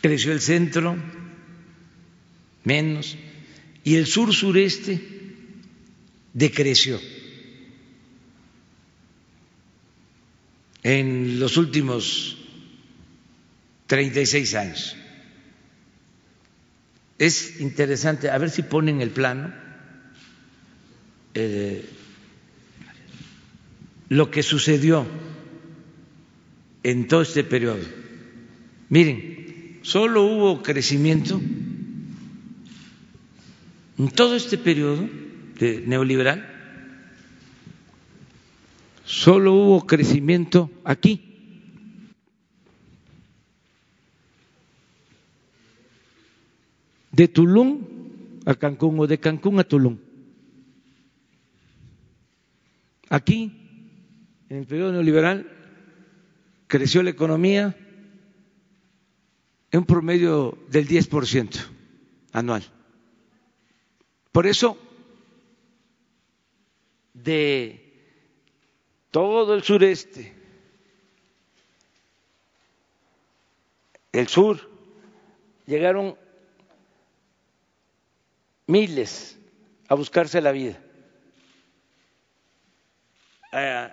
creció 0.00 0.32
el 0.32 0.40
centro, 0.40 0.96
menos, 2.64 3.16
y 3.84 3.96
el 3.96 4.06
sur 4.06 4.34
sureste 4.34 5.00
decreció. 6.32 7.00
En 10.82 11.38
los 11.38 11.56
últimos 11.56 12.38
36 13.86 14.54
años. 14.54 14.96
Es 17.18 17.60
interesante, 17.60 18.30
a 18.30 18.38
ver 18.38 18.48
si 18.48 18.62
ponen 18.62 19.02
el 19.02 19.10
plano, 19.10 19.52
eh, 21.34 21.84
lo 24.08 24.30
que 24.30 24.42
sucedió 24.42 25.06
en 26.82 27.08
todo 27.08 27.22
este 27.22 27.44
periodo. 27.44 27.84
Miren, 28.88 29.80
solo 29.82 30.24
hubo 30.24 30.62
crecimiento 30.62 31.40
en 34.00 34.08
todo 34.08 34.34
este 34.34 34.56
periodo 34.56 35.06
de 35.58 35.82
neoliberal, 35.86 36.46
solo 39.04 39.52
hubo 39.52 39.86
crecimiento 39.86 40.70
aquí 40.84 41.30
de 47.12 47.28
Tulum 47.28 47.84
a 48.46 48.54
Cancún 48.54 48.98
o 49.00 49.06
de 49.06 49.18
Cancún 49.18 49.60
a 49.60 49.64
Tulum. 49.64 49.98
Aquí, 53.10 53.52
en 54.48 54.56
el 54.56 54.66
periodo 54.66 54.92
neoliberal, 54.92 55.59
creció 56.70 57.02
la 57.02 57.10
economía 57.10 57.76
en 59.72 59.80
un 59.80 59.84
promedio 59.84 60.56
del 60.68 60.86
10% 60.86 61.66
anual. 62.32 62.62
Por 64.30 64.46
eso 64.46 64.78
de 67.12 68.14
todo 69.10 69.54
el 69.54 69.64
sureste, 69.64 70.32
el 74.12 74.28
sur, 74.28 74.70
llegaron 75.66 76.16
miles 78.68 79.36
a 79.88 79.96
buscarse 79.96 80.40
la 80.40 80.52
vida 80.52 80.80
a 83.52 83.92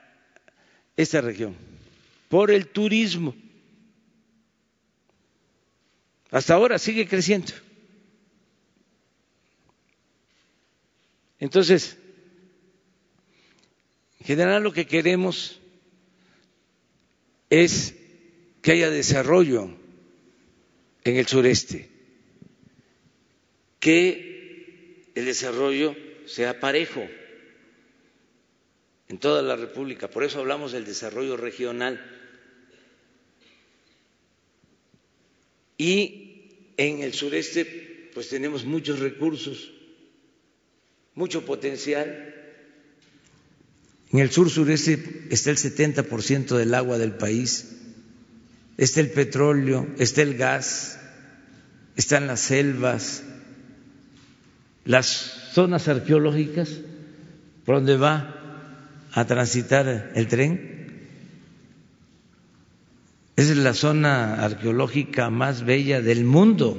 esta 0.96 1.22
región 1.22 1.77
por 2.30 2.52
el 2.52 2.68
turismo. 2.68 3.36
Hasta 6.30 6.54
ahora 6.54 6.78
sigue 6.78 7.08
creciendo. 7.08 7.54
Entonces, 11.40 11.98
en 14.20 14.26
general 14.26 14.64
lo 14.64 14.74
que 14.74 14.88
queremos 14.88 15.60
es 17.50 17.96
que 18.62 18.72
haya 18.74 18.90
desarrollo 18.90 19.70
en 21.04 21.16
el 21.16 21.28
sureste, 21.28 21.90
que 23.80 25.12
el 25.16 25.26
desarrollo 25.26 25.96
sea 26.26 26.60
parejo 26.60 27.08
en 29.08 29.18
toda 29.18 29.42
la 29.42 29.56
República. 29.56 30.10
Por 30.10 30.24
eso 30.24 30.40
hablamos 30.40 30.74
del 30.74 30.86
desarrollo 30.86 31.38
regional. 31.38 32.17
Y 35.78 36.74
en 36.78 37.02
el 37.02 37.14
sureste, 37.14 38.10
pues 38.14 38.30
tenemos 38.30 38.66
muchos 38.66 39.00
recursos, 39.00 39.72
mucho 41.16 41.46
potencial. 41.46 42.34
En 44.12 44.20
el 44.20 44.32
sur 44.32 44.50
sureste 44.50 45.28
está 45.30 45.52
el 45.52 45.58
70% 45.58 46.56
del 46.58 46.74
agua 46.74 46.98
del 46.98 47.14
país, 47.14 47.76
está 48.78 49.02
el 49.02 49.12
petróleo, 49.12 49.88
está 49.98 50.22
el 50.22 50.38
gas, 50.38 51.00
están 51.96 52.28
las 52.28 52.40
selvas, 52.40 53.24
las 54.86 55.50
zonas 55.54 55.88
arqueológicas 55.88 56.70
por 57.66 57.76
donde 57.76 57.98
va 57.98 59.10
a 59.12 59.26
transitar 59.26 60.12
el 60.16 60.28
tren. 60.28 60.77
Es 63.38 63.56
la 63.56 63.76
zona 63.76 64.44
arqueológica 64.44 65.30
más 65.30 65.64
bella 65.64 66.02
del 66.02 66.26
mundo. 66.26 66.76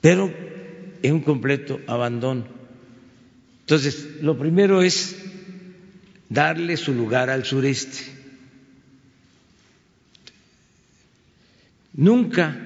Pero 0.00 0.34
en 1.02 1.14
un 1.14 1.20
completo 1.20 1.80
abandono. 1.86 2.46
Entonces, 3.60 4.20
lo 4.22 4.36
primero 4.36 4.82
es 4.82 5.24
darle 6.28 6.76
su 6.76 6.92
lugar 6.92 7.30
al 7.30 7.44
sureste. 7.44 8.06
Nunca 11.92 12.56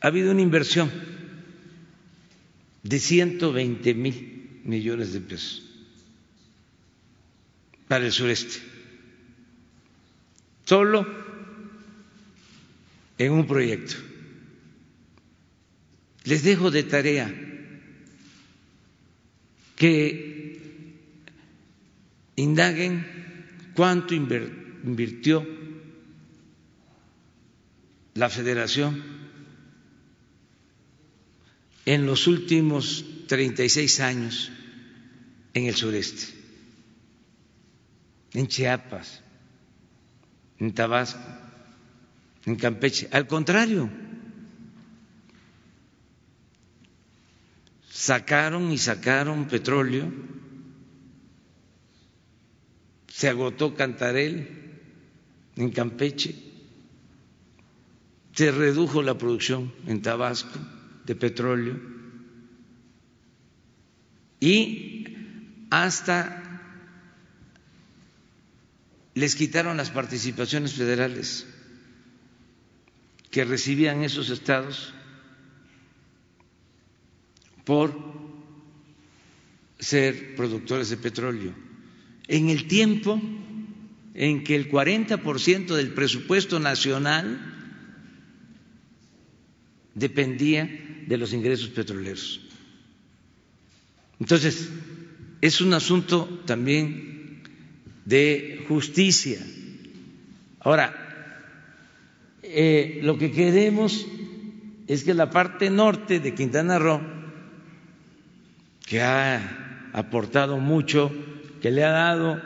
ha 0.00 0.06
habido 0.08 0.32
una 0.32 0.42
inversión 0.42 0.90
de 2.82 2.98
120 2.98 3.94
mil 3.94 4.60
millones 4.64 5.12
de 5.12 5.20
pesos 5.20 5.62
para 7.88 8.06
el 8.06 8.12
sureste, 8.12 8.60
solo 10.64 11.04
en 13.18 13.32
un 13.32 13.46
proyecto. 13.46 13.96
Les 16.24 16.42
dejo 16.44 16.70
de 16.70 16.84
tarea 16.84 17.34
que 19.74 20.30
indaguen 22.36 23.04
cuánto 23.74 24.14
invirtió 24.14 25.44
la 28.14 28.28
federación 28.28 29.19
en 31.92 32.06
los 32.06 32.28
últimos 32.28 33.04
36 33.26 33.98
años 33.98 34.52
en 35.54 35.66
el 35.66 35.74
sureste, 35.74 36.24
en 38.32 38.46
Chiapas, 38.46 39.24
en 40.60 40.72
Tabasco, 40.72 41.18
en 42.46 42.54
Campeche. 42.54 43.08
Al 43.10 43.26
contrario, 43.26 43.90
sacaron 47.90 48.70
y 48.70 48.78
sacaron 48.78 49.48
petróleo, 49.48 50.12
se 53.08 53.28
agotó 53.28 53.74
Cantarel 53.74 54.78
en 55.56 55.70
Campeche, 55.72 56.36
se 58.32 58.52
redujo 58.52 59.02
la 59.02 59.18
producción 59.18 59.74
en 59.88 60.02
Tabasco 60.02 60.79
de 61.06 61.14
petróleo 61.14 61.80
y 64.40 65.04
hasta 65.70 66.42
les 69.14 69.34
quitaron 69.34 69.76
las 69.76 69.90
participaciones 69.90 70.74
federales 70.74 71.46
que 73.30 73.44
recibían 73.44 74.02
esos 74.02 74.30
estados 74.30 74.94
por 77.64 77.94
ser 79.78 80.34
productores 80.36 80.90
de 80.90 80.96
petróleo. 80.96 81.54
En 82.28 82.48
el 82.48 82.66
tiempo 82.66 83.20
en 84.14 84.44
que 84.44 84.56
el 84.56 84.70
40% 84.70 85.74
del 85.74 85.92
presupuesto 85.92 86.58
nacional 86.58 87.40
dependía 89.94 90.68
de 91.10 91.18
los 91.18 91.32
ingresos 91.32 91.70
petroleros. 91.70 92.40
Entonces, 94.20 94.70
es 95.40 95.60
un 95.60 95.74
asunto 95.74 96.42
también 96.46 97.42
de 98.04 98.64
justicia. 98.68 99.40
Ahora, 100.60 100.94
eh, 102.44 103.00
lo 103.02 103.18
que 103.18 103.32
queremos 103.32 104.06
es 104.86 105.02
que 105.02 105.12
la 105.14 105.30
parte 105.30 105.68
norte 105.68 106.20
de 106.20 106.32
Quintana 106.32 106.78
Roo, 106.78 107.00
que 108.86 109.00
ha 109.00 109.90
aportado 109.92 110.58
mucho, 110.58 111.10
que 111.60 111.72
le 111.72 111.82
ha 111.82 111.90
dado 111.90 112.40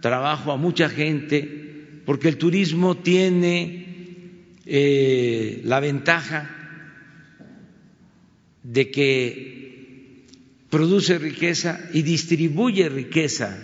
trabajo 0.00 0.50
a 0.50 0.56
mucha 0.56 0.88
gente, 0.88 2.00
porque 2.04 2.28
el 2.28 2.38
turismo 2.38 2.96
tiene 2.96 3.86
eh, 4.66 5.60
la 5.62 5.78
ventaja 5.78 6.63
de 8.64 8.90
que 8.90 10.24
produce 10.70 11.18
riqueza 11.18 11.78
y 11.92 12.02
distribuye 12.02 12.88
riqueza, 12.88 13.56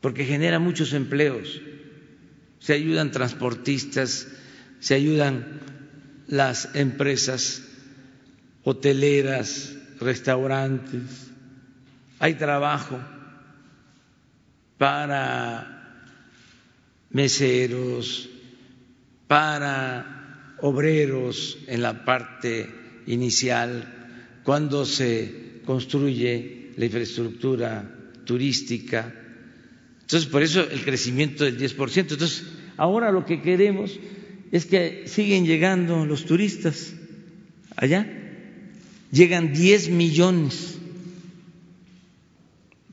porque 0.00 0.24
genera 0.24 0.58
muchos 0.58 0.92
empleos. 0.92 1.60
Se 2.58 2.72
ayudan 2.72 3.12
transportistas, 3.12 4.26
se 4.80 4.94
ayudan 4.94 5.60
las 6.26 6.74
empresas 6.74 7.62
hoteleras, 8.64 9.76
restaurantes, 10.00 11.30
hay 12.18 12.34
trabajo 12.34 12.98
para 14.78 16.02
meseros, 17.10 18.28
para 19.28 20.15
obreros 20.60 21.58
en 21.66 21.82
la 21.82 22.04
parte 22.04 22.68
inicial, 23.06 24.40
cuando 24.44 24.84
se 24.84 25.60
construye 25.64 26.72
la 26.76 26.84
infraestructura 26.84 28.12
turística. 28.24 29.12
Entonces, 30.02 30.28
por 30.28 30.42
eso 30.42 30.68
el 30.70 30.82
crecimiento 30.82 31.44
del 31.44 31.58
10%. 31.58 32.12
Entonces, 32.12 32.44
ahora 32.76 33.10
lo 33.10 33.24
que 33.24 33.42
queremos 33.42 33.98
es 34.52 34.66
que 34.66 35.04
siguen 35.06 35.46
llegando 35.46 36.06
los 36.06 36.24
turistas 36.24 36.94
allá. 37.74 38.06
Llegan 39.10 39.52
10 39.52 39.90
millones 39.90 40.78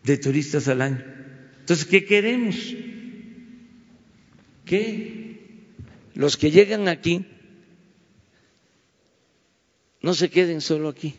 de 0.03 0.17
turistas 0.17 0.67
al 0.67 0.81
año. 0.81 1.03
Entonces, 1.59 1.85
¿qué 1.85 2.05
queremos? 2.05 2.55
Que 4.65 5.39
los 6.15 6.37
que 6.37 6.51
llegan 6.51 6.87
aquí 6.87 7.25
no 10.03 10.13
se 10.13 10.29
queden 10.29 10.61
solo 10.61 10.89
aquí, 10.89 11.15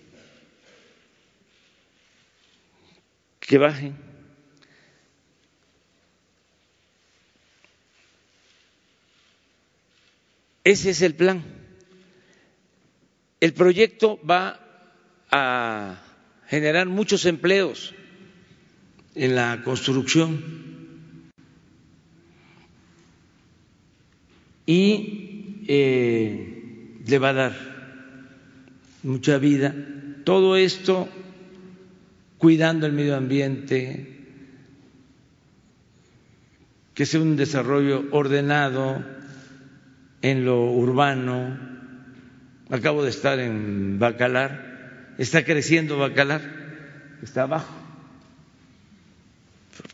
que 3.40 3.58
bajen. 3.58 4.14
ese 10.64 10.90
es 10.90 11.02
el 11.02 11.14
plan. 11.14 11.44
El 13.40 13.52
proyecto 13.52 14.18
va 14.28 14.58
a 15.30 16.02
generar 16.48 16.86
muchos 16.88 17.26
empleos 17.26 17.94
en 19.14 19.36
la 19.36 19.60
construcción 19.62 20.42
y 24.66 25.64
eh, 25.68 26.98
le 27.06 27.18
va 27.18 27.28
a 27.28 27.32
dar 27.34 27.73
mucha 29.04 29.38
vida. 29.38 29.74
Todo 30.24 30.56
esto 30.56 31.08
cuidando 32.38 32.86
el 32.86 32.92
medio 32.92 33.16
ambiente, 33.16 34.10
que 36.94 37.06
sea 37.06 37.20
un 37.20 37.36
desarrollo 37.36 38.04
ordenado 38.10 39.04
en 40.22 40.44
lo 40.44 40.70
urbano. 40.70 41.58
Acabo 42.70 43.04
de 43.04 43.10
estar 43.10 43.38
en 43.38 43.98
Bacalar, 43.98 45.14
está 45.18 45.44
creciendo 45.44 45.98
Bacalar, 45.98 46.42
está 47.22 47.42
abajo. 47.42 47.74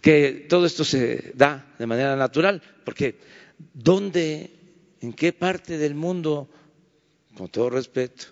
Que 0.00 0.46
todo 0.48 0.66
esto 0.66 0.84
se 0.84 1.32
da 1.34 1.66
de 1.78 1.86
manera 1.86 2.16
natural, 2.16 2.62
porque 2.84 3.18
¿dónde, 3.74 4.50
en 5.00 5.12
qué 5.12 5.32
parte 5.32 5.78
del 5.78 5.94
mundo, 5.94 6.48
con 7.34 7.48
todo 7.48 7.70
respeto, 7.70 8.26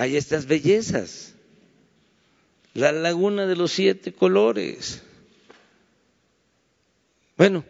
hay 0.00 0.16
estas 0.16 0.46
bellezas? 0.46 1.34
La 2.74 2.92
laguna 2.92 3.46
de 3.46 3.56
los 3.56 3.72
siete 3.72 4.12
colores 4.12 5.02
bueno, 7.40 7.64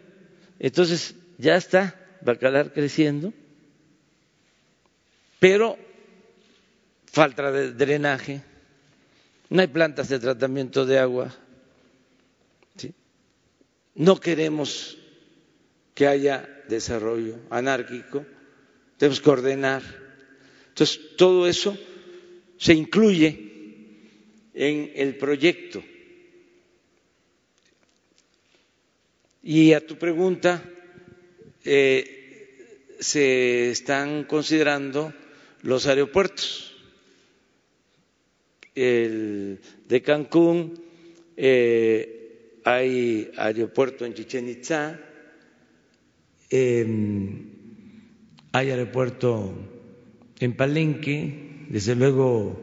entonces 0.59 1.15
ya 1.37 1.55
está 1.55 1.95
Bacalar 2.19 2.73
creciendo, 2.73 3.31
pero 5.39 5.77
falta 7.05 7.53
de 7.53 7.71
drenaje, 7.71 8.41
no 9.49 9.61
hay 9.61 9.67
plantas 9.67 10.09
de 10.09 10.19
tratamiento 10.19 10.85
de 10.85 10.99
agua, 10.99 11.33
no 13.95 14.19
queremos 14.19 14.97
que 15.95 16.05
haya 16.05 16.49
desarrollo 16.67 17.39
anárquico, 17.49 18.25
tenemos 18.97 19.21
que 19.21 19.29
ordenar. 19.29 19.83
Entonces, 20.67 21.15
todo 21.15 21.47
eso 21.47 21.77
se 22.61 22.73
incluye 22.75 23.27
en 24.53 24.91
el 24.95 25.15
proyecto 25.17 25.81
Y 29.43 29.73
a 29.73 29.85
tu 29.85 29.97
pregunta, 29.97 30.63
eh, 31.65 32.95
se 32.99 33.71
están 33.71 34.25
considerando 34.25 35.13
los 35.63 35.87
aeropuertos. 35.87 36.75
El 38.75 39.59
de 39.87 40.01
Cancún, 40.03 40.79
eh, 41.35 42.59
hay 42.63 43.31
aeropuerto 43.35 44.05
en 44.05 44.13
Chichen 44.13 44.47
Itza, 44.47 44.99
em, 46.51 47.49
hay 48.51 48.69
aeropuerto 48.69 49.55
en 50.39 50.55
Palenque, 50.55 51.49
desde 51.71 51.95
luego 51.95 52.59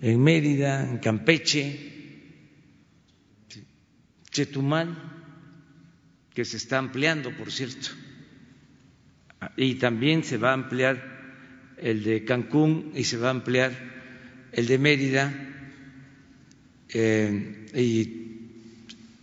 en 0.00 0.22
Mérida, 0.22 0.88
en 0.88 0.98
Campeche, 0.98 1.96
Chetumal 4.30 4.96
que 6.32 6.44
se 6.44 6.56
está 6.56 6.78
ampliando, 6.78 7.36
por 7.36 7.50
cierto. 7.50 7.88
Y 9.56 9.74
también 9.74 10.22
se 10.22 10.36
va 10.36 10.50
a 10.50 10.54
ampliar 10.54 11.74
el 11.78 12.04
de 12.04 12.24
Cancún 12.24 12.92
y 12.94 13.02
se 13.02 13.16
va 13.16 13.28
a 13.28 13.30
ampliar 13.30 13.72
el 14.52 14.68
de 14.68 14.78
Mérida. 14.78 15.34
Eh, 16.90 17.66
y 17.74 18.18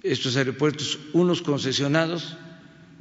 estos 0.04 0.36
aeropuertos, 0.36 1.00
unos 1.14 1.42
concesionados 1.42 2.38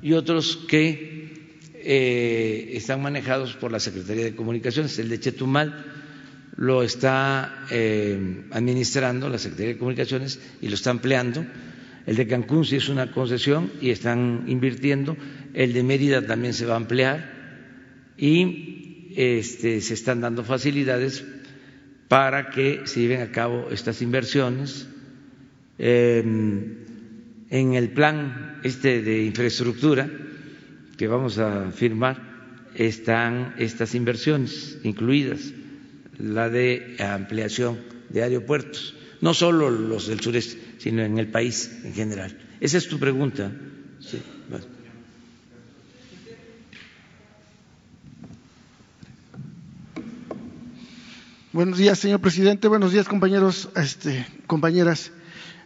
y 0.00 0.12
otros 0.12 0.56
que 0.68 1.58
eh, 1.74 2.70
están 2.74 3.02
manejados 3.02 3.54
por 3.56 3.72
la 3.72 3.80
Secretaría 3.80 4.24
de 4.26 4.36
Comunicaciones. 4.36 4.96
El 5.00 5.08
de 5.08 5.18
Chetumal 5.18 6.03
lo 6.56 6.82
está 6.82 7.66
eh, 7.70 8.44
administrando 8.52 9.28
la 9.28 9.38
Secretaría 9.38 9.72
de 9.74 9.78
Comunicaciones 9.78 10.40
y 10.60 10.68
lo 10.68 10.74
está 10.74 10.90
ampliando 10.90 11.44
el 12.06 12.16
de 12.16 12.26
Cancún 12.26 12.64
sí 12.64 12.76
es 12.76 12.88
una 12.88 13.10
concesión 13.12 13.70
y 13.80 13.90
están 13.90 14.44
invirtiendo. 14.46 15.16
El 15.54 15.72
de 15.72 15.82
Mérida 15.82 16.26
también 16.26 16.52
se 16.52 16.66
va 16.66 16.74
a 16.74 16.76
ampliar 16.76 18.12
y 18.18 19.12
este, 19.16 19.80
se 19.80 19.94
están 19.94 20.20
dando 20.20 20.44
facilidades 20.44 21.24
para 22.08 22.50
que 22.50 22.82
se 22.84 23.00
lleven 23.00 23.22
a 23.22 23.30
cabo 23.32 23.70
estas 23.70 24.02
inversiones. 24.02 24.86
Em, 25.78 26.84
en 27.50 27.74
el 27.74 27.90
plan 27.90 28.60
este 28.62 29.02
de 29.02 29.24
infraestructura 29.24 30.08
que 30.96 31.08
vamos 31.08 31.38
a 31.38 31.70
firmar 31.72 32.20
están 32.74 33.54
estas 33.58 33.94
inversiones 33.94 34.78
incluidas, 34.84 35.52
la 36.18 36.48
de 36.48 36.96
ampliación 36.98 37.78
de 38.08 38.22
aeropuertos, 38.22 38.94
no 39.20 39.34
solo 39.34 39.70
los 39.70 40.06
del 40.06 40.20
sureste, 40.20 40.60
sino 40.78 41.02
en 41.02 41.18
el 41.18 41.28
país 41.28 41.70
en 41.84 41.94
general. 41.94 42.38
Esa 42.60 42.78
es 42.78 42.88
tu 42.88 42.98
pregunta. 42.98 43.52
Buenos 51.52 51.78
días, 51.78 51.98
señor 51.98 52.20
presidente. 52.20 52.66
Buenos 52.66 52.92
días, 52.92 53.06
compañeros, 53.06 53.68
este, 53.76 54.26
compañeras. 54.46 55.12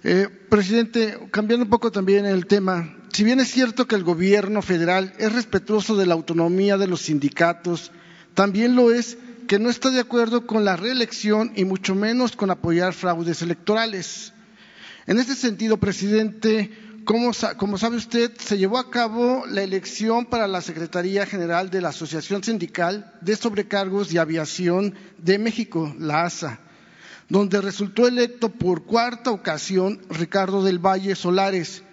Eh, 0.05 0.29
presidente, 0.49 1.19
cambiando 1.31 1.65
un 1.65 1.71
poco 1.71 1.91
también 1.91 2.27
el 2.27 2.47
tema, 2.47 2.95
si 3.13 3.25
bien 3.25 3.41
es 3.41 3.49
cierto 3.51 3.87
que 3.87 3.97
el 3.97 4.05
gobierno 4.05 4.63
federal 4.63 5.15
es 5.19 5.33
respetuoso 5.33 5.97
de 5.97 6.07
la 6.07 6.15
autonomía 6.15 6.77
de 6.77 6.87
los 6.87 7.01
sindicatos, 7.03 7.91
también 8.35 8.77
lo 8.77 8.93
es 8.93 9.19
que 9.49 9.59
no 9.59 9.71
está 9.71 9.91
de 9.91 10.01
acuerdo 10.01 10.47
con 10.47 10.67
la 10.67 10.77
reelección 10.77 11.53
y 11.57 11.65
mucho 11.65 11.95
menos 11.95 12.37
con 12.37 12.51
apoyar 12.51 12.93
fraudes 12.93 13.41
electorales. 13.41 14.35
En 15.07 15.19
este 15.19 15.35
sentido, 15.35 15.79
presidente, 15.79 16.71
como, 17.07 17.33
sabe 17.33 17.97
usted, 17.97 18.31
se 18.39 18.59
llevó 18.59 18.77
a 18.77 18.91
cabo 18.91 19.45
la 19.47 19.63
elección 19.63 20.27
para 20.27 20.47
la 20.47 20.61
Secretaría 20.61 21.25
General 21.25 21.71
de 21.71 21.81
la 21.81 21.89
Asociación 21.89 22.45
Sindical 22.45 23.15
de 23.23 23.37
Sobrecargos 23.37 24.13
y 24.13 24.19
Aviación 24.19 24.95
de 25.17 25.39
México, 25.39 25.95
la 25.99 26.25
ASA, 26.25 26.61
donde 27.31 27.63
resultó 27.63 28.07
electo 28.07 28.51
por 28.51 28.85
cuarta 28.85 29.31
ocasión 29.31 30.03
Ricardo 30.11 30.63
del 30.63 30.79
Valle 30.79 31.15
Solares. 31.15 31.85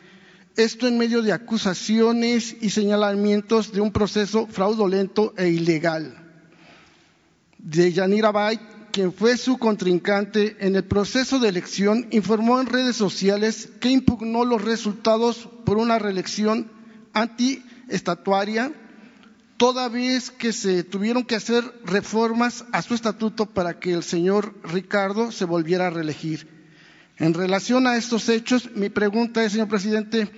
Esto 0.58 0.88
en 0.88 0.98
medio 0.98 1.22
de 1.22 1.32
acusaciones 1.32 2.58
y 2.60 2.70
señalamientos 2.70 3.72
de 3.72 3.80
un 3.80 3.94
proceso 3.94 4.46
fraudulento 4.46 5.34
e 5.38 5.48
ilegal. 5.48 6.25
De 7.66 7.92
Yanira 7.92 8.32
Bay, 8.32 8.60
quien 8.92 9.12
fue 9.12 9.38
su 9.38 9.58
contrincante 9.58 10.56
en 10.60 10.76
el 10.76 10.84
proceso 10.84 11.40
de 11.40 11.50
elección, 11.50 12.06
informó 12.12 12.62
en 12.62 12.68
redes 12.68 12.96
sociales 12.96 13.70
que 13.82 13.90
impugnó 13.90 14.46
los 14.46 14.64
resultados 14.64 15.50
por 15.66 15.80
una 15.80 15.98
reelección 15.98 16.70
antiestatuaria, 17.14 18.72
toda 19.58 19.90
vez 19.90 20.30
que 20.30 20.54
se 20.54 20.84
tuvieron 20.84 21.24
que 21.24 21.34
hacer 21.34 21.64
reformas 21.84 22.66
a 22.72 22.84
su 22.84 22.94
estatuto 22.94 23.48
para 23.48 23.80
que 23.80 23.94
el 23.94 24.04
señor 24.04 24.54
Ricardo 24.64 25.32
se 25.32 25.46
volviera 25.46 25.88
a 25.88 25.90
reelegir. 25.90 26.48
En 27.18 27.34
relación 27.34 27.88
a 27.88 27.98
estos 27.98 28.30
hechos, 28.30 28.70
mi 28.76 28.90
pregunta 28.90 29.44
es, 29.44 29.54
señor 29.54 29.70
presidente, 29.70 30.30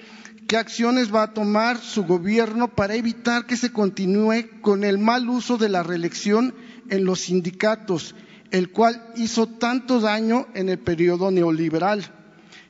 ¿qué 0.48 0.56
acciones 0.56 1.14
va 1.14 1.24
a 1.24 1.34
tomar 1.34 1.78
su 1.78 2.06
gobierno 2.06 2.70
para 2.70 2.96
evitar 2.96 3.46
que 3.46 3.58
se 3.58 3.74
continúe 3.74 4.62
con 4.62 4.86
el 4.86 4.98
mal 4.98 5.28
uso 5.28 5.58
de 5.58 5.68
la 5.68 5.84
reelección 5.84 6.56
en 6.90 7.06
los 7.06 7.22
sindicatos 7.22 8.16
el 8.52 8.72
cual 8.72 9.14
hizo 9.16 9.48
tanto 9.48 10.00
daño 10.00 10.48
en 10.54 10.70
el 10.70 10.80
periodo 10.80 11.32
neoliberal. 11.32 12.06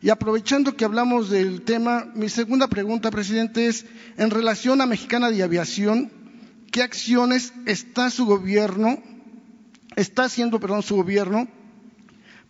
Y 0.02 0.10
aprovechando 0.10 0.76
que 0.76 0.86
hablamos 0.86 1.30
del 1.30 1.64
tema, 1.64 2.06
mi 2.14 2.30
segunda 2.30 2.68
pregunta, 2.68 3.12
presidente, 3.12 3.68
es 3.68 3.86
en 4.18 4.30
relación 4.30 4.82
a 4.82 4.86
Mexicana 4.86 5.32
de 5.32 5.44
Aviación, 5.44 6.12
¿qué 6.72 6.84
acciones 6.84 7.54
está 7.66 8.10
su 8.10 8.26
gobierno, 8.26 9.02
está 9.96 10.26
haciendo, 10.26 10.60
perdón, 10.60 10.84
su 10.84 10.96
gobierno 10.96 11.48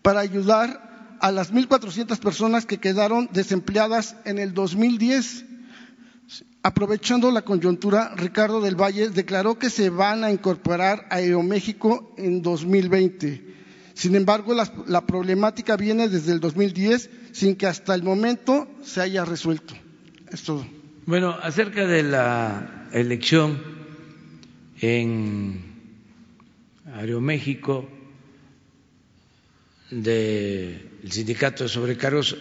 para 0.01 0.19
ayudar 0.19 1.17
a 1.19 1.31
las 1.31 1.53
1.400 1.53 2.17
personas 2.19 2.65
que 2.65 2.79
quedaron 2.79 3.29
desempleadas 3.31 4.15
en 4.25 4.39
el 4.39 4.53
2010? 4.53 5.45
Aprovechando 6.67 7.31
la 7.31 7.43
coyuntura, 7.43 8.13
Ricardo 8.17 8.59
del 8.59 8.75
Valle 8.75 9.07
declaró 9.07 9.57
que 9.57 9.69
se 9.69 9.89
van 9.89 10.25
a 10.25 10.31
incorporar 10.33 11.07
a 11.09 11.15
Aeroméxico 11.15 12.13
en 12.17 12.41
2020. 12.41 13.41
Sin 13.93 14.15
embargo, 14.17 14.53
la, 14.53 15.05
problemática 15.05 15.77
viene 15.77 16.09
desde 16.09 16.33
el 16.33 16.41
2010 16.41 17.09
sin 17.31 17.55
que 17.55 17.67
hasta 17.67 17.95
el 17.95 18.03
momento 18.03 18.67
se 18.83 18.99
haya 18.99 19.23
resuelto. 19.23 19.75
Es 20.29 20.43
todo. 20.43 20.67
Bueno, 21.05 21.37
acerca 21.41 21.87
de 21.87 22.03
la 22.03 22.89
elección 22.91 23.61
en 24.81 25.61
Aeroméxico 26.95 27.87
del 29.89 30.81
sindicato 31.09 31.63
de 31.63 31.69
sobrecargos 31.69 32.35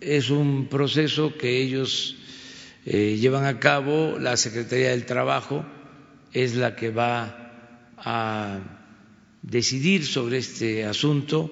es 0.00 0.28
un 0.28 0.66
proceso 0.66 1.38
que 1.38 1.62
ellos 1.62 2.16
eh, 2.90 3.18
llevan 3.18 3.44
a 3.44 3.60
cabo, 3.60 4.18
la 4.18 4.38
Secretaría 4.38 4.92
del 4.92 5.04
Trabajo 5.04 5.62
es 6.32 6.54
la 6.54 6.74
que 6.74 6.88
va 6.88 7.84
a 7.98 8.60
decidir 9.42 10.06
sobre 10.06 10.38
este 10.38 10.86
asunto. 10.86 11.50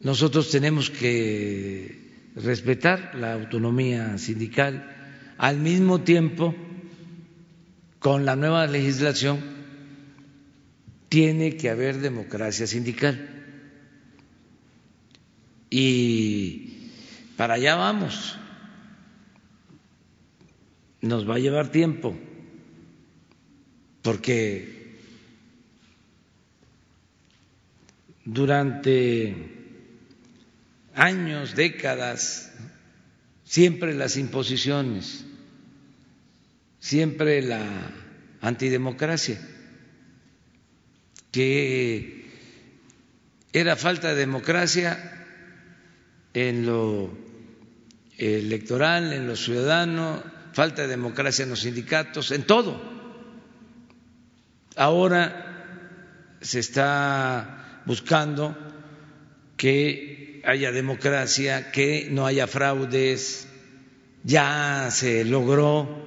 Nosotros 0.00 0.50
tenemos 0.50 0.88
que 0.88 2.30
respetar 2.36 3.16
la 3.16 3.34
autonomía 3.34 4.16
sindical, 4.16 4.96
al 5.36 5.58
mismo 5.58 6.00
tiempo, 6.00 6.54
con 7.98 8.24
la 8.24 8.34
nueva 8.34 8.66
legislación, 8.66 9.40
tiene 11.10 11.58
que 11.58 11.68
haber 11.68 11.98
democracia 11.98 12.66
sindical. 12.66 13.28
Y 15.68 16.92
para 17.36 17.54
allá 17.54 17.76
vamos. 17.76 18.38
Nos 21.00 21.28
va 21.28 21.36
a 21.36 21.38
llevar 21.38 21.70
tiempo, 21.70 22.16
porque 24.02 24.96
durante 28.24 29.34
años, 30.94 31.54
décadas, 31.54 32.52
siempre 33.44 33.94
las 33.94 34.16
imposiciones, 34.16 35.24
siempre 36.80 37.40
la 37.42 37.64
antidemocracia, 38.40 39.40
que 41.30 42.26
era 43.52 43.76
falta 43.76 44.08
de 44.10 44.16
democracia 44.16 45.26
en 46.34 46.66
lo 46.66 47.10
electoral, 48.18 49.12
en 49.12 49.26
lo 49.26 49.36
ciudadano, 49.36 50.22
falta 50.52 50.82
de 50.82 50.88
democracia 50.88 51.44
en 51.44 51.50
los 51.50 51.60
sindicatos, 51.60 52.30
en 52.30 52.44
todo. 52.44 52.80
Ahora 54.76 56.36
se 56.40 56.60
está 56.60 57.82
buscando 57.84 58.56
que 59.56 60.42
haya 60.44 60.72
democracia, 60.72 61.72
que 61.72 62.08
no 62.10 62.26
haya 62.26 62.46
fraudes, 62.46 63.48
ya 64.24 64.88
se 64.90 65.24
logró 65.24 66.06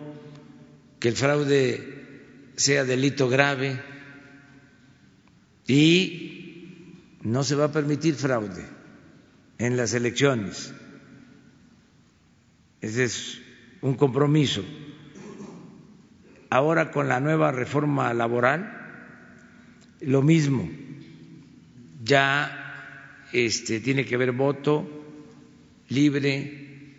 que 1.00 1.10
el 1.10 1.16
fraude 1.16 2.52
sea 2.56 2.84
delito 2.86 3.28
grave 3.30 3.82
y 5.68 7.18
no 7.24 7.44
se 7.44 7.56
va 7.56 7.66
a 7.66 7.72
permitir 7.72 8.16
fraude 8.16 8.66
en 9.58 9.78
las 9.78 9.94
elecciones. 9.94 10.74
Ese 12.82 13.04
es 13.04 13.42
un 13.82 13.96
compromiso. 13.96 14.64
Ahora 16.50 16.92
con 16.92 17.08
la 17.08 17.20
nueva 17.20 17.52
reforma 17.52 18.14
laboral, 18.14 18.78
lo 20.02 20.22
mismo, 20.22 20.70
ya 22.04 23.28
este, 23.32 23.80
tiene 23.80 24.06
que 24.06 24.16
haber 24.16 24.32
voto 24.34 24.88
libre, 25.90 26.96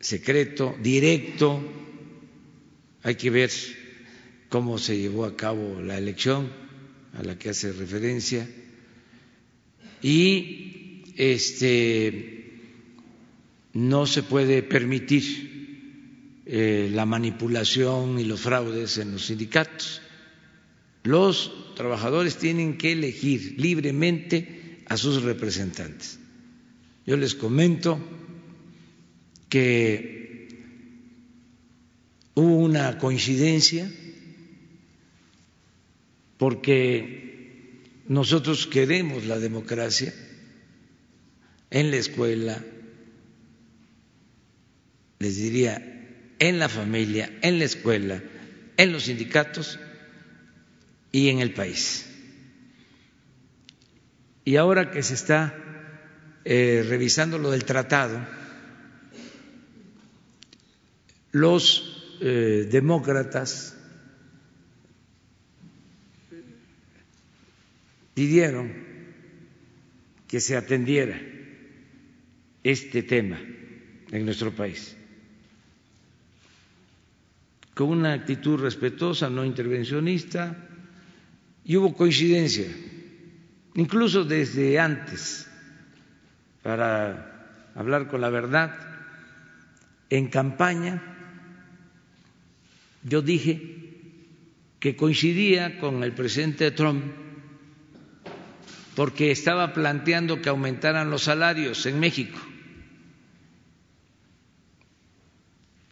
secreto, 0.00 0.76
directo, 0.82 1.60
hay 3.02 3.14
que 3.14 3.30
ver 3.30 3.50
cómo 4.48 4.78
se 4.78 4.98
llevó 4.98 5.24
a 5.24 5.36
cabo 5.36 5.80
la 5.80 5.98
elección 5.98 6.50
a 7.14 7.22
la 7.22 7.38
que 7.38 7.50
hace 7.50 7.72
referencia. 7.72 8.48
Y 10.02 11.02
este, 11.16 12.36
no 13.72 14.06
se 14.06 14.22
puede 14.22 14.62
permitir 14.62 15.55
eh, 16.48 16.88
la 16.92 17.04
manipulación 17.06 18.20
y 18.20 18.24
los 18.24 18.40
fraudes 18.40 18.98
en 18.98 19.10
los 19.12 19.26
sindicatos. 19.26 20.00
Los 21.02 21.74
trabajadores 21.74 22.36
tienen 22.36 22.78
que 22.78 22.92
elegir 22.92 23.54
libremente 23.58 24.82
a 24.88 24.96
sus 24.96 25.22
representantes. 25.22 26.20
Yo 27.04 27.16
les 27.16 27.34
comento 27.34 27.98
que 29.48 30.48
hubo 32.34 32.56
una 32.58 32.98
coincidencia 32.98 33.90
porque 36.38 37.82
nosotros 38.06 38.68
queremos 38.68 39.24
la 39.26 39.40
democracia 39.40 40.14
en 41.70 41.90
la 41.90 41.96
escuela, 41.96 42.64
les 45.18 45.36
diría, 45.36 45.95
en 46.38 46.58
la 46.58 46.68
familia, 46.68 47.38
en 47.42 47.58
la 47.58 47.64
escuela, 47.64 48.22
en 48.76 48.92
los 48.92 49.04
sindicatos 49.04 49.78
y 51.12 51.28
en 51.28 51.40
el 51.40 51.52
país. 51.52 52.06
Y 54.44 54.56
ahora 54.56 54.90
que 54.90 55.02
se 55.02 55.14
está 55.14 55.54
eh, 56.44 56.84
revisando 56.88 57.38
lo 57.38 57.50
del 57.50 57.64
tratado, 57.64 58.26
los 61.32 62.18
eh, 62.20 62.68
demócratas 62.70 63.76
pidieron 68.14 68.72
que 70.26 70.40
se 70.40 70.56
atendiera 70.56 71.20
este 72.64 73.02
tema 73.02 73.38
en 74.10 74.24
nuestro 74.24 74.50
país, 74.56 74.95
con 77.76 77.90
una 77.90 78.14
actitud 78.14 78.58
respetuosa, 78.58 79.28
no 79.28 79.44
intervencionista, 79.44 80.56
y 81.62 81.76
hubo 81.76 81.94
coincidencia, 81.94 82.64
incluso 83.74 84.24
desde 84.24 84.80
antes, 84.80 85.46
para 86.62 87.68
hablar 87.74 88.08
con 88.08 88.22
la 88.22 88.30
verdad, 88.30 88.74
en 90.08 90.28
campaña 90.28 91.02
yo 93.02 93.20
dije 93.20 93.92
que 94.80 94.96
coincidía 94.96 95.78
con 95.78 96.02
el 96.02 96.12
presidente 96.12 96.70
Trump 96.70 97.04
porque 98.94 99.30
estaba 99.30 99.74
planteando 99.74 100.40
que 100.40 100.48
aumentaran 100.48 101.10
los 101.10 101.24
salarios 101.24 101.84
en 101.84 102.00
México. 102.00 102.38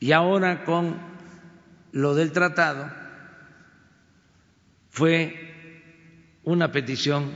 Y 0.00 0.12
ahora 0.12 0.64
con 0.64 1.13
lo 1.94 2.16
del 2.16 2.32
tratado 2.32 2.90
fue 4.90 6.40
una 6.42 6.72
petición 6.72 7.30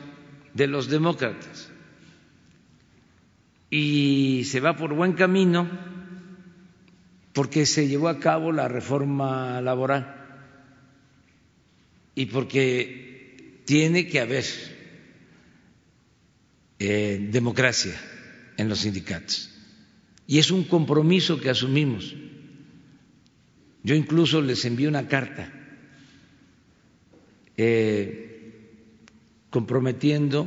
de 0.52 0.66
los 0.66 0.88
demócratas 0.88 1.70
y 3.70 4.42
se 4.46 4.58
va 4.58 4.76
por 4.76 4.94
buen 4.94 5.12
camino 5.12 5.70
porque 7.34 7.66
se 7.66 7.86
llevó 7.86 8.08
a 8.08 8.18
cabo 8.18 8.50
la 8.50 8.66
reforma 8.66 9.60
laboral 9.60 10.16
y 12.16 12.26
porque 12.26 13.62
tiene 13.64 14.08
que 14.08 14.18
haber 14.18 14.44
eh, 16.80 17.28
democracia 17.30 17.94
en 18.56 18.68
los 18.68 18.80
sindicatos. 18.80 19.50
Y 20.26 20.40
es 20.40 20.50
un 20.50 20.64
compromiso 20.64 21.40
que 21.40 21.48
asumimos 21.48 22.12
yo 23.88 23.94
incluso 23.94 24.42
les 24.42 24.66
envié 24.66 24.86
una 24.86 25.08
carta 25.08 25.50
eh, 27.56 28.84
comprometiendo 29.48 30.46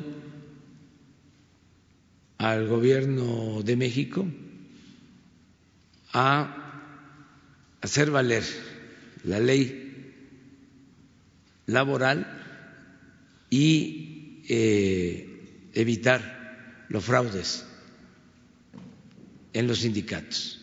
al 2.38 2.68
gobierno 2.68 3.64
de 3.64 3.76
México 3.76 4.28
a 6.14 7.02
hacer 7.82 8.12
valer 8.12 8.44
la 9.24 9.40
ley 9.40 10.14
laboral 11.66 12.28
y 13.50 14.44
eh, 14.50 15.72
evitar 15.74 16.86
los 16.90 17.04
fraudes 17.04 17.66
en 19.52 19.66
los 19.66 19.80
sindicatos 19.80 20.61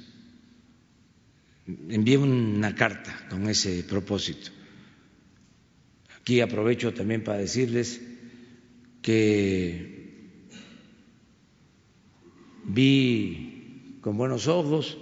envié 1.69 2.17
una 2.17 2.75
carta 2.75 3.27
con 3.29 3.49
ese 3.49 3.85
propósito. 3.85 4.51
Aquí 6.21 6.41
aprovecho 6.41 6.95
también 6.95 7.23
para 7.23 7.39
decirles 7.39 8.01
que 9.03 9.99
vi 12.65 13.99
con 14.01 14.17
buenos 14.17 14.49
ojos 14.49 14.99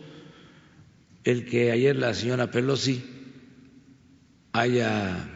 el 1.24 1.44
que 1.44 1.70
ayer 1.70 1.96
la 1.96 2.14
señora 2.14 2.50
Pelosi 2.50 3.02
haya 4.52 5.28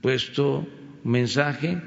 puesto 0.00 0.66
un 1.04 1.10
mensaje 1.10 1.80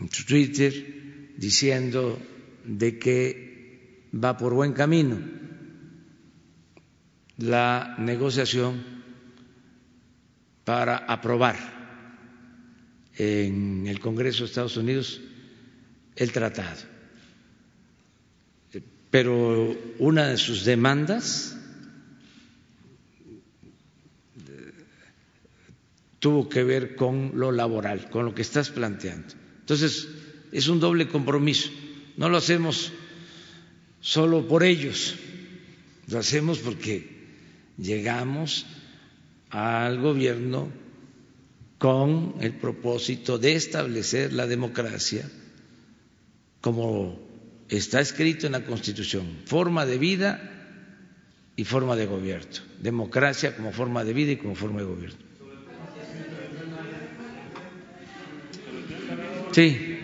en 0.00 0.08
su 0.10 0.24
Twitter 0.24 1.34
diciendo 1.36 2.18
de 2.64 2.98
que 2.98 4.08
va 4.12 4.36
por 4.36 4.54
buen 4.54 4.72
camino 4.72 5.45
la 7.38 7.94
negociación 7.98 8.82
para 10.64 10.96
aprobar 10.96 11.56
en 13.16 13.86
el 13.86 14.00
Congreso 14.00 14.40
de 14.40 14.46
Estados 14.46 14.76
Unidos 14.76 15.20
el 16.16 16.32
tratado. 16.32 16.82
Pero 19.10 19.76
una 19.98 20.28
de 20.28 20.36
sus 20.36 20.64
demandas 20.64 21.56
tuvo 26.18 26.48
que 26.48 26.64
ver 26.64 26.96
con 26.96 27.32
lo 27.34 27.52
laboral, 27.52 28.10
con 28.10 28.24
lo 28.24 28.34
que 28.34 28.42
estás 28.42 28.70
planteando. 28.70 29.34
Entonces, 29.60 30.08
es 30.52 30.68
un 30.68 30.80
doble 30.80 31.08
compromiso. 31.08 31.70
No 32.16 32.28
lo 32.28 32.36
hacemos 32.38 32.92
solo 34.00 34.48
por 34.48 34.64
ellos, 34.64 35.14
lo 36.08 36.18
hacemos 36.18 36.58
porque 36.58 37.15
llegamos 37.78 38.66
al 39.50 40.00
gobierno 40.00 40.68
con 41.78 42.34
el 42.40 42.54
propósito 42.54 43.38
de 43.38 43.54
establecer 43.54 44.32
la 44.32 44.46
democracia 44.46 45.28
como 46.60 47.18
está 47.68 48.00
escrito 48.00 48.46
en 48.46 48.52
la 48.52 48.64
Constitución, 48.64 49.26
forma 49.44 49.86
de 49.86 49.98
vida 49.98 50.52
y 51.54 51.64
forma 51.64 51.96
de 51.96 52.06
gobierno, 52.06 52.62
democracia 52.80 53.56
como 53.56 53.72
forma 53.72 54.04
de 54.04 54.12
vida 54.12 54.32
y 54.32 54.36
como 54.36 54.54
forma 54.54 54.80
de 54.80 54.86
gobierno. 54.86 55.26
Sí. 59.52 59.95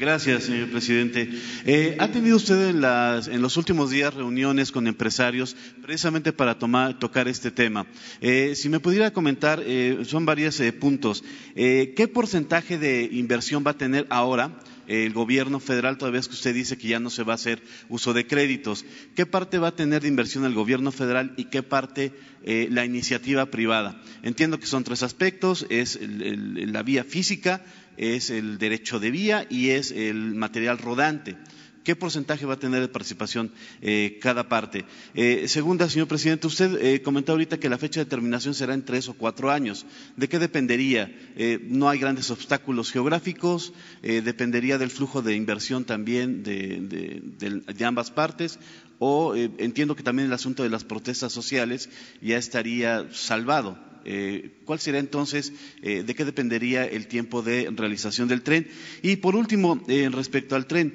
Gracias, 0.00 0.44
señor 0.44 0.70
presidente. 0.70 1.28
Eh, 1.66 1.98
¿Ha 2.00 2.08
tenido 2.08 2.38
usted 2.38 2.70
en, 2.70 2.80
las, 2.80 3.28
en, 3.28 3.42
los 3.42 3.58
últimos 3.58 3.90
días 3.90 4.14
reuniones 4.14 4.72
con 4.72 4.86
empresarios 4.86 5.54
precisamente 5.82 6.32
para 6.32 6.58
tomar, 6.58 6.98
tocar 6.98 7.28
este 7.28 7.50
tema? 7.50 7.86
Eh, 8.22 8.54
si 8.56 8.70
me 8.70 8.80
pudiera 8.80 9.12
comentar, 9.12 9.62
eh, 9.62 9.98
son 10.06 10.24
varios 10.24 10.58
eh, 10.60 10.72
puntos. 10.72 11.22
¿Qué 11.54 12.10
porcentaje 12.10 12.78
de 12.78 13.10
inversión 13.12 13.62
va 13.66 13.72
a 13.72 13.76
tener 13.76 14.06
ahora? 14.08 14.58
el 14.86 15.12
gobierno 15.12 15.60
federal, 15.60 15.98
toda 15.98 16.10
vez 16.10 16.26
que 16.26 16.34
usted 16.34 16.52
dice 16.52 16.76
que 16.76 16.88
ya 16.88 16.98
no 16.98 17.10
se 17.10 17.22
va 17.22 17.34
a 17.34 17.36
hacer 17.36 17.62
uso 17.88 18.12
de 18.12 18.26
créditos. 18.26 18.84
¿Qué 19.14 19.24
parte 19.24 19.60
va 19.60 19.68
a 19.68 19.76
tener 19.76 20.02
de 20.02 20.08
inversión 20.08 20.44
el 20.44 20.52
gobierno 20.52 20.90
federal 20.90 21.32
y 21.36 21.44
qué 21.44 21.62
parte 21.62 22.12
la 22.44 22.84
iniciativa 22.84 23.46
privada? 23.46 24.02
Entiendo 24.24 24.58
que 24.58 24.66
son 24.66 24.82
tres 24.82 25.04
aspectos, 25.04 25.64
es 25.70 25.94
el, 25.94 26.72
la 26.72 26.82
vía 26.82 27.04
física, 27.04 27.64
es 28.00 28.30
el 28.30 28.56
derecho 28.56 28.98
de 28.98 29.10
vía 29.10 29.46
y 29.50 29.70
es 29.70 29.90
el 29.90 30.34
material 30.34 30.78
rodante. 30.78 31.36
¿Qué 31.84 31.96
porcentaje 31.96 32.46
va 32.46 32.54
a 32.54 32.58
tener 32.58 32.80
de 32.80 32.88
participación 32.88 33.50
eh, 33.80 34.18
cada 34.20 34.48
parte? 34.48 34.84
Eh, 35.14 35.48
segunda, 35.48 35.88
señor 35.88 36.08
presidente, 36.08 36.46
usted 36.46 36.78
eh, 36.80 37.02
comentó 37.02 37.32
ahorita 37.32 37.58
que 37.58 37.68
la 37.70 37.78
fecha 37.78 38.00
de 38.00 38.06
terminación 38.06 38.54
será 38.54 38.74
en 38.74 38.84
tres 38.84 39.08
o 39.08 39.14
cuatro 39.14 39.50
años. 39.50 39.86
¿De 40.16 40.28
qué 40.28 40.38
dependería? 40.38 41.14
Eh, 41.36 41.58
no 41.68 41.88
hay 41.88 41.98
grandes 41.98 42.30
obstáculos 42.30 42.90
geográficos, 42.90 43.72
dependería 44.02 44.78
del 44.78 44.90
flujo 44.90 45.22
de 45.22 45.34
inversión 45.34 45.84
también 45.84 46.42
de, 46.42 47.84
ambas 47.84 48.10
partes, 48.10 48.58
o 48.98 49.34
entiendo 49.34 49.96
que 49.96 50.02
también 50.02 50.28
el 50.28 50.34
asunto 50.34 50.62
de 50.62 50.70
las 50.70 50.84
protestas 50.84 51.32
sociales 51.32 51.88
ya 52.20 52.36
estaría 52.36 53.08
salvado. 53.12 53.89
Eh, 54.04 54.50
¿Cuál 54.64 54.80
sería 54.80 55.00
entonces, 55.00 55.52
eh, 55.82 56.02
de 56.02 56.14
qué 56.14 56.24
dependería 56.24 56.84
el 56.84 57.06
tiempo 57.06 57.42
de 57.42 57.70
realización 57.70 58.28
del 58.28 58.42
tren? 58.42 58.68
Y 59.02 59.16
por 59.16 59.36
último, 59.36 59.82
eh, 59.88 60.08
respecto 60.12 60.56
al 60.56 60.66
tren, 60.66 60.94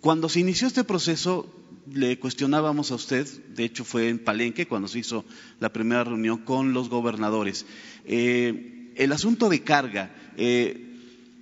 cuando 0.00 0.28
se 0.28 0.40
inició 0.40 0.66
este 0.66 0.84
proceso, 0.84 1.54
le 1.92 2.18
cuestionábamos 2.18 2.90
a 2.90 2.94
usted, 2.94 3.26
de 3.48 3.64
hecho 3.64 3.84
fue 3.84 4.08
en 4.08 4.18
Palenque 4.18 4.66
cuando 4.66 4.88
se 4.88 5.00
hizo 5.00 5.24
la 5.58 5.72
primera 5.72 6.04
reunión 6.04 6.38
con 6.38 6.72
los 6.72 6.88
gobernadores, 6.88 7.66
el 8.06 9.12
asunto 9.12 9.48
de 9.48 9.62
carga. 9.62 10.14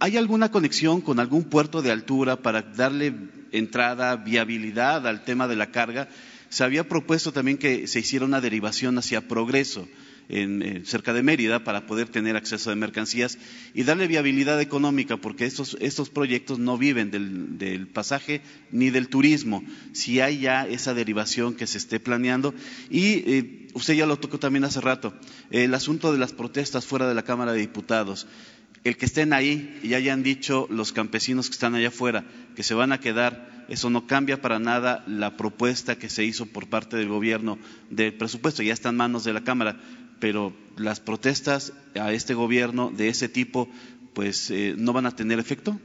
¿Hay 0.00 0.16
alguna 0.16 0.50
conexión 0.50 1.00
con 1.00 1.20
algún 1.20 1.44
puerto 1.44 1.82
de 1.82 1.90
altura 1.90 2.36
para 2.36 2.62
darle 2.62 3.14
entrada, 3.52 4.16
viabilidad 4.16 5.06
al 5.06 5.24
tema 5.24 5.48
de 5.48 5.56
la 5.56 5.70
carga? 5.70 6.09
Se 6.48 6.64
había 6.64 6.88
propuesto 6.88 7.32
también 7.32 7.59
que 7.59 7.86
se 7.86 8.00
hiciera 8.00 8.24
una 8.24 8.40
derivación 8.40 8.96
hacia 8.96 9.28
progreso 9.28 9.86
eh, 10.30 10.82
cerca 10.84 11.14
de 11.14 11.22
Mérida 11.22 11.64
para 11.64 11.86
poder 11.86 12.09
tener 12.09 12.36
acceso 12.36 12.70
de 12.70 12.76
mercancías 12.76 13.38
y 13.72 13.84
darle 13.84 14.06
viabilidad 14.06 14.60
económica, 14.60 15.16
porque 15.16 15.46
estos, 15.46 15.76
estos 15.80 16.10
proyectos 16.10 16.59
no 16.59 16.76
viven 16.76 17.10
del, 17.10 17.56
del, 17.56 17.86
pasaje 17.86 18.42
ni 18.70 18.90
del 18.90 19.09
turismo, 19.09 19.64
si 19.92 20.20
hay 20.20 20.40
ya 20.40 20.66
esa 20.66 20.92
derivación 20.92 21.55
que 21.55 21.66
se 21.66 21.78
esté 21.78 21.98
planeando. 21.98 22.55
Y 22.90 23.30
eh, 23.30 23.68
usted 23.74 23.94
ya 23.94 24.06
lo 24.06 24.18
tocó 24.18 24.38
también 24.38 24.64
hace 24.64 24.80
rato, 24.80 25.14
el 25.50 25.72
asunto 25.72 26.12
de 26.12 26.18
las 26.18 26.32
protestas 26.32 26.84
fuera 26.84 27.09
de 27.09 27.14
la 27.14 27.22
Cámara 27.22 27.52
de 27.52 27.60
Diputados. 27.60 28.26
El 28.84 28.96
que 28.96 29.06
estén 29.06 29.32
ahí 29.32 29.78
y 29.82 29.94
hayan 29.94 30.22
dicho 30.22 30.66
los 30.70 30.92
campesinos 30.92 31.48
que 31.48 31.55
están 31.55 31.74
allá 31.74 31.88
afuera 31.88 32.24
que 32.55 32.62
se 32.62 32.74
van 32.74 32.92
a 32.92 33.00
quedar 33.00 33.59
eso 33.68 33.90
no 33.90 34.06
cambia 34.06 34.40
para 34.40 34.59
nada 34.59 35.05
la 35.06 35.36
propuesta 35.36 35.98
que 35.98 36.09
se 36.09 36.24
hizo 36.24 36.46
por 36.46 36.68
parte 36.68 36.96
del 36.96 37.09
gobierno 37.09 37.59
del 37.90 38.14
presupuesto, 38.14 38.62
ya 38.62 38.72
está 38.72 38.88
en 38.88 38.96
manos 38.96 39.24
de 39.24 39.34
la 39.34 39.44
Cámara, 39.44 39.76
pero 40.20 40.53
las 40.77 41.01
protestas 41.01 41.73
a 41.95 42.12
este 42.12 42.35
gobierno 42.35 42.90
de 42.90 43.09
ese 43.09 43.28
tipo, 43.28 43.69
pues 44.15 44.51
eh, 44.51 44.74
no 44.77 44.93
van 44.93 45.07
a 45.07 45.16
tener 45.16 45.39
efecto. 45.39 45.78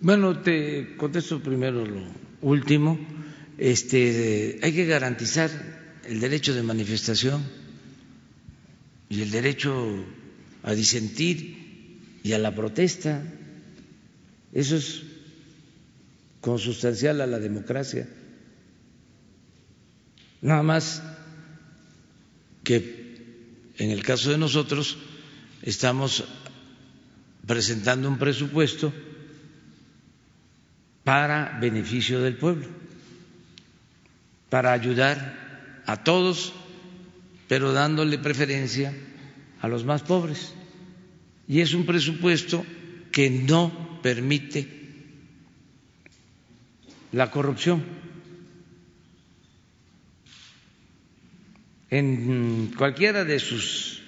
Bueno, 0.00 0.38
te 0.38 0.96
contesto 0.96 1.42
primero 1.42 1.84
lo 1.84 2.02
último. 2.40 2.98
Este, 3.58 4.58
hay 4.62 4.72
que 4.72 4.86
garantizar 4.86 5.50
el 6.04 6.20
derecho 6.20 6.54
de 6.54 6.62
manifestación 6.62 7.42
y 9.10 9.20
el 9.20 9.30
derecho 9.30 10.04
a 10.62 10.72
disentir 10.72 11.98
y 12.22 12.32
a 12.32 12.38
la 12.38 12.54
protesta. 12.54 13.22
Eso 14.52 14.76
es 14.76 15.02
consustancial 16.40 17.20
a 17.20 17.26
la 17.26 17.38
democracia. 17.38 18.08
Nada 20.40 20.62
más 20.62 21.02
que 22.64 22.99
en 23.80 23.90
el 23.90 24.02
caso 24.02 24.30
de 24.30 24.36
nosotros 24.36 24.98
estamos 25.62 26.24
presentando 27.46 28.10
un 28.10 28.18
presupuesto 28.18 28.92
para 31.02 31.56
beneficio 31.58 32.20
del 32.20 32.36
pueblo, 32.36 32.68
para 34.50 34.72
ayudar 34.72 35.82
a 35.86 36.04
todos, 36.04 36.52
pero 37.48 37.72
dándole 37.72 38.18
preferencia 38.18 38.92
a 39.62 39.66
los 39.66 39.82
más 39.86 40.02
pobres. 40.02 40.52
Y 41.48 41.62
es 41.62 41.72
un 41.72 41.86
presupuesto 41.86 42.66
que 43.10 43.30
no 43.30 43.98
permite 44.02 44.68
la 47.12 47.30
corrupción 47.30 47.82
en 51.90 52.72
cualquiera 52.76 53.24
de 53.24 53.38
sus 53.38 54.02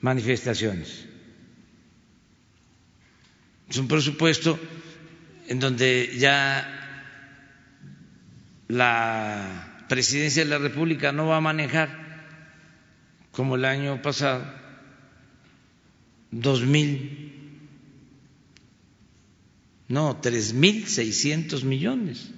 manifestaciones. 0.00 1.06
Es 3.68 3.76
un 3.76 3.88
presupuesto 3.88 4.58
en 5.46 5.60
donde 5.60 6.16
ya 6.18 6.74
la 8.68 9.84
presidencia 9.88 10.44
de 10.44 10.50
la 10.50 10.58
República 10.58 11.12
no 11.12 11.26
va 11.26 11.36
a 11.36 11.40
manejar, 11.40 12.06
como 13.32 13.56
el 13.56 13.64
año 13.64 14.02
pasado, 14.02 14.44
dos 16.30 16.62
mil 16.62 17.28
no, 19.88 20.18
tres 20.20 20.52
mil 20.52 20.86
seiscientos 20.86 21.64
millones. 21.64 22.28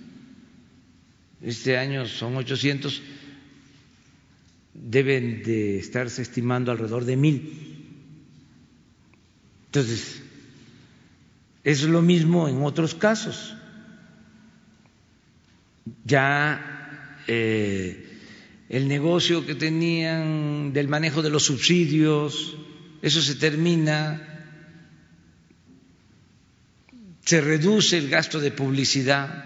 Este 1.43 1.77
año 1.77 2.07
son 2.07 2.37
ochocientos, 2.37 3.03
deben 4.83 5.43
de 5.43 5.79
estarse 5.79 6.23
estimando 6.23 6.73
alrededor 6.73 7.05
de 7.05 7.17
mil. 7.17 7.87
Entonces, 9.67 10.23
es 11.63 11.83
lo 11.83 12.03
mismo 12.03 12.49
en 12.49 12.63
otros 12.63 12.95
casos. 12.95 13.57
Ya 16.05 17.21
eh, 17.27 18.07
el 18.69 18.89
negocio 18.89 19.47
que 19.47 19.55
tenían 19.55 20.73
del 20.73 20.89
manejo 20.89 21.23
de 21.23 21.31
los 21.31 21.45
subsidios, 21.45 22.57
eso 23.03 23.21
se 23.23 23.35
termina 23.37 24.27
se 27.31 27.41
reduce 27.41 27.97
el 27.97 28.09
gasto 28.09 28.41
de 28.41 28.51
publicidad 28.51 29.45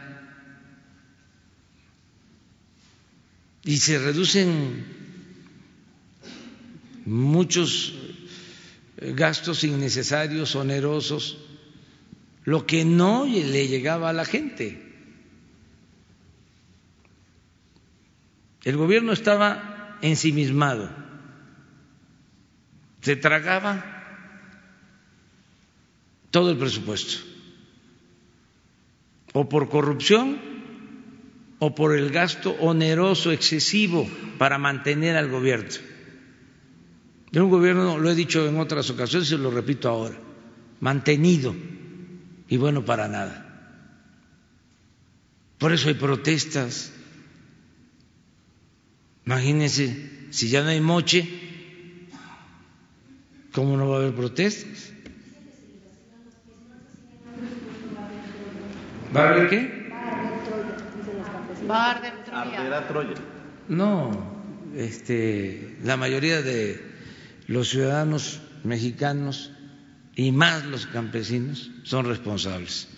y 3.62 3.76
se 3.76 3.98
reducen 3.98 4.84
muchos 7.04 7.94
gastos 8.96 9.64
innecesarios, 9.64 10.54
onerosos, 10.54 11.38
lo 12.44 12.66
que 12.66 12.84
no 12.84 13.24
le 13.26 13.68
llegaba 13.68 14.10
a 14.10 14.12
la 14.12 14.24
gente. 14.24 14.80
El 18.64 18.76
gobierno 18.76 19.12
estaba 19.12 19.98
ensimismado, 20.00 20.90
se 23.02 23.16
tragaba 23.16 23.84
todo 26.30 26.50
el 26.50 26.56
presupuesto, 26.56 27.22
o 29.34 29.48
por 29.48 29.68
corrupción 29.68 30.38
o 31.58 31.74
por 31.74 31.96
el 31.96 32.10
gasto 32.10 32.56
oneroso 32.60 33.32
excesivo 33.32 34.08
para 34.38 34.58
mantener 34.58 35.16
al 35.16 35.28
gobierno. 35.28 35.93
De 37.34 37.40
un 37.40 37.50
gobierno, 37.50 37.98
lo 37.98 38.08
he 38.08 38.14
dicho 38.14 38.48
en 38.48 38.60
otras 38.60 38.88
ocasiones 38.90 39.28
y 39.32 39.36
lo 39.36 39.50
repito 39.50 39.88
ahora, 39.88 40.14
mantenido 40.78 41.52
y 42.46 42.56
bueno 42.56 42.84
para 42.84 43.08
nada. 43.08 43.40
Por 45.58 45.72
eso 45.72 45.88
hay 45.88 45.94
protestas. 45.94 46.92
Imagínense, 49.26 50.28
si 50.30 50.48
ya 50.48 50.62
no 50.62 50.68
hay 50.68 50.80
moche, 50.80 51.28
¿cómo 53.52 53.76
no 53.76 53.88
va 53.88 53.96
a 53.96 53.98
haber 53.98 54.14
protestas? 54.14 54.92
¿Va 59.16 59.24
a 59.24 59.28
haber 59.30 59.48
qué? 59.48 59.90
Va 61.68 61.86
a 61.86 61.90
arder 61.90 62.86
Troya. 62.86 63.14
No, 63.68 64.12
este, 64.76 65.78
la 65.82 65.96
mayoría 65.96 66.40
de 66.40 66.93
los 67.46 67.68
ciudadanos 67.68 68.40
mexicanos 68.62 69.50
y 70.16 70.32
más 70.32 70.64
los 70.64 70.86
campesinos 70.86 71.70
son 71.82 72.06
responsables 72.06 72.88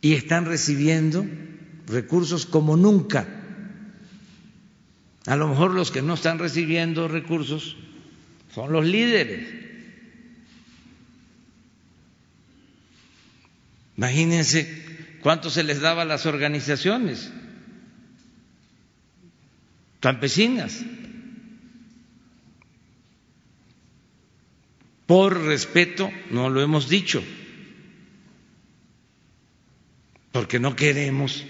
y 0.00 0.14
están 0.14 0.46
recibiendo 0.46 1.26
recursos 1.86 2.46
como 2.46 2.76
nunca. 2.76 3.26
A 5.26 5.36
lo 5.36 5.48
mejor 5.48 5.72
los 5.72 5.90
que 5.90 6.02
no 6.02 6.14
están 6.14 6.38
recibiendo 6.38 7.08
recursos 7.08 7.76
son 8.54 8.72
los 8.72 8.84
líderes. 8.84 9.48
Imagínense 13.96 15.18
cuánto 15.22 15.50
se 15.50 15.62
les 15.62 15.80
daba 15.80 16.02
a 16.02 16.06
las 16.06 16.24
organizaciones 16.24 17.30
campesinas. 20.00 20.82
Por 25.10 25.42
respeto, 25.42 26.08
no 26.30 26.50
lo 26.50 26.62
hemos 26.62 26.88
dicho, 26.88 27.20
porque 30.30 30.60
no 30.60 30.76
queremos 30.76 31.44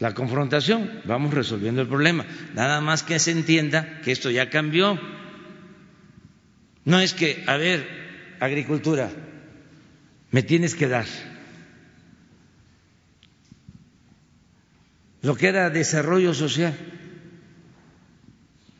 la 0.00 0.12
confrontación, 0.12 1.00
vamos 1.06 1.32
resolviendo 1.32 1.80
el 1.80 1.88
problema. 1.88 2.26
Nada 2.52 2.82
más 2.82 3.02
que 3.02 3.18
se 3.18 3.30
entienda 3.30 4.02
que 4.02 4.12
esto 4.12 4.30
ya 4.30 4.50
cambió. 4.50 5.00
No 6.84 7.00
es 7.00 7.14
que, 7.14 7.42
a 7.46 7.56
ver, 7.56 8.36
agricultura, 8.38 9.10
me 10.30 10.42
tienes 10.42 10.74
que 10.74 10.86
dar. 10.86 11.06
Lo 15.22 15.36
que 15.36 15.46
era 15.46 15.70
desarrollo 15.70 16.34
social, 16.34 16.76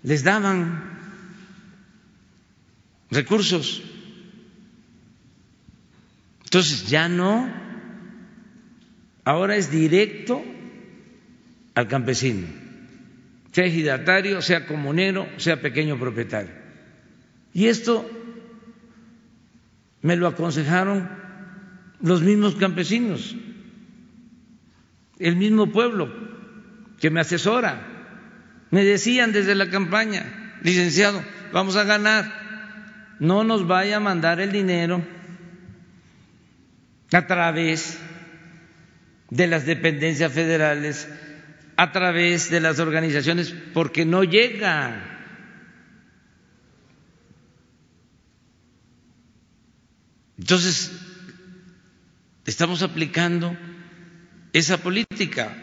les 0.03 0.25
daban 0.25 0.93
recursos. 3.11 3.83
Entonces 6.55 6.87
ya 6.87 7.09
no, 7.09 7.53
ahora 9.25 9.57
es 9.57 9.73
directo 9.73 10.41
al 11.75 11.89
campesino, 11.89 12.47
sea 13.51 13.65
ejidatario, 13.65 14.41
sea 14.41 14.65
comunero, 14.65 15.27
sea 15.37 15.61
pequeño 15.61 15.99
propietario. 15.99 16.53
Y 17.53 17.67
esto 17.67 18.09
me 20.03 20.15
lo 20.15 20.29
aconsejaron 20.29 21.11
los 22.01 22.23
mismos 22.23 22.55
campesinos, 22.55 23.35
el 25.19 25.35
mismo 25.35 25.73
pueblo 25.73 26.09
que 27.01 27.11
me 27.11 27.19
asesora. 27.19 27.85
Me 28.71 28.85
decían 28.85 29.33
desde 29.33 29.57
la 29.57 29.71
campaña, 29.71 30.61
licenciado, 30.63 31.21
vamos 31.53 31.75
a 31.75 31.83
ganar, 31.83 33.17
no 33.19 33.43
nos 33.43 33.67
vaya 33.67 33.97
a 33.97 34.01
mandar 34.01 34.39
el 34.39 34.53
dinero 34.53 35.14
a 37.15 37.27
través 37.27 37.99
de 39.31 39.47
las 39.47 39.67
dependencias 39.67 40.33
federales, 40.33 41.09
a 41.77 41.93
través 41.93 42.51
de 42.51 42.61
las 42.61 42.79
organizaciones, 42.79 43.55
porque 43.73 44.05
no 44.05 44.25
llega. 44.25 45.15
Entonces, 50.39 50.93
estamos 52.45 52.83
aplicando 52.83 53.57
esa 54.53 54.79
política. 54.79 55.57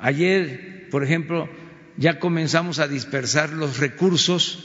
Ayer, 0.00 0.88
por 0.90 1.04
ejemplo, 1.04 1.48
ya 1.96 2.18
comenzamos 2.18 2.78
a 2.78 2.88
dispersar 2.88 3.50
los 3.50 3.78
recursos 3.78 4.64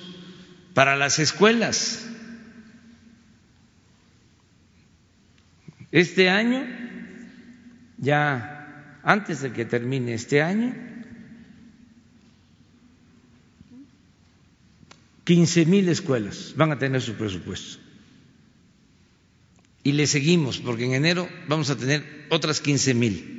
para 0.74 0.96
las 0.96 1.20
escuelas. 1.20 2.08
Este 5.92 6.30
año, 6.30 6.66
ya 7.98 9.00
antes 9.04 9.42
de 9.42 9.54
que 9.54 9.66
termine 9.66 10.14
este 10.14 10.42
año, 10.42 10.76
15 15.24 15.66
mil 15.66 15.90
escuelas 15.90 16.54
van 16.56 16.72
a 16.72 16.80
tener 16.80 17.02
su 17.02 17.14
presupuesto. 17.16 17.80
Y 19.84 19.94
le 19.94 20.08
seguimos, 20.08 20.60
porque 20.60 20.86
en 20.86 20.94
enero 20.94 21.30
vamos 21.48 21.70
a 21.70 21.78
tener 21.78 22.04
otras 22.30 22.60
15 22.60 22.94
mil. 22.94 23.38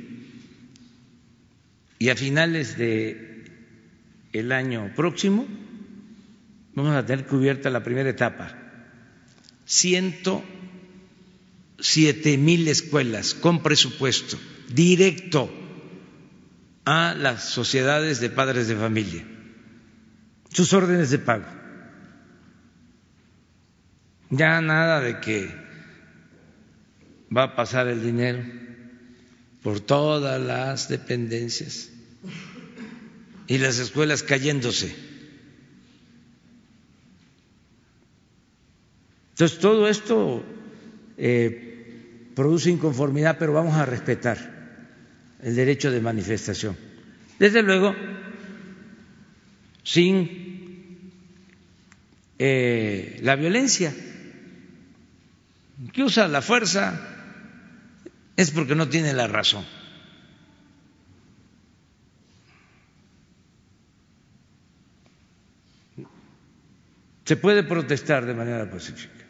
Y 1.99 2.09
a 2.09 2.15
finales 2.15 2.77
de 2.77 3.29
año 4.51 4.91
próximo 4.95 5.47
vamos 6.73 6.95
a 6.95 7.05
tener 7.05 7.25
cubierta 7.25 7.69
la 7.69 7.83
primera 7.83 8.09
etapa. 8.09 8.55
Ciento 9.65 10.43
siete 11.81 12.37
mil 12.37 12.67
escuelas 12.67 13.33
con 13.33 13.63
presupuesto 13.63 14.37
directo 14.73 15.49
a 16.85 17.13
las 17.15 17.49
sociedades 17.49 18.19
de 18.19 18.29
padres 18.29 18.67
de 18.67 18.75
familia, 18.75 19.25
sus 20.51 20.73
órdenes 20.73 21.11
de 21.11 21.19
pago. 21.19 21.45
Ya 24.31 24.61
nada 24.61 25.01
de 25.01 25.19
que 25.19 25.49
va 27.35 27.43
a 27.43 27.55
pasar 27.55 27.87
el 27.87 28.03
dinero 28.03 28.43
por 29.61 29.79
todas 29.79 30.39
las 30.41 30.87
dependencias 30.87 31.89
y 33.47 33.57
las 33.57 33.79
escuelas 33.79 34.23
cayéndose. 34.23 34.95
Entonces, 39.31 39.59
todo 39.59 39.87
esto 39.87 40.43
eh, 41.17 41.68
produce 42.39 42.69
inconformidad, 42.69 43.35
pero 43.37 43.51
vamos 43.51 43.75
a 43.75 43.85
respetar 43.85 44.37
el 45.43 45.57
derecho 45.57 45.91
de 45.91 45.99
manifestación. 45.99 46.73
Desde 47.37 47.61
luego, 47.61 47.93
sin 49.83 51.11
eh, 52.39 53.19
la 53.23 53.35
violencia. 53.35 53.93
que 55.91 56.01
usa 56.01 56.29
la 56.29 56.41
fuerza 56.41 56.97
es 58.37 58.51
porque 58.51 58.73
no 58.73 58.87
tiene 58.87 59.11
la 59.11 59.27
razón. 59.27 59.65
Se 67.25 67.35
puede 67.35 67.63
protestar 67.63 68.25
de 68.25 68.33
manera 68.33 68.71
pacífica. 68.71 69.25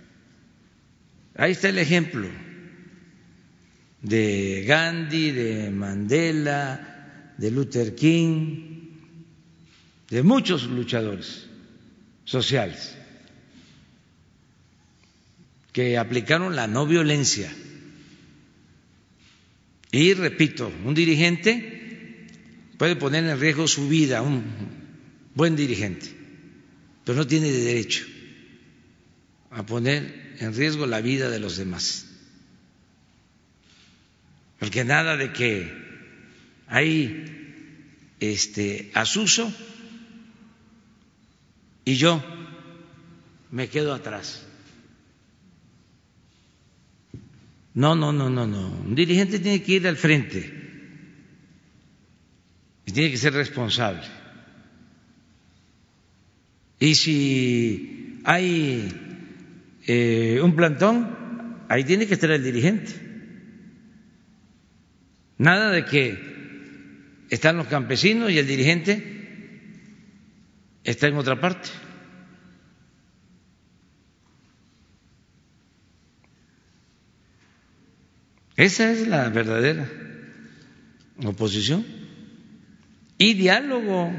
Ahí 1.35 1.53
está 1.53 1.69
el 1.69 1.79
ejemplo 1.79 2.29
de 4.01 4.63
Gandhi, 4.65 5.31
de 5.31 5.69
Mandela, 5.71 7.33
de 7.37 7.51
Luther 7.51 7.95
King, 7.95 8.79
de 10.09 10.23
muchos 10.23 10.63
luchadores 10.63 11.45
sociales 12.25 12.95
que 15.71 15.97
aplicaron 15.97 16.55
la 16.55 16.67
no 16.67 16.85
violencia. 16.85 17.51
Y 19.91 20.13
repito, 20.13 20.71
un 20.83 20.93
dirigente 20.93 22.27
puede 22.77 22.95
poner 22.95 23.25
en 23.25 23.39
riesgo 23.39 23.67
su 23.67 23.87
vida, 23.87 24.21
un 24.21 24.43
buen 25.35 25.55
dirigente, 25.55 26.07
pero 27.03 27.17
no 27.17 27.27
tiene 27.27 27.51
derecho 27.51 28.05
a 29.51 29.65
poner 29.65 30.35
en 30.39 30.53
riesgo 30.53 30.85
la 30.85 31.01
vida 31.01 31.29
de 31.29 31.39
los 31.39 31.57
demás. 31.57 32.08
Porque 34.59 34.83
nada 34.83 35.15
de 35.15 35.31
que 35.31 35.73
hay 36.67 37.25
este 38.19 38.91
asuso 38.93 39.51
y 41.85 41.95
yo 41.95 42.23
me 43.51 43.69
quedo 43.69 43.93
atrás. 43.93 44.45
No, 47.73 47.95
no, 47.95 48.11
no, 48.11 48.29
no, 48.29 48.45
no. 48.45 48.67
Un 48.85 48.93
dirigente 48.93 49.39
tiene 49.39 49.63
que 49.63 49.73
ir 49.73 49.87
al 49.87 49.95
frente 49.95 50.53
y 52.85 52.91
tiene 52.91 53.09
que 53.11 53.17
ser 53.17 53.33
responsable. 53.33 54.01
Y 56.79 56.95
si 56.95 58.19
hay 58.25 58.91
eh, 59.87 60.39
un 60.41 60.55
plantón, 60.55 61.63
ahí 61.69 61.83
tiene 61.83 62.07
que 62.07 62.15
estar 62.15 62.31
el 62.31 62.43
dirigente. 62.43 63.08
Nada 65.39 65.71
de 65.71 65.85
que 65.85 67.25
están 67.29 67.55
los 67.55 67.67
campesinos 67.67 68.29
y 68.29 68.37
el 68.37 68.45
dirigente 68.45 69.19
está 70.83 71.07
en 71.07 71.15
otra 71.15 71.39
parte. 71.39 71.69
Esa 78.57 78.91
es 78.91 79.07
la 79.07 79.29
verdadera 79.29 79.89
oposición. 81.23 81.85
Y 83.17 83.33
diálogo, 83.35 84.11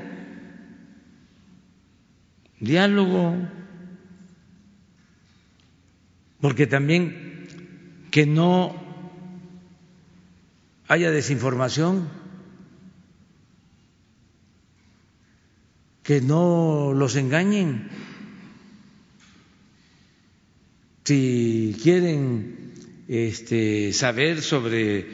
diálogo, 2.61 3.37
porque 6.41 6.67
también 6.67 7.47
que 8.11 8.25
no 8.25 8.90
haya 10.91 11.13
desinformación, 11.13 12.09
que 16.03 16.21
no 16.21 16.93
los 16.93 17.15
engañen. 17.15 17.89
Si 21.05 21.77
quieren 21.81 22.75
este, 23.07 23.93
saber 23.93 24.43
sobre 24.43 25.07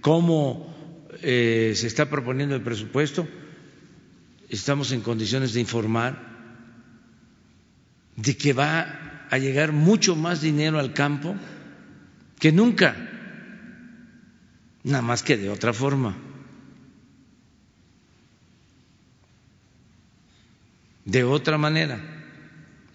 cómo 0.00 0.74
eh, 1.22 1.74
se 1.76 1.86
está 1.86 2.10
proponiendo 2.10 2.56
el 2.56 2.62
presupuesto, 2.62 3.28
estamos 4.48 4.90
en 4.90 5.00
condiciones 5.00 5.52
de 5.52 5.60
informar 5.60 6.28
de 8.16 8.36
que 8.36 8.52
va 8.52 9.26
a 9.30 9.38
llegar 9.38 9.70
mucho 9.70 10.16
más 10.16 10.40
dinero 10.40 10.80
al 10.80 10.92
campo 10.92 11.36
que 12.40 12.50
nunca, 12.50 13.09
nada 14.84 15.02
más 15.02 15.22
que 15.22 15.36
de 15.36 15.50
otra 15.50 15.72
forma. 15.72 16.16
De 21.04 21.24
otra 21.24 21.58
manera, 21.58 22.00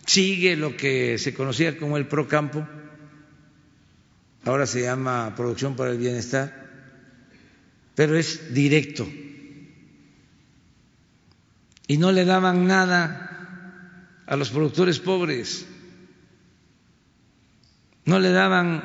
sigue 0.05 0.55
lo 0.55 0.77
que 0.77 1.17
se 1.17 1.33
conocía 1.33 1.77
como 1.77 1.97
el 1.97 2.07
procampo 2.07 2.65
ahora 4.45 4.67
se 4.67 4.83
llama 4.83 5.33
producción 5.35 5.75
para 5.75 5.91
el 5.91 5.97
bienestar, 5.97 6.69
pero 7.95 8.17
es 8.17 8.53
directo. 8.53 9.07
Y 11.87 11.97
no 11.97 12.11
le 12.11 12.25
daban 12.25 12.65
nada 12.67 14.21
a 14.25 14.35
los 14.35 14.49
productores 14.49 14.99
pobres, 14.99 15.67
no 18.05 18.19
le 18.19 18.31
daban 18.31 18.83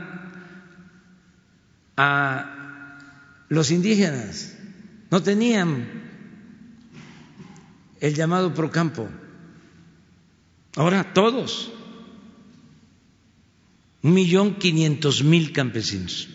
a 1.97 2.60
los 3.51 3.71
indígenas, 3.73 4.57
no 5.11 5.23
tenían 5.23 5.87
el 8.01 8.15
llamado 8.15 8.55
procampo. 8.55 9.09
Ahora 10.77 11.13
todos 11.13 11.73
un 14.03 14.15
millón 14.15 14.55
quinientos 14.55 15.23
mil 15.25 15.53
campesinos, 15.53 16.29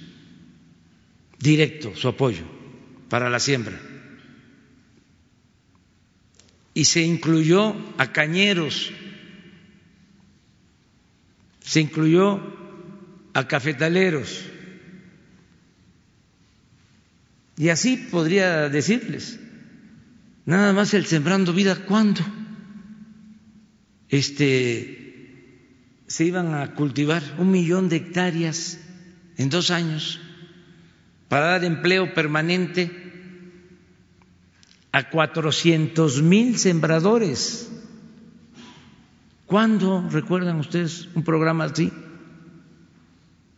directo 1.39 1.95
su 1.95 2.09
apoyo 2.09 2.43
para 3.09 3.29
la 3.29 3.39
siembra. 3.39 3.79
Y 6.73 6.83
se 6.83 7.01
incluyó 7.01 7.73
a 7.97 8.11
cañeros, 8.11 8.91
se 11.61 11.79
incluyó 11.79 12.41
a 13.33 13.47
cafetaleros. 13.47 14.51
Y 17.57 17.69
así 17.69 17.97
podría 17.97 18.69
decirles, 18.69 19.39
nada 20.45 20.73
más 20.73 20.93
el 20.93 21.05
sembrando 21.05 21.53
vida, 21.53 21.75
¿cuándo? 21.85 22.21
Este 24.09 25.05
se 26.07 26.25
iban 26.25 26.53
a 26.53 26.75
cultivar 26.75 27.23
un 27.39 27.51
millón 27.51 27.89
de 27.89 27.97
hectáreas 27.97 28.79
en 29.37 29.49
dos 29.49 29.71
años 29.71 30.19
para 31.29 31.47
dar 31.47 31.63
empleo 31.63 32.13
permanente 32.13 32.91
a 34.91 35.09
cuatrocientos 35.09 36.21
mil 36.21 36.57
sembradores. 36.57 37.71
¿Cuándo 39.45 40.07
recuerdan 40.09 40.59
ustedes 40.59 41.07
un 41.15 41.23
programa 41.23 41.65
así? 41.65 41.91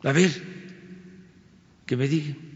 A 0.03 0.11
ver, 0.11 0.31
que 1.85 1.97
me 1.97 2.07
digan. 2.07 2.46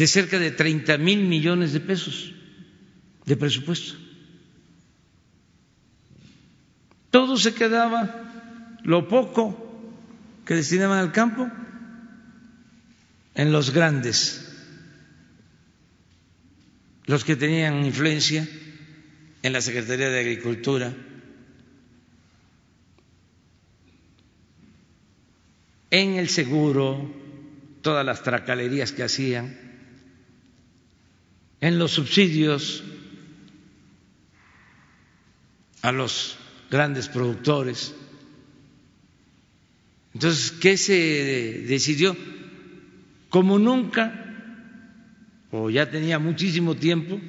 De 0.00 0.06
cerca 0.06 0.38
de 0.38 0.50
treinta 0.50 0.96
mil 0.96 1.28
millones 1.28 1.74
de 1.74 1.80
pesos 1.80 2.32
de 3.26 3.36
presupuesto. 3.36 4.00
Todo 7.10 7.36
se 7.36 7.52
quedaba, 7.52 8.80
lo 8.82 9.08
poco 9.08 9.44
que 10.46 10.54
destinaban 10.54 11.00
al 11.00 11.12
campo, 11.12 11.50
en 13.34 13.52
los 13.52 13.72
grandes, 13.72 14.48
los 17.04 17.22
que 17.22 17.36
tenían 17.36 17.84
influencia 17.84 18.48
en 19.42 19.52
la 19.52 19.60
Secretaría 19.60 20.08
de 20.08 20.20
Agricultura, 20.20 20.94
en 25.90 26.14
el 26.14 26.30
seguro, 26.30 27.14
todas 27.82 28.06
las 28.06 28.22
tracalerías 28.22 28.92
que 28.92 29.02
hacían, 29.02 29.69
en 31.60 31.78
los 31.78 31.92
subsidios 31.92 32.82
a 35.82 35.92
los 35.92 36.36
grandes 36.70 37.08
productores. 37.08 37.94
Entonces, 40.14 40.52
¿qué 40.52 40.76
se 40.76 41.64
decidió? 41.66 42.16
Como 43.28 43.58
nunca, 43.58 44.26
o 45.50 45.70
ya 45.70 45.90
tenía 45.90 46.18
muchísimo 46.18 46.74
tiempo, 46.74 47.20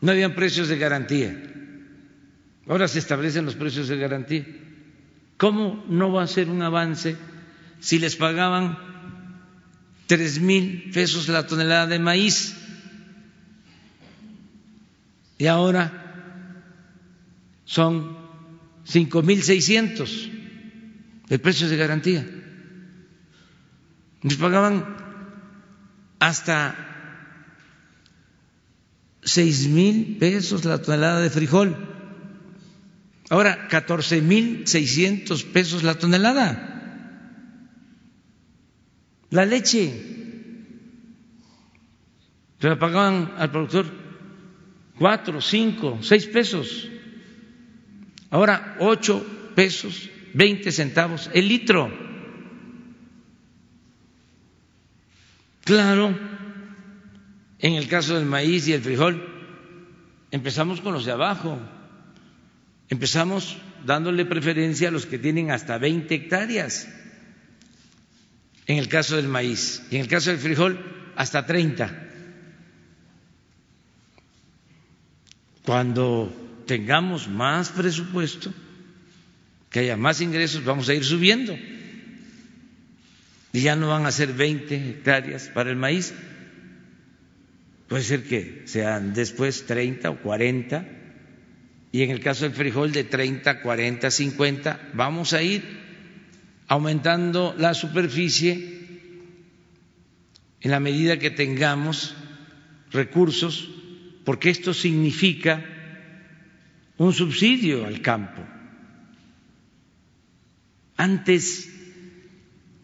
no 0.00 0.10
habían 0.10 0.34
precios 0.34 0.68
de 0.68 0.78
garantía. 0.78 1.52
Ahora 2.66 2.86
se 2.88 2.98
establecen 2.98 3.44
los 3.44 3.56
precios 3.56 3.88
de 3.88 3.96
garantía. 3.96 4.46
¿Cómo 5.36 5.84
no 5.88 6.12
va 6.12 6.22
a 6.22 6.28
ser 6.28 6.48
un 6.48 6.62
avance 6.62 7.16
si 7.80 7.98
les 7.98 8.14
pagaban 8.14 8.78
tres 10.06 10.40
mil 10.40 10.90
pesos 10.92 11.28
la 11.28 11.46
tonelada 11.46 11.88
de 11.88 11.98
maíz? 11.98 12.61
Y 15.42 15.48
ahora 15.48 15.90
son 17.64 18.16
5.600 18.86 20.30
el 21.28 21.40
precio 21.40 21.68
de 21.68 21.76
garantía. 21.76 22.24
Nos 24.22 24.36
pagaban 24.36 24.86
hasta 26.20 26.76
seis 29.24 29.66
mil 29.66 30.16
pesos 30.18 30.64
la 30.64 30.80
tonelada 30.80 31.20
de 31.20 31.30
frijol. 31.30 31.76
Ahora, 33.28 33.66
catorce 33.66 34.22
mil 34.22 34.68
seiscientos 34.68 35.42
pesos 35.42 35.82
la 35.82 35.96
tonelada. 35.96 36.46
La 39.30 39.44
leche. 39.44 39.90
Se 42.60 42.68
la 42.68 42.78
pagaban 42.78 43.32
al 43.38 43.50
productor 43.50 44.01
cuatro, 45.02 45.40
cinco, 45.40 45.98
seis 46.00 46.26
pesos. 46.26 46.88
Ahora, 48.30 48.76
ocho 48.78 49.26
pesos, 49.52 50.08
veinte 50.32 50.70
centavos 50.70 51.28
el 51.34 51.48
litro. 51.48 51.90
Claro, 55.64 56.16
en 57.58 57.72
el 57.74 57.88
caso 57.88 58.14
del 58.14 58.26
maíz 58.26 58.68
y 58.68 58.74
el 58.74 58.80
frijol, 58.80 59.26
empezamos 60.30 60.80
con 60.80 60.92
los 60.92 61.04
de 61.04 61.10
abajo, 61.10 61.58
empezamos 62.88 63.56
dándole 63.84 64.24
preferencia 64.24 64.86
a 64.86 64.92
los 64.92 65.06
que 65.06 65.18
tienen 65.18 65.50
hasta 65.50 65.78
20 65.78 66.14
hectáreas, 66.14 66.88
en 68.68 68.78
el 68.78 68.86
caso 68.86 69.16
del 69.16 69.26
maíz, 69.26 69.82
y 69.90 69.96
en 69.96 70.02
el 70.02 70.08
caso 70.08 70.30
del 70.30 70.38
frijol 70.38 70.78
hasta 71.16 71.44
30. 71.44 72.11
Cuando 75.64 76.32
tengamos 76.66 77.28
más 77.28 77.70
presupuesto, 77.70 78.52
que 79.70 79.80
haya 79.80 79.96
más 79.96 80.20
ingresos, 80.20 80.64
vamos 80.64 80.88
a 80.88 80.94
ir 80.94 81.04
subiendo. 81.04 81.56
Y 83.52 83.60
ya 83.60 83.76
no 83.76 83.88
van 83.88 84.06
a 84.06 84.12
ser 84.12 84.32
20 84.32 84.74
hectáreas 84.74 85.50
para 85.52 85.70
el 85.70 85.76
maíz, 85.76 86.14
puede 87.88 88.02
ser 88.02 88.24
que 88.24 88.62
sean 88.66 89.12
después 89.12 89.66
30 89.66 90.10
o 90.10 90.18
40, 90.22 90.86
y 91.92 92.02
en 92.02 92.10
el 92.10 92.20
caso 92.20 92.44
del 92.44 92.54
frijol 92.54 92.92
de 92.92 93.04
30, 93.04 93.60
40, 93.60 94.10
50, 94.10 94.90
vamos 94.94 95.34
a 95.34 95.42
ir 95.42 95.62
aumentando 96.68 97.54
la 97.58 97.74
superficie 97.74 98.72
en 100.62 100.70
la 100.70 100.80
medida 100.80 101.18
que 101.18 101.30
tengamos 101.30 102.14
recursos, 102.90 103.68
porque 104.24 104.50
esto 104.50 104.72
significa 104.74 105.64
un 106.98 107.12
subsidio 107.12 107.86
al 107.86 108.00
campo. 108.00 108.42
Antes 110.96 111.68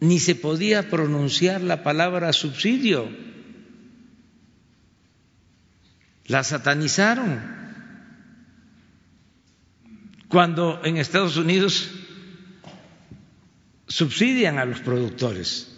ni 0.01 0.19
se 0.19 0.35
podía 0.35 0.89
pronunciar 0.89 1.61
la 1.61 1.83
palabra 1.83 2.33
subsidio, 2.33 3.09
la 6.27 6.43
satanizaron. 6.43 7.59
Cuando 10.27 10.81
en 10.83 10.97
Estados 10.97 11.37
Unidos 11.37 11.89
subsidian 13.87 14.59
a 14.59 14.65
los 14.65 14.79
productores 14.81 15.75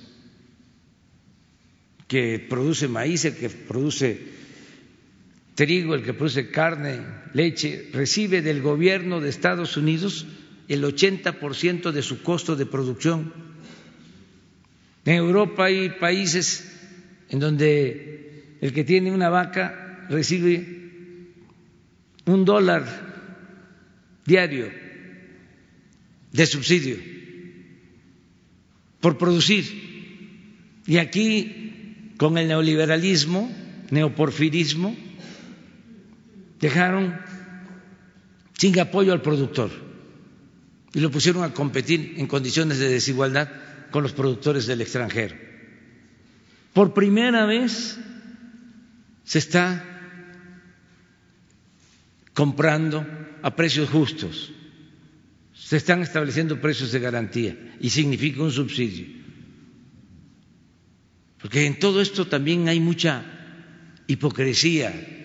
que 2.08 2.46
produce 2.50 2.90
maíz, 2.90 3.24
el 3.24 3.38
que 3.38 3.50
produce 3.50 4.41
trigo, 5.56 5.96
el 5.96 6.04
que 6.04 6.14
produce 6.14 6.50
carne, 6.50 7.00
leche, 7.34 7.90
recibe 7.94 8.42
del 8.42 8.62
gobierno 8.62 9.20
de 9.20 9.30
Estados 9.30 9.78
Unidos 9.78 10.26
el 10.68 10.84
80% 10.84 11.92
de 11.92 12.02
su 12.02 12.24
costo 12.24 12.56
de 12.56 12.66
producción. 12.66 13.34
En 15.06 15.16
Europa 15.16 15.66
hay 15.66 15.90
países 15.90 16.72
en 17.30 17.40
donde 17.40 18.58
el 18.62 18.74
que 18.74 18.84
tiene 18.84 19.12
una 19.12 19.30
vaca 19.30 20.06
recibe 20.10 20.82
un 22.26 22.46
dólar 22.46 22.86
diario 24.26 24.70
de 26.32 26.46
subsidio 26.46 26.98
por 29.00 29.18
producir. 29.18 29.66
Y 30.86 30.98
aquí, 30.98 32.14
con 32.18 32.38
el 32.38 32.48
neoliberalismo, 32.48 33.52
neoporfirismo, 33.90 34.96
dejaron 36.62 37.20
sin 38.58 38.80
apoyo 38.80 39.12
al 39.12 39.22
productor 39.22 39.72
y 40.94 41.00
lo 41.00 41.10
pusieron 41.10 41.44
a 41.44 41.54
competir 41.54 42.16
en 42.18 42.28
condiciones 42.28 42.78
de 42.78 42.90
desigualdad 42.90 43.50
con 43.90 44.04
los 44.04 44.14
productores 44.14 44.68
del 44.68 44.82
extranjero. 44.82 45.36
Por 46.74 46.94
primera 46.94 47.46
vez 47.46 47.98
se 49.24 49.40
está 49.40 49.84
comprando 52.34 53.06
a 53.42 53.56
precios 53.56 53.90
justos, 53.90 54.52
se 55.54 55.78
están 55.78 56.02
estableciendo 56.02 56.62
precios 56.62 56.92
de 56.92 57.00
garantía 57.00 57.58
y 57.80 57.90
significa 57.90 58.44
un 58.44 58.52
subsidio. 58.52 59.08
Porque 61.42 61.66
en 61.66 61.80
todo 61.80 62.02
esto 62.02 62.28
también 62.28 62.70
hay 62.70 62.80
mucha 62.80 63.26
hipocresía 64.06 65.21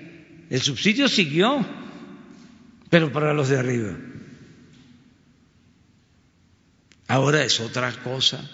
el 0.51 0.61
subsidio 0.61 1.09
siguió, 1.09 1.65
pero 2.91 3.13
para 3.13 3.35
los 3.35 3.49
de 3.49 3.59
arriba. 3.59 3.97
Ahora 7.09 7.45
es 7.45 7.61
otra 7.61 7.93
cosa. 8.03 8.49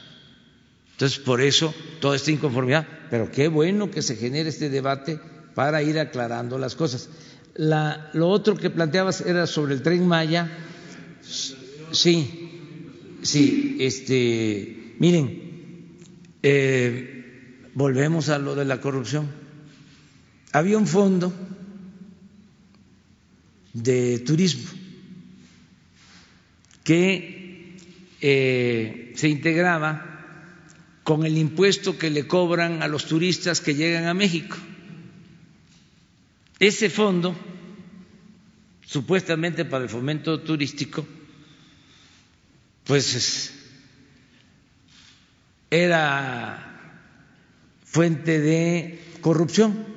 Entonces, 0.93 1.19
por 1.19 1.40
eso 1.40 1.74
toda 2.01 2.16
esta 2.16 2.31
inconformidad, 2.31 2.86
pero 3.10 3.31
qué 3.31 3.48
bueno 3.48 3.90
que 3.90 4.02
se 4.02 4.16
genere 4.16 4.48
este 4.48 4.70
debate 4.70 5.19
para 5.55 5.82
ir 5.82 5.98
aclarando 5.98 6.59
las 6.59 6.74
cosas. 6.74 7.09
lo 7.56 8.28
otro 8.28 8.56
que 8.56 8.70
planteabas 8.70 9.20
era 9.20 9.47
sobre 9.47 9.74
el 9.74 9.82
tren 9.82 10.06
Maya. 10.06 10.51
Sí, 11.23 13.19
sí, 13.23 13.77
este, 13.81 14.94
miren, 14.98 15.98
eh, 16.43 17.69
volvemos 17.74 18.28
a 18.28 18.39
lo 18.39 18.55
de 18.55 18.64
la 18.64 18.81
corrupción. 18.81 19.28
Había 20.52 20.78
un 20.78 20.86
fondo 20.86 21.32
de 23.72 24.18
turismo 24.20 24.70
que 26.84 27.76
eh, 28.20 29.12
se 29.16 29.28
integraba 29.28 30.08
con 31.04 31.26
el 31.26 31.36
impuesto 31.36 31.98
que 31.98 32.10
le 32.10 32.26
cobran 32.26 32.82
a 32.82 32.88
los 32.88 33.06
turistas 33.06 33.60
que 33.60 33.74
llegan 33.74 34.06
a 34.06 34.14
México. 34.14 34.56
Ese 36.58 36.90
fondo, 36.90 37.34
supuestamente 38.86 39.64
para 39.64 39.84
el 39.84 39.90
fomento 39.90 40.40
turístico, 40.40 41.06
pues 42.84 43.52
era 45.70 47.08
fuente 47.84 48.40
de 48.40 49.00
corrupción 49.20 49.91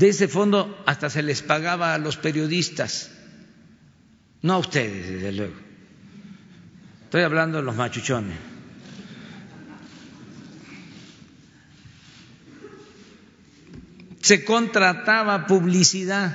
de 0.00 0.08
ese 0.08 0.28
fondo 0.28 0.82
hasta 0.86 1.10
se 1.10 1.22
les 1.22 1.42
pagaba 1.42 1.92
a 1.92 1.98
los 1.98 2.16
periodistas, 2.16 3.10
no 4.40 4.54
a 4.54 4.58
ustedes, 4.58 5.06
desde 5.10 5.30
luego. 5.30 5.56
Estoy 7.04 7.20
hablando 7.20 7.58
de 7.58 7.64
los 7.64 7.76
machuchones. 7.76 8.38
Se 14.22 14.42
contrataba 14.42 15.46
publicidad 15.46 16.34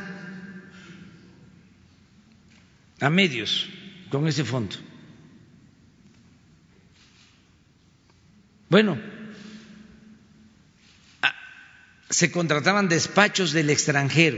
a 3.02 3.10
medios 3.10 3.68
con 4.12 4.28
ese 4.28 4.44
fondo. 4.44 4.76
Bueno, 8.70 9.15
se 12.10 12.32
contrataban 12.32 12.88
despachos 12.88 13.52
del 13.52 13.70
extranjero 13.70 14.38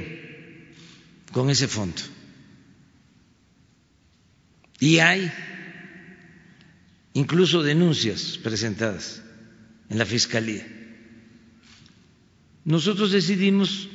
con 1.31 1.49
ese 1.49 1.68
fondo. 1.68 2.02
Y 4.80 4.99
hay 4.99 5.31
incluso 7.14 7.64
denuncias 7.64 8.38
presentadas 8.41 9.22
en 9.89 9.98
la 9.98 10.06
Fiscalía. 10.06 10.65
Nosotros 12.64 13.11
decidimos 13.11 13.89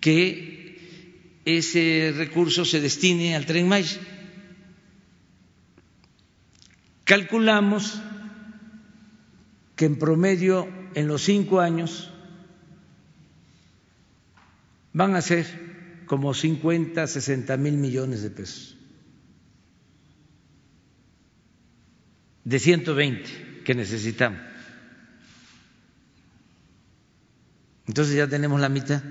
que 0.00 1.40
ese 1.44 2.12
recurso 2.16 2.64
se 2.64 2.80
destine 2.80 3.34
al 3.34 3.46
tren 3.46 3.66
Maya. 3.66 3.98
Calculamos 7.04 8.00
que 9.74 9.86
en 9.86 9.98
promedio 9.98 10.68
en 10.94 11.08
los 11.08 11.22
cinco 11.22 11.60
años 11.60 12.09
van 14.92 15.14
a 15.14 15.22
ser 15.22 15.46
como 16.06 16.34
50, 16.34 17.06
60 17.06 17.56
mil 17.56 17.74
millones 17.74 18.22
de 18.22 18.30
pesos. 18.30 18.76
De 22.44 22.58
120 22.58 23.62
que 23.64 23.74
necesitamos. 23.74 24.40
Entonces 27.86 28.14
ya 28.14 28.28
tenemos 28.28 28.60
la 28.60 28.68
mitad 28.68 29.02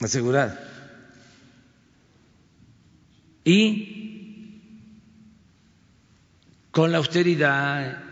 asegurada. 0.00 0.68
Y 3.44 4.02
con 6.70 6.90
la 6.92 6.98
austeridad 6.98 8.02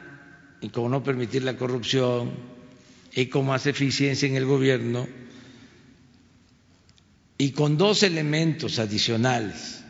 y 0.61 0.69
con 0.69 0.91
no 0.91 1.03
permitir 1.03 1.43
la 1.43 1.57
corrupción, 1.57 2.50
y 3.15 3.27
con 3.27 3.47
más 3.47 3.67
eficiencia 3.67 4.29
en 4.29 4.37
el 4.37 4.45
gobierno 4.47 5.09
y 7.39 7.53
con 7.53 7.77
dos 7.79 8.03
elementos 8.03 8.79
adicionales, 8.79 9.83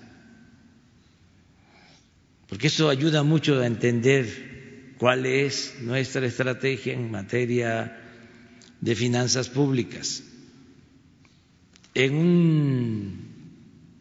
porque 2.48 2.68
eso 2.68 2.88
ayuda 2.88 3.22
mucho 3.22 3.60
a 3.60 3.66
entender 3.66 4.94
cuál 4.98 5.26
es 5.26 5.74
nuestra 5.80 6.26
estrategia 6.26 6.92
en 6.94 7.10
materia 7.10 7.96
de 8.80 8.94
finanzas 8.94 9.48
públicas. 9.48 10.22
en 11.94 12.14
un 12.14 13.30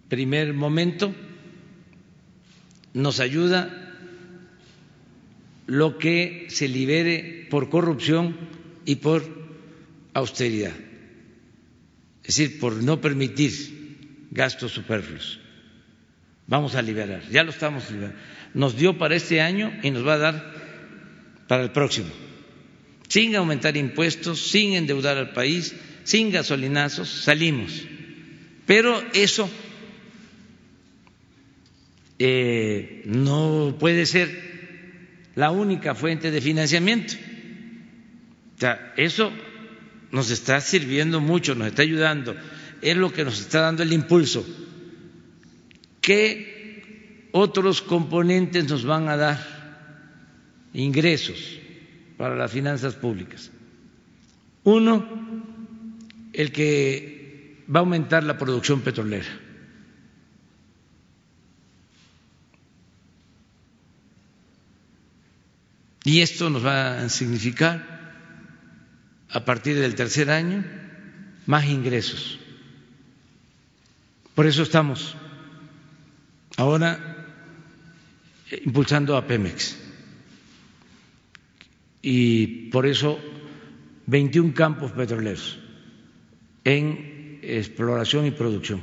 primer 0.09 0.53
momento 0.53 1.13
nos 2.93 3.19
ayuda 3.19 3.75
lo 5.67 5.97
que 5.97 6.47
se 6.49 6.67
libere 6.67 7.47
por 7.49 7.69
corrupción 7.69 8.35
y 8.89 8.95
por 8.95 9.23
austeridad, 10.15 10.73
es 12.23 12.35
decir, 12.35 12.59
por 12.59 12.81
no 12.81 12.99
permitir 12.99 13.51
gastos 14.31 14.71
superfluos. 14.71 15.39
Vamos 16.47 16.73
a 16.73 16.81
liberar, 16.81 17.21
ya 17.29 17.43
lo 17.43 17.51
estamos 17.51 17.91
liberando. 17.91 18.17
Nos 18.55 18.75
dio 18.75 18.97
para 18.97 19.15
este 19.15 19.41
año 19.41 19.71
y 19.83 19.91
nos 19.91 20.07
va 20.07 20.15
a 20.15 20.17
dar 20.17 20.53
para 21.47 21.61
el 21.61 21.71
próximo, 21.71 22.09
sin 23.07 23.35
aumentar 23.35 23.77
impuestos, 23.77 24.41
sin 24.49 24.73
endeudar 24.73 25.17
al 25.19 25.33
país, 25.33 25.75
sin 26.03 26.31
gasolinazos, 26.31 27.09
salimos. 27.09 27.83
Pero 28.65 29.03
eso 29.13 29.47
eh, 32.17 33.03
no 33.05 33.77
puede 33.79 34.07
ser 34.07 35.29
la 35.35 35.51
única 35.51 35.93
fuente 35.93 36.31
de 36.31 36.41
financiamiento. 36.41 37.28
Eso 38.97 39.31
nos 40.11 40.31
está 40.31 40.59
sirviendo 40.59 41.21
mucho, 41.21 41.55
nos 41.55 41.67
está 41.67 41.81
ayudando, 41.83 42.35
es 42.81 42.97
lo 42.97 43.11
que 43.11 43.23
nos 43.23 43.39
está 43.39 43.61
dando 43.61 43.83
el 43.83 43.93
impulso. 43.93 44.45
¿Qué 46.01 47.29
otros 47.31 47.81
componentes 47.81 48.67
nos 48.69 48.85
van 48.85 49.07
a 49.07 49.17
dar 49.17 50.69
ingresos 50.73 51.59
para 52.17 52.35
las 52.35 52.51
finanzas 52.51 52.95
públicas? 52.95 53.51
Uno, 54.63 55.07
el 56.33 56.51
que 56.51 57.63
va 57.73 57.79
a 57.79 57.83
aumentar 57.83 58.23
la 58.23 58.37
producción 58.37 58.81
petrolera. 58.81 59.27
Y 66.03 66.21
esto 66.21 66.49
nos 66.49 66.65
va 66.65 67.01
a 67.01 67.09
significar, 67.09 67.88
a 69.31 69.45
partir 69.45 69.77
del 69.79 69.95
tercer 69.95 70.31
año, 70.31 70.63
más 71.45 71.65
ingresos. 71.65 72.39
Por 74.35 74.47
eso 74.47 74.63
estamos 74.63 75.15
ahora 76.57 77.09
impulsando 78.65 79.15
a 79.15 79.25
Pemex. 79.27 79.77
Y 82.01 82.69
por 82.69 82.87
eso 82.87 83.19
21 84.07 84.53
campos 84.53 84.91
petroleros 84.91 85.59
en 86.63 87.39
exploración 87.41 88.25
y 88.25 88.31
producción. 88.31 88.81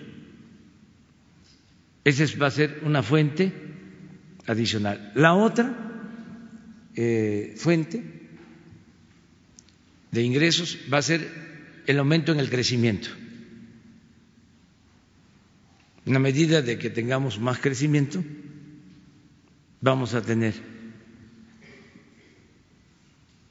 Esa 2.05 2.25
va 2.39 2.47
a 2.47 2.51
ser 2.51 2.81
una 2.85 3.03
fuente 3.03 3.53
adicional. 4.47 5.13
La 5.15 5.35
otra 5.35 5.75
eh, 6.95 7.55
fuente 7.57 8.16
de 10.11 10.23
ingresos 10.23 10.79
va 10.93 10.99
a 10.99 11.03
ser 11.03 11.29
el 11.87 11.99
aumento 11.99 12.33
en 12.33 12.41
el 12.41 12.51
crecimiento. 12.51 13.09
En 16.05 16.13
la 16.13 16.19
medida 16.19 16.63
de 16.63 16.79
que 16.79 16.91
tengamos 16.91 17.41
más 17.41 17.59
crecimiento, 17.59 18.23
vamos 19.81 20.15
a 20.15 20.23
tener 20.23 20.55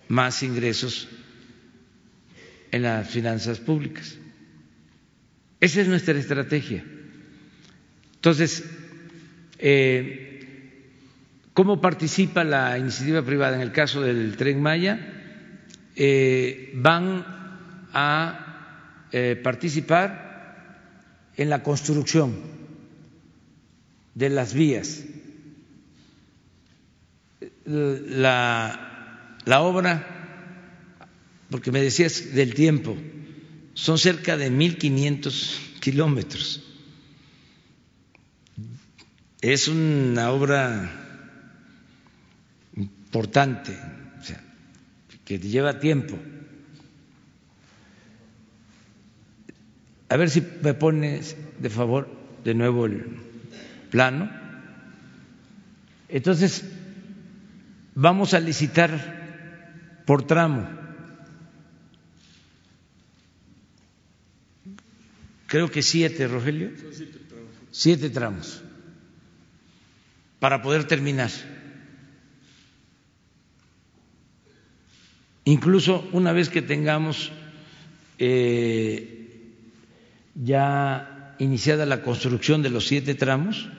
más 0.07 0.41
ingresos 0.43 1.07
en 2.71 2.83
las 2.83 3.09
finanzas 3.09 3.59
públicas. 3.59 4.17
Esa 5.59 5.81
es 5.81 5.87
nuestra 5.87 6.17
estrategia. 6.17 6.83
Entonces, 8.15 8.63
eh, 9.59 10.89
¿cómo 11.53 11.81
participa 11.81 12.43
la 12.43 12.77
iniciativa 12.77 13.21
privada? 13.21 13.55
En 13.55 13.61
el 13.61 13.71
caso 13.71 14.01
del 14.01 14.35
tren 14.37 14.61
Maya, 14.61 15.24
eh, 15.95 16.71
van 16.75 17.25
a 17.93 19.07
eh, 19.11 19.39
participar 19.41 20.25
en 21.37 21.49
la 21.49 21.63
construcción 21.63 22.33
de 24.13 24.29
las 24.29 24.53
vías. 24.53 25.03
La, 27.65 29.41
obra 29.45 30.15
porque 31.49 31.71
me 31.71 31.81
decías 31.81 32.33
del 32.33 32.53
tiempo, 32.53 32.97
son 33.73 33.97
cerca 33.97 34.35
de 34.37 34.51
1.500 34.51 35.79
kilómetros. 35.79 36.61
Es 39.41 39.67
una 39.67 40.31
obra 40.31 40.91
importante, 42.75 43.77
que 45.25 45.39
lleva 45.39 45.79
tiempo. 45.79 46.17
A 50.07 50.17
ver 50.17 50.29
si 50.29 50.41
me 50.61 50.73
pones 50.73 51.35
de 51.59 51.69
favor 51.69 52.07
de 52.43 52.53
nuevo 52.53 52.85
el 52.85 53.05
plano. 53.89 54.29
Entonces, 56.07 56.63
vamos 57.95 58.33
a 58.33 58.39
licitar 58.39 60.03
por 60.05 60.25
tramo 60.27 60.85
creo 65.55 65.71
que 65.71 65.81
siete, 65.81 66.27
Rogelio. 66.27 66.69
Siete 67.71 68.09
tramos. 68.09 68.61
Para 70.39 70.61
poder 70.61 70.83
terminar. 70.83 71.31
Incluso 75.45 76.07
una 76.11 76.33
vez 76.33 76.49
que 76.49 76.63
tengamos 76.63 77.31
eh, 78.17 79.53
ya 80.33 81.35
iniciada 81.39 81.85
la 81.85 82.01
construcción 82.01 82.61
de 82.63 82.71
los 82.71 82.87
siete 82.87 83.13
tramos, 83.13 83.69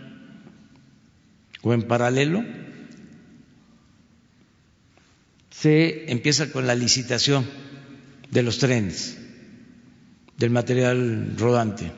o 1.63 1.75
en 1.75 1.83
paralelo, 1.83 2.45
se 5.51 6.13
empieza 6.13 6.53
con 6.53 6.69
la 6.69 6.77
licitación 6.77 7.45
de 8.31 8.43
los 8.45 8.59
trenes 8.59 9.19
del 10.37 10.51
material 10.51 11.35
rodante 11.37 11.91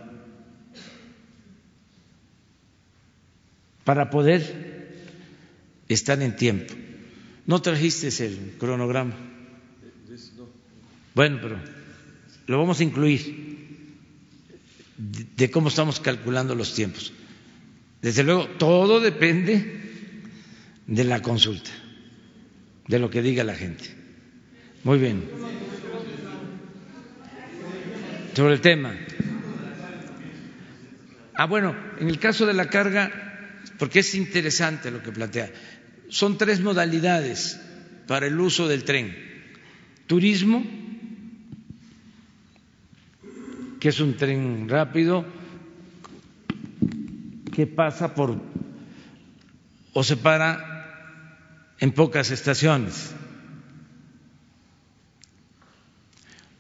para 3.85 4.09
poder 4.09 4.95
estar 5.89 6.23
en 6.23 6.37
tiempo. 6.37 6.73
No 7.47 7.61
trajiste 7.61 8.09
el 8.25 8.57
cronograma. 8.59 9.28
Bueno, 11.19 11.41
pero 11.43 11.59
lo 12.47 12.59
vamos 12.59 12.79
a 12.79 12.85
incluir 12.85 13.35
de 14.97 15.51
cómo 15.51 15.69
estamos 15.69 15.99
calculando 15.99 16.55
los 16.55 16.77
tiempos. 16.77 17.13
Desde 18.01 18.23
luego, 18.23 18.47
todo 18.51 19.01
depende 19.01 19.81
de 20.87 21.03
la 21.03 21.21
consulta, 21.21 21.73
de 22.87 23.01
lo 23.01 23.11
que 23.11 23.21
diga 23.21 23.43
la 23.43 23.57
gente. 23.57 23.83
Muy 24.85 25.01
bien 25.01 25.25
sobre 28.37 28.55
el 28.55 28.61
tema. 28.61 28.95
Ah, 31.35 31.47
bueno, 31.47 31.75
en 31.99 32.07
el 32.07 32.21
caso 32.21 32.47
de 32.47 32.55
la 32.55 32.71
carga, 32.71 33.11
porque 33.77 33.99
es 33.99 34.15
interesante 34.15 34.93
lo 34.93 35.03
que 35.03 35.11
plantea, 35.11 35.51
son 36.11 36.39
tres 36.39 36.61
modalidades 36.61 37.61
para 38.07 38.29
el 38.29 38.39
uso 38.39 38.69
del 38.69 38.85
tren. 38.85 39.17
Turismo, 40.07 40.88
que 43.81 43.91
es 43.91 44.01
un 44.01 44.17
tren 44.17 44.69
rápido 44.69 45.25
que 47.53 47.67
pasa 47.67 48.15
por 48.15 48.41
o 49.93 50.05
se 50.05 50.17
para 50.17 51.75
en 51.81 51.93
pocas 51.93 52.31
estaciones. 52.31 53.15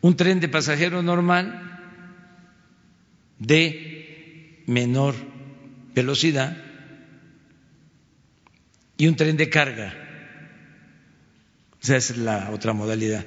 Un 0.00 0.16
tren 0.16 0.40
de 0.40 0.48
pasajero 0.48 1.02
normal 1.02 1.90
de 3.38 4.64
menor 4.66 5.14
velocidad 5.94 6.56
y 8.96 9.06
un 9.06 9.16
tren 9.16 9.36
de 9.36 9.48
carga. 9.48 9.94
Esa 11.80 11.96
es 11.96 12.16
la 12.16 12.50
otra 12.50 12.72
modalidad. 12.72 13.24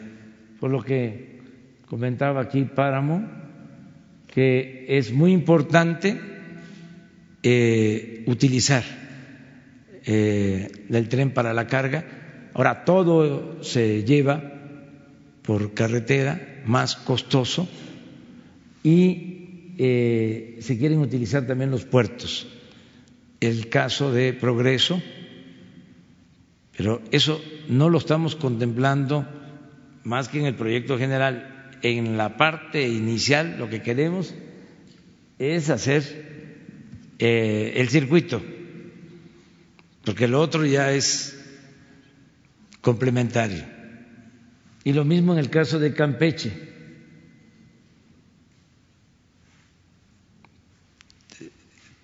Por 0.59 0.71
lo 0.71 0.83
que 0.83 1.41
comentaba 1.87 2.41
aquí 2.41 2.63
Páramo, 2.65 3.40
que 4.33 4.85
es 4.87 5.11
muy 5.11 5.33
importante 5.33 6.19
eh, 7.43 8.23
utilizar 8.27 8.83
eh, 10.05 10.71
el 10.89 11.09
tren 11.09 11.31
para 11.33 11.53
la 11.53 11.67
carga. 11.67 12.49
Ahora 12.53 12.85
todo 12.85 13.63
se 13.63 14.03
lleva 14.03 14.41
por 15.41 15.73
carretera, 15.73 16.61
más 16.65 16.95
costoso, 16.95 17.67
y 18.83 19.73
eh, 19.77 20.57
se 20.59 20.77
quieren 20.77 20.99
utilizar 20.99 21.45
también 21.45 21.71
los 21.71 21.85
puertos. 21.85 22.47
El 23.39 23.69
caso 23.69 24.11
de 24.11 24.33
Progreso, 24.33 25.01
pero 26.77 27.01
eso 27.11 27.41
no 27.67 27.89
lo 27.89 27.97
estamos 27.97 28.35
contemplando 28.35 29.27
más 30.03 30.29
que 30.29 30.39
en 30.39 30.45
el 30.45 30.55
proyecto 30.55 30.97
general. 30.97 31.50
En 31.83 32.17
la 32.17 32.37
parte 32.37 32.87
inicial 32.87 33.57
lo 33.57 33.69
que 33.69 33.81
queremos 33.81 34.33
es 35.39 35.69
hacer 35.69 36.03
eh, 37.17 37.73
el 37.77 37.89
circuito, 37.89 38.41
porque 40.05 40.27
lo 40.27 40.39
otro 40.41 40.65
ya 40.65 40.91
es 40.91 41.37
complementario. 42.81 43.65
Y 44.83 44.93
lo 44.93 45.05
mismo 45.05 45.33
en 45.33 45.39
el 45.39 45.49
caso 45.49 45.79
de 45.79 45.93
Campeche. 45.93 46.51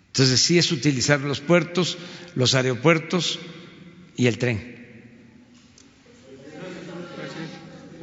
Entonces 0.07 0.39
sí 0.39 0.57
es 0.57 0.71
utilizar 0.71 1.19
los 1.19 1.41
puertos, 1.41 1.97
los 2.33 2.55
aeropuertos 2.55 3.39
y 4.15 4.25
el 4.25 4.39
tren. 4.39 4.76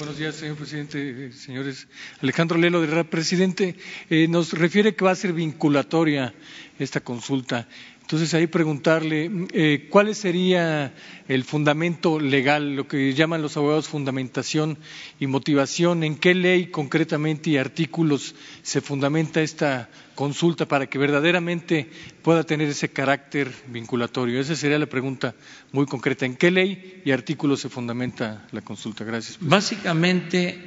Buenos 0.04 0.18
días, 0.18 0.34
señor 0.34 0.56
presidente, 0.56 1.32
señores. 1.32 1.88
Alejandro 2.20 2.58
Lelo 2.58 2.82
de 2.82 3.04
Presidente, 3.04 3.74
eh, 4.10 4.28
nos 4.28 4.52
refiere 4.52 4.94
que 4.94 5.02
va 5.02 5.12
a 5.12 5.14
ser 5.14 5.32
vinculatoria 5.32 6.34
esta 6.78 7.00
consulta. 7.00 7.66
Entonces, 8.04 8.34
ahí 8.34 8.46
preguntarle 8.46 9.30
eh, 9.54 9.86
cuál 9.88 10.14
sería 10.14 10.92
el 11.26 11.42
fundamento 11.42 12.20
legal, 12.20 12.76
lo 12.76 12.86
que 12.86 13.14
llaman 13.14 13.40
los 13.40 13.56
abogados 13.56 13.88
fundamentación 13.88 14.76
y 15.18 15.26
motivación, 15.26 16.04
en 16.04 16.16
qué 16.16 16.34
ley 16.34 16.66
concretamente 16.66 17.48
y 17.48 17.56
artículos 17.56 18.34
se 18.62 18.82
fundamenta 18.82 19.40
esta 19.40 19.88
consulta 20.14 20.68
para 20.68 20.86
que 20.86 20.98
verdaderamente 20.98 21.88
pueda 22.20 22.44
tener 22.44 22.68
ese 22.68 22.90
carácter 22.90 23.50
vinculatorio. 23.68 24.38
Esa 24.38 24.54
sería 24.54 24.78
la 24.78 24.84
pregunta 24.86 25.34
muy 25.72 25.86
concreta. 25.86 26.26
¿En 26.26 26.36
qué 26.36 26.50
ley 26.50 27.00
y 27.06 27.10
artículos 27.10 27.60
se 27.60 27.70
fundamenta 27.70 28.46
la 28.52 28.60
consulta? 28.60 29.04
Gracias. 29.04 29.38
Básicamente 29.40 30.58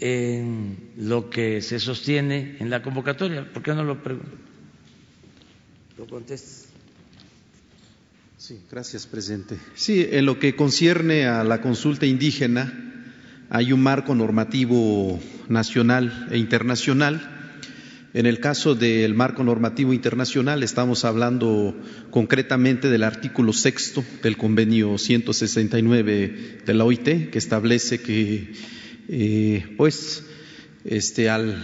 en 0.00 0.78
lo 0.96 1.28
que 1.28 1.60
se 1.60 1.78
sostiene 1.78 2.56
en 2.58 2.70
la 2.70 2.82
convocatoria. 2.82 3.52
¿Por 3.52 3.62
qué 3.62 3.74
no 3.74 3.84
lo 3.84 4.02
pregunto? 4.02 4.34
Lo 5.98 6.06
contestes. 6.06 6.69
Sí, 8.40 8.58
gracias, 8.70 9.06
presidente. 9.06 9.58
Sí, 9.74 10.06
en 10.12 10.24
lo 10.24 10.38
que 10.38 10.56
concierne 10.56 11.26
a 11.26 11.44
la 11.44 11.60
consulta 11.60 12.06
indígena, 12.06 12.72
hay 13.50 13.74
un 13.74 13.82
marco 13.82 14.14
normativo 14.14 15.20
nacional 15.50 16.26
e 16.30 16.38
internacional. 16.38 17.20
En 18.14 18.24
el 18.24 18.40
caso 18.40 18.74
del 18.74 19.12
marco 19.12 19.44
normativo 19.44 19.92
internacional, 19.92 20.62
estamos 20.62 21.04
hablando 21.04 21.76
concretamente 22.08 22.88
del 22.88 23.02
artículo 23.02 23.52
sexto 23.52 24.02
del 24.22 24.38
convenio 24.38 24.96
169 24.96 26.62
de 26.64 26.74
la 26.74 26.86
OIT, 26.86 27.28
que 27.28 27.38
establece 27.38 28.00
que, 28.00 28.54
eh, 29.08 29.74
pues, 29.76 30.24
este, 30.86 31.28
al 31.28 31.62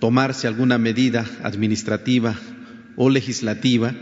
tomarse 0.00 0.48
alguna 0.48 0.76
medida 0.76 1.24
administrativa 1.42 2.38
o 2.94 3.08
legislativa, 3.08 3.94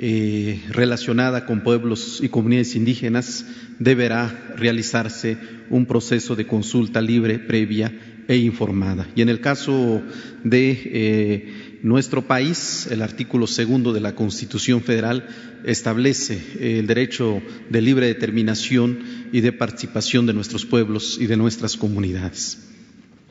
eh, 0.00 0.62
relacionada 0.70 1.44
con 1.44 1.62
pueblos 1.62 2.20
y 2.22 2.28
comunidades 2.28 2.76
indígenas 2.76 3.44
deberá 3.80 4.54
realizarse 4.56 5.36
un 5.70 5.86
proceso 5.86 6.36
de 6.36 6.46
consulta 6.46 7.00
libre, 7.00 7.40
previa 7.40 7.92
e 8.28 8.36
informada. 8.36 9.08
Y 9.16 9.22
en 9.22 9.28
el 9.28 9.40
caso 9.40 10.00
de 10.44 10.70
eh, 10.84 11.78
nuestro 11.82 12.26
país, 12.28 12.86
el 12.90 13.02
artículo 13.02 13.48
segundo 13.48 13.92
de 13.92 14.00
la 14.00 14.14
Constitución 14.14 14.82
Federal 14.82 15.26
establece 15.64 16.40
el 16.78 16.86
derecho 16.86 17.42
de 17.68 17.82
libre 17.82 18.06
determinación 18.06 19.00
y 19.32 19.40
de 19.40 19.52
participación 19.52 20.26
de 20.26 20.34
nuestros 20.34 20.64
pueblos 20.64 21.18
y 21.20 21.26
de 21.26 21.36
nuestras 21.36 21.76
comunidades. 21.76 22.68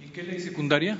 ¿En 0.01 0.11
qué 0.11 0.23
ley 0.23 0.39
secundaria? 0.41 0.97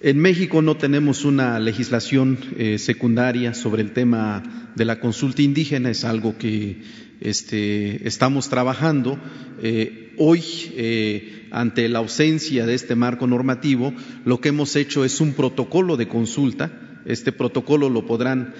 En 0.00 0.20
México 0.20 0.62
no 0.62 0.76
tenemos 0.76 1.24
una 1.24 1.58
legislación 1.58 2.38
eh, 2.56 2.78
secundaria 2.78 3.52
sobre 3.52 3.82
el 3.82 3.90
tema 3.90 4.70
de 4.76 4.84
la 4.84 5.00
consulta 5.00 5.42
indígena, 5.42 5.90
es 5.90 6.04
algo 6.04 6.38
que 6.38 6.82
este, 7.20 8.06
estamos 8.06 8.48
trabajando. 8.48 9.18
Eh, 9.60 10.14
hoy, 10.16 10.40
eh, 10.76 11.48
ante 11.50 11.88
la 11.88 11.98
ausencia 11.98 12.64
de 12.64 12.74
este 12.74 12.94
marco 12.94 13.26
normativo, 13.26 13.92
lo 14.24 14.40
que 14.40 14.50
hemos 14.50 14.76
hecho 14.76 15.04
es 15.04 15.20
un 15.20 15.32
protocolo 15.32 15.96
de 15.96 16.06
consulta. 16.06 17.00
Este 17.04 17.32
protocolo 17.32 17.88
lo 17.88 18.06
podrán 18.06 18.54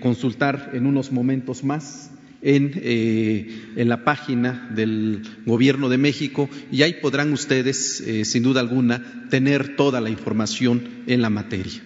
consultar 0.00 0.72
en 0.74 0.86
unos 0.86 1.12
momentos 1.12 1.62
más 1.62 2.10
eh, 2.44 3.72
en, 3.76 3.88
la 3.88 4.02
página 4.02 4.68
del 4.74 5.22
Gobierno 5.46 5.88
de 5.88 5.96
México 5.96 6.50
y 6.72 6.82
ahí 6.82 6.94
podrán 6.94 7.32
ustedes, 7.32 8.00
eh, 8.00 8.24
sin 8.24 8.42
duda 8.42 8.60
alguna, 8.60 9.28
tener 9.30 9.76
toda 9.76 10.00
la 10.00 10.10
información 10.10 11.04
en 11.06 11.22
la 11.22 11.30
materia. 11.30 11.80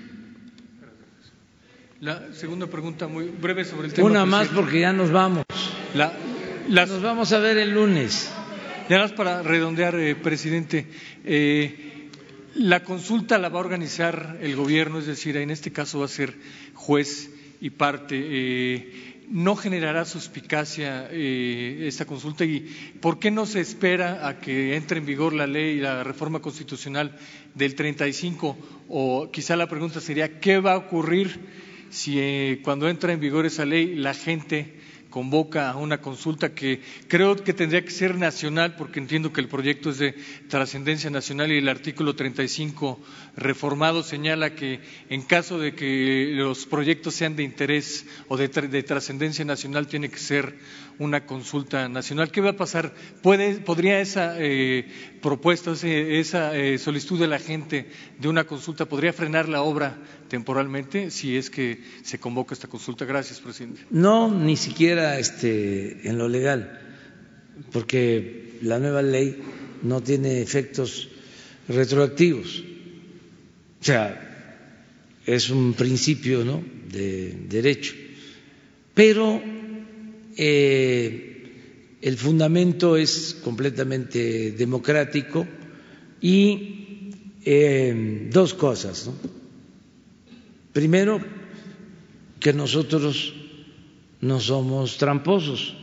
La 2.01 2.33
segunda 2.33 2.69
pregunta, 2.69 3.07
muy 3.07 3.27
breve 3.27 3.67
sobre 3.67 3.89
el 3.89 3.93
tema. 3.93 4.09
Una 4.09 4.25
más 4.25 4.49
porque 4.49 4.81
ya 4.81 4.95
nos 4.95 5.11
vamos. 5.11 5.45
Nos 6.69 7.03
vamos 7.03 7.33
a 7.35 7.39
ver 7.39 7.59
el 7.59 7.75
lunes. 7.75 8.33
Ya 8.89 8.99
más 8.99 9.13
para 9.13 9.43
redondear, 9.43 9.95
eh, 9.97 10.15
presidente. 10.15 10.87
la 12.55 12.83
consulta 12.83 13.37
la 13.37 13.51
va 13.51 13.59
a 13.59 13.63
organizar 13.63 14.39
el 14.41 14.57
gobierno, 14.57 15.01
es 15.01 15.07
decir, 15.07 15.37
en 15.37 15.51
este 15.51 15.71
caso 15.71 15.99
va 15.99 16.07
a 16.07 16.09
ser 16.09 16.35
juez 16.73 17.31
y 17.61 17.71
parte 17.71 19.06
no 19.31 19.57
generará 19.57 20.05
suspicacia 20.05 21.09
eh, 21.11 21.85
esta 21.87 22.05
consulta 22.05 22.45
y 22.45 22.61
por 23.01 23.19
qué 23.19 23.31
no 23.31 23.47
se 23.47 23.61
espera 23.61 24.27
a 24.29 24.39
que 24.39 24.77
entre 24.77 24.99
en 24.99 25.07
vigor 25.07 25.33
la 25.33 25.47
ley 25.47 25.77
y 25.77 25.81
la 25.81 26.05
reforma 26.05 26.41
constitucional 26.41 27.17
del 27.55 27.75
35 27.75 28.57
o 28.89 29.31
quizá 29.31 29.57
la 29.57 29.69
pregunta 29.69 30.01
sería 30.01 30.41
qué 30.41 30.59
va 30.59 30.73
a 30.73 30.79
ocurrir 30.79 31.41
si 31.91 32.19
eh, 32.19 32.61
cuando 32.63 32.89
entra 32.89 33.13
en 33.13 33.21
vigor 33.21 33.47
esa 33.47 33.65
ley 33.65 33.95
la 33.95 34.15
gente 34.15 34.81
convoca 35.17 35.71
a 35.71 35.77
una 35.77 36.03
consulta 36.03 36.55
que 36.55 36.83
creo 37.09 37.37
que 37.37 37.55
tendría 37.55 37.83
que 37.83 37.91
ser 37.91 38.17
nacional, 38.17 38.77
porque 38.77 39.01
entiendo 39.01 39.33
que 39.33 39.41
el 39.41 39.49
proyecto 39.49 39.89
es 39.89 39.97
de 39.97 40.15
trascendencia 40.51 41.09
nacional 41.09 41.51
y 41.51 41.57
el 41.57 41.71
artículo 41.71 42.15
35 42.15 43.01
reformado 43.35 44.03
señala 44.03 44.55
que 44.55 44.81
en 45.09 45.23
caso 45.23 45.59
de 45.59 45.75
que 45.75 46.33
los 46.35 46.67
proyectos 46.67 47.15
sean 47.15 47.35
de 47.35 47.45
interés 47.45 48.05
o 48.29 48.37
de, 48.37 48.51
trascendencia 48.83 49.43
nacional 49.47 49.87
tiene 49.87 50.11
que 50.11 50.19
ser 50.19 50.59
una 50.99 51.25
consulta 51.25 51.89
nacional. 51.89 52.31
¿Qué 52.31 52.43
va 52.43 52.51
a 52.51 52.57
pasar? 52.57 52.93
¿Podría 53.23 54.01
esa 54.01 54.35
eh, 54.39 54.87
propuesta, 55.23 55.73
esa 55.83 56.55
eh, 56.55 56.77
solicitud 56.77 57.19
de 57.19 57.27
la 57.27 57.39
gente 57.39 57.89
de 58.19 58.29
una 58.29 58.45
consulta, 58.45 58.85
podría 58.85 59.15
frenar 59.15 59.49
la 59.49 59.63
obra 59.63 59.97
temporalmente 60.29 61.11
si 61.11 61.37
es 61.37 61.51
que 61.51 61.83
se 62.03 62.19
convoca 62.19 62.55
esta 62.55 62.69
consulta. 62.69 63.05
Gracias, 63.05 63.41
presidente. 63.41 63.83
No, 63.91 64.31
ni 64.33 64.57
siquiera 64.57 65.19
este, 65.19 66.09
en 66.09 66.19
lo 66.19 66.29
legal, 66.29 66.81
porque 67.73 68.59
la 68.63 68.79
nueva 68.79 69.03
ley 69.03 69.37
no 69.83 70.03
tiene 70.03 70.43
efectos 70.43 71.09
retroactivos. 71.69 72.63
O 73.81 73.85
sea, 73.85 74.27
es 75.27 75.51
un 75.51 75.75
principio 75.75 76.45
¿no? 76.45 76.63
de 76.91 77.37
derecho. 77.49 77.95
Pero 78.95 79.43
eh, 80.37 81.97
el 82.01 82.17
fundamento 82.17 82.97
es 82.97 83.37
completamente 83.43 84.53
democrático 84.53 85.47
y 86.21 87.11
eh, 87.45 88.29
dos 88.31 88.55
cosas. 88.55 89.07
¿no? 89.07 89.46
Primero, 90.77 91.25
que 92.39 92.53
nosotros 92.53 93.33
no 94.21 94.41
somos 94.41 94.99
tramposos, 94.99 95.75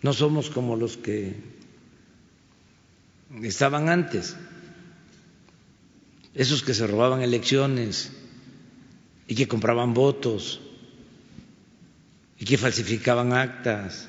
no 0.00 0.14
somos 0.14 0.48
como 0.48 0.76
los 0.76 0.96
que 0.96 1.36
estaban 3.42 3.90
antes, 3.90 4.34
esos 6.32 6.62
que 6.62 6.72
se 6.72 6.86
robaban 6.86 7.20
elecciones 7.20 8.12
y 9.28 9.34
que 9.34 9.46
compraban 9.46 9.92
votos 9.92 10.62
y 12.38 12.46
que 12.46 12.56
falsificaban 12.56 13.34
actas 13.34 14.08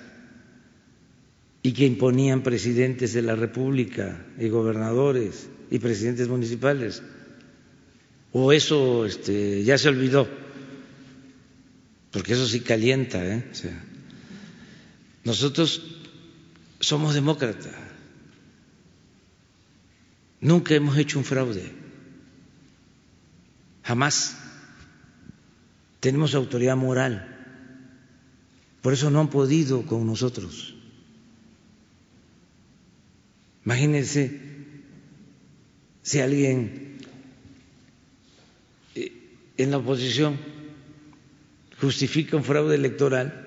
y 1.61 1.73
que 1.73 1.85
imponían 1.85 2.41
presidentes 2.41 3.11
de 3.11 3.21
la 3.21 3.35
República 3.35 4.25
y 4.39 4.47
gobernadores 4.47 5.49
y 5.69 5.79
presidentes 5.79 6.29
municipales 6.29 7.03
o 8.37 8.51
eso 8.51 9.05
este, 9.05 9.63
ya 9.63 9.77
se 9.77 9.87
olvidó, 9.87 10.27
porque 12.11 12.33
eso 12.33 12.45
sí 12.45 12.59
calienta. 12.59 13.25
¿eh? 13.25 13.49
nosotros 15.23 15.81
somos 16.81 17.13
demócratas, 17.13 17.73
nunca 20.41 20.75
hemos 20.75 20.97
hecho 20.97 21.17
un 21.17 21.23
fraude. 21.23 21.71
jamás 23.83 24.35
tenemos 26.01 26.35
autoridad 26.35 26.75
moral. 26.75 27.31
Por 28.81 28.91
eso 28.91 29.09
no 29.09 29.21
han 29.21 29.29
podido 29.29 29.85
con 29.85 30.05
nosotros. 30.05 30.75
Imagínense 33.63 34.41
si 36.03 36.19
alguien 36.19 36.84
en 39.57 39.71
la 39.71 39.77
oposición 39.77 40.37
justifica 41.79 42.37
un 42.37 42.43
fraude 42.43 42.75
electoral, 42.75 43.41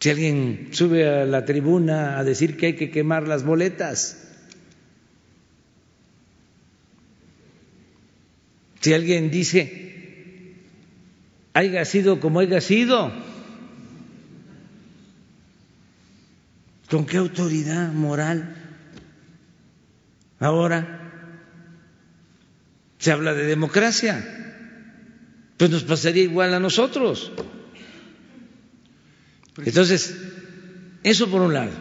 si 0.00 0.10
alguien 0.10 0.68
sube 0.72 1.08
a 1.08 1.24
la 1.24 1.44
tribuna 1.44 2.18
a 2.18 2.24
decir 2.24 2.56
que 2.56 2.66
hay 2.66 2.76
que 2.76 2.90
quemar 2.90 3.26
las 3.26 3.44
boletas, 3.44 4.24
si 8.80 8.92
alguien 8.94 9.30
dice 9.30 9.88
haya 11.58 11.84
sido 11.84 12.20
como 12.20 12.40
haya 12.40 12.60
sido. 12.60 13.10
¿Con 16.88 17.04
qué 17.04 17.18
autoridad 17.18 17.92
moral? 17.92 18.54
Ahora 20.38 20.97
se 22.98 23.12
habla 23.12 23.32
de 23.34 23.44
democracia, 23.44 24.24
pues 25.56 25.70
nos 25.70 25.84
pasaría 25.84 26.24
igual 26.24 26.54
a 26.54 26.60
nosotros. 26.60 27.32
Entonces, 29.64 30.16
eso 31.02 31.30
por 31.30 31.42
un 31.42 31.54
lado. 31.54 31.72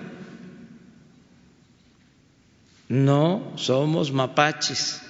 No 2.89 3.53
somos 3.57 4.11
mapaches 4.11 5.01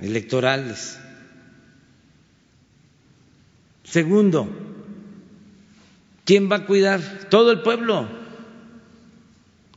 electorales. 0.00 0.98
Segundo, 3.84 4.48
¿quién 6.24 6.50
va 6.50 6.56
a 6.56 6.66
cuidar? 6.66 7.00
Todo 7.30 7.52
el 7.52 7.60
pueblo. 7.60 8.08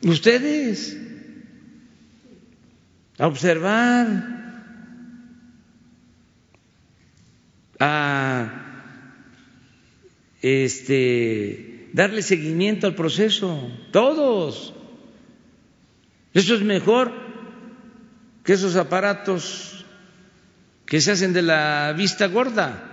Ustedes. 0.01 0.97
A 3.17 3.27
observar. 3.27 4.38
A 7.79 8.65
este 10.41 11.89
darle 11.93 12.21
seguimiento 12.21 12.87
al 12.87 12.95
proceso. 12.95 13.71
Todos. 13.91 14.73
Eso 16.33 16.55
es 16.55 16.61
mejor 16.61 17.11
que 18.43 18.53
esos 18.53 18.75
aparatos 18.75 19.85
que 20.85 21.01
se 21.01 21.11
hacen 21.11 21.33
de 21.33 21.41
la 21.41 21.93
vista 21.95 22.27
gorda 22.27 22.89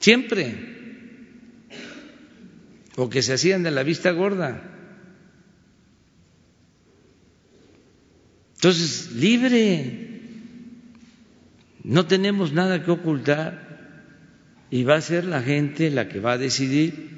siempre, 0.00 0.54
o 2.96 3.08
que 3.08 3.22
se 3.22 3.34
hacían 3.34 3.62
de 3.62 3.70
la 3.70 3.82
vista 3.82 4.10
gorda. 4.10 4.62
Entonces, 8.54 9.12
libre, 9.12 10.07
no 11.88 12.04
tenemos 12.04 12.52
nada 12.52 12.84
que 12.84 12.90
ocultar 12.90 13.66
y 14.70 14.84
va 14.84 14.96
a 14.96 15.00
ser 15.00 15.24
la 15.24 15.42
gente 15.42 15.90
la 15.90 16.06
que 16.08 16.20
va 16.20 16.32
a 16.32 16.38
decidir. 16.38 17.08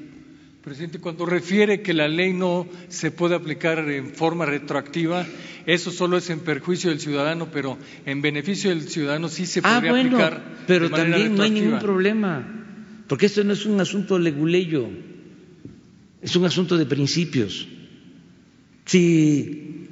Presidente, 0.63 1.01
cuando 1.01 1.27
refiere 1.27 1.83
que 1.83 1.93
la 1.93 2.07
ley 2.07 2.33
no 2.33 2.69
se 2.89 3.11
puede 3.11 3.35
aplicar 3.35 3.79
en 3.91 4.15
forma 4.15 4.47
retroactiva, 4.47 5.27
eso 5.67 5.91
solo 5.91 6.19
es 6.19 6.31
en 6.31 6.39
perjuicio 6.41 6.91
del 6.91 7.01
ciudadano, 7.01 7.49
pero 7.51 7.79
en 8.07 8.23
beneficio 8.23 8.71
del 8.71 8.89
ciudadano 8.89 9.29
sí 9.29 9.45
se 9.45 9.59
ah, 9.65 9.75
podría 9.75 9.91
bueno, 9.91 10.17
aplicar. 10.17 10.43
Pero 10.69 10.89
también 10.89 11.35
no 11.35 11.43
hay 11.43 11.51
ningún 11.51 11.81
problema 11.81 12.47
porque 13.09 13.27
esto 13.27 13.43
no 13.43 13.55
es 13.55 13.67
un 13.67 13.81
asunto 13.81 14.21
leguleyo, 14.21 14.89
es 16.23 16.37
un 16.37 16.45
asunto 16.45 16.79
de 16.79 16.87
principios. 16.87 17.67
Si 18.85 19.89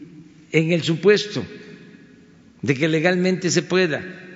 en 0.53 0.71
el 0.71 0.85
supuesto 0.85 1.45
de 2.63 2.75
que 2.77 2.87
legalmente 2.87 3.51
se 3.51 3.63
pueda 3.63 4.28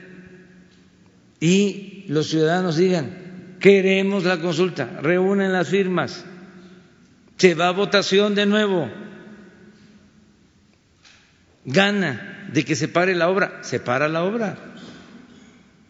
y 1.43 2.05
los 2.07 2.29
ciudadanos 2.29 2.77
digan, 2.77 3.57
queremos 3.59 4.23
la 4.23 4.39
consulta, 4.39 5.01
reúnen 5.03 5.53
las 5.53 5.69
firmas, 5.69 6.25
se 7.37 7.55
va 7.55 7.67
a 7.67 7.73
votación 7.73 8.37
de 8.37 8.47
nuevo, 8.47 8.89
gana 11.65 12.47
de 12.53 12.65
que 12.65 12.77
se 12.77 12.87
pare 12.87 13.17
la 13.17 13.29
obra, 13.29 13.59
se 13.63 13.81
para 13.81 14.09
la 14.09 14.23
obra, 14.23 14.57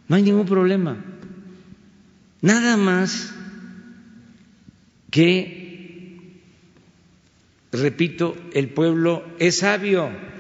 no 0.08 0.16
hay 0.16 0.22
ningún 0.22 0.46
problema. 0.46 0.96
Nada 2.40 2.78
más 2.78 3.34
que, 5.10 6.40
repito, 7.72 8.38
el 8.54 8.70
pueblo 8.70 9.22
es 9.38 9.58
sabio. 9.58 10.31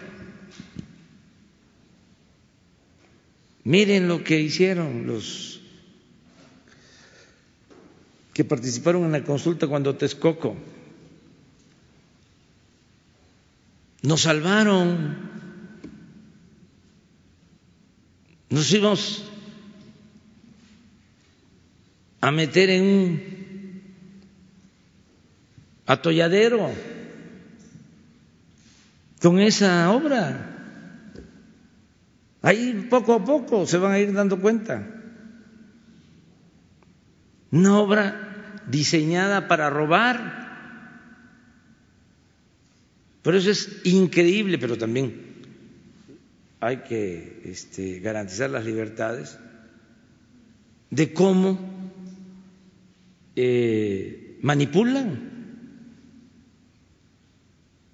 Miren 3.64 4.08
lo 4.08 4.24
que 4.24 4.40
hicieron 4.40 5.06
los 5.06 5.60
que 8.32 8.44
participaron 8.44 9.04
en 9.04 9.12
la 9.12 9.24
consulta 9.24 9.66
cuando 9.66 9.96
Texcoco. 9.96 10.56
Nos 14.02 14.22
salvaron. 14.22 15.30
Nos 18.48 18.72
íbamos 18.72 19.24
a 22.20 22.30
meter 22.30 22.70
en 22.70 22.82
un 22.84 23.82
atolladero 25.86 26.70
con 29.20 29.40
esa 29.40 29.90
obra. 29.92 30.51
Ahí 32.42 32.86
poco 32.90 33.14
a 33.14 33.24
poco 33.24 33.66
se 33.66 33.78
van 33.78 33.92
a 33.92 33.98
ir 33.98 34.12
dando 34.12 34.40
cuenta. 34.40 34.84
Una 37.52 37.78
obra 37.78 38.60
diseñada 38.66 39.46
para 39.46 39.70
robar. 39.70 40.42
Por 43.22 43.36
eso 43.36 43.50
es 43.50 43.80
increíble, 43.84 44.58
pero 44.58 44.76
también 44.76 45.32
hay 46.58 46.78
que 46.78 47.42
este, 47.44 48.00
garantizar 48.00 48.50
las 48.50 48.64
libertades 48.64 49.38
de 50.90 51.12
cómo 51.12 51.92
eh, 53.36 54.38
manipulan. 54.42 55.30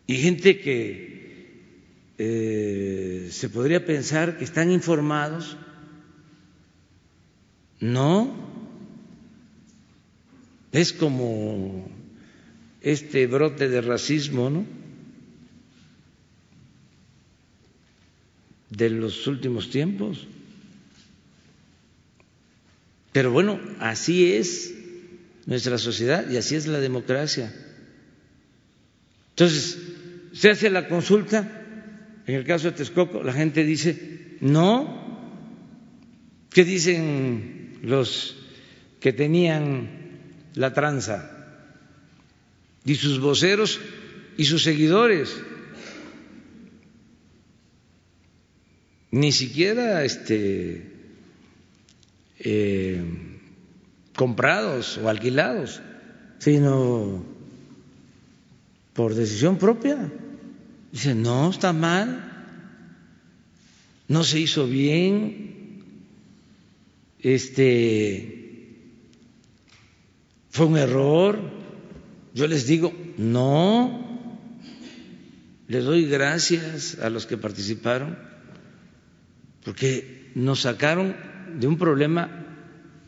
Y 0.06 0.16
gente 0.16 0.58
que 0.60 1.07
eh, 2.18 3.28
se 3.30 3.48
podría 3.48 3.84
pensar 3.84 4.36
que 4.36 4.44
están 4.44 4.70
informados, 4.70 5.56
no, 7.80 8.34
es 10.72 10.92
como 10.92 11.88
este 12.80 13.26
brote 13.26 13.68
de 13.68 13.80
racismo, 13.80 14.50
¿no? 14.50 14.78
de 18.70 18.90
los 18.90 19.26
últimos 19.26 19.70
tiempos. 19.70 20.26
Pero 23.12 23.30
bueno, 23.32 23.60
así 23.80 24.32
es 24.32 24.74
nuestra 25.46 25.78
sociedad 25.78 26.28
y 26.30 26.36
así 26.36 26.54
es 26.54 26.66
la 26.66 26.78
democracia. 26.78 27.52
Entonces, 29.30 29.78
se 30.32 30.50
hace 30.50 30.70
la 30.70 30.88
consulta, 30.88 31.57
en 32.28 32.34
el 32.34 32.44
caso 32.44 32.70
de 32.70 32.76
Texcoco, 32.76 33.22
la 33.22 33.32
gente 33.32 33.64
dice, 33.64 34.36
no, 34.42 35.32
¿qué 36.50 36.62
dicen 36.62 37.78
los 37.82 38.36
que 39.00 39.14
tenían 39.14 39.88
la 40.52 40.74
tranza? 40.74 41.64
Y 42.84 42.96
sus 42.96 43.18
voceros 43.18 43.80
y 44.36 44.44
sus 44.44 44.62
seguidores. 44.62 45.34
Ni 49.10 49.32
siquiera 49.32 50.04
este 50.04 50.86
eh, 52.40 53.02
comprados 54.14 54.98
o 54.98 55.08
alquilados, 55.08 55.80
sino 56.40 57.24
por 58.92 59.14
decisión 59.14 59.56
propia. 59.56 60.12
Dice, 60.92 61.14
no, 61.14 61.50
está 61.50 61.72
mal, 61.72 62.28
no 64.08 64.24
se 64.24 64.40
hizo 64.40 64.66
bien, 64.66 65.84
este 67.20 68.38
fue 70.50 70.66
un 70.66 70.76
error. 70.76 71.38
Yo 72.34 72.46
les 72.46 72.66
digo, 72.66 72.92
no, 73.16 74.18
les 75.68 75.84
doy 75.84 76.06
gracias 76.06 76.98
a 77.00 77.10
los 77.10 77.26
que 77.26 77.36
participaron, 77.36 78.18
porque 79.64 80.30
nos 80.34 80.62
sacaron 80.62 81.14
de 81.58 81.66
un 81.66 81.76
problema 81.76 82.46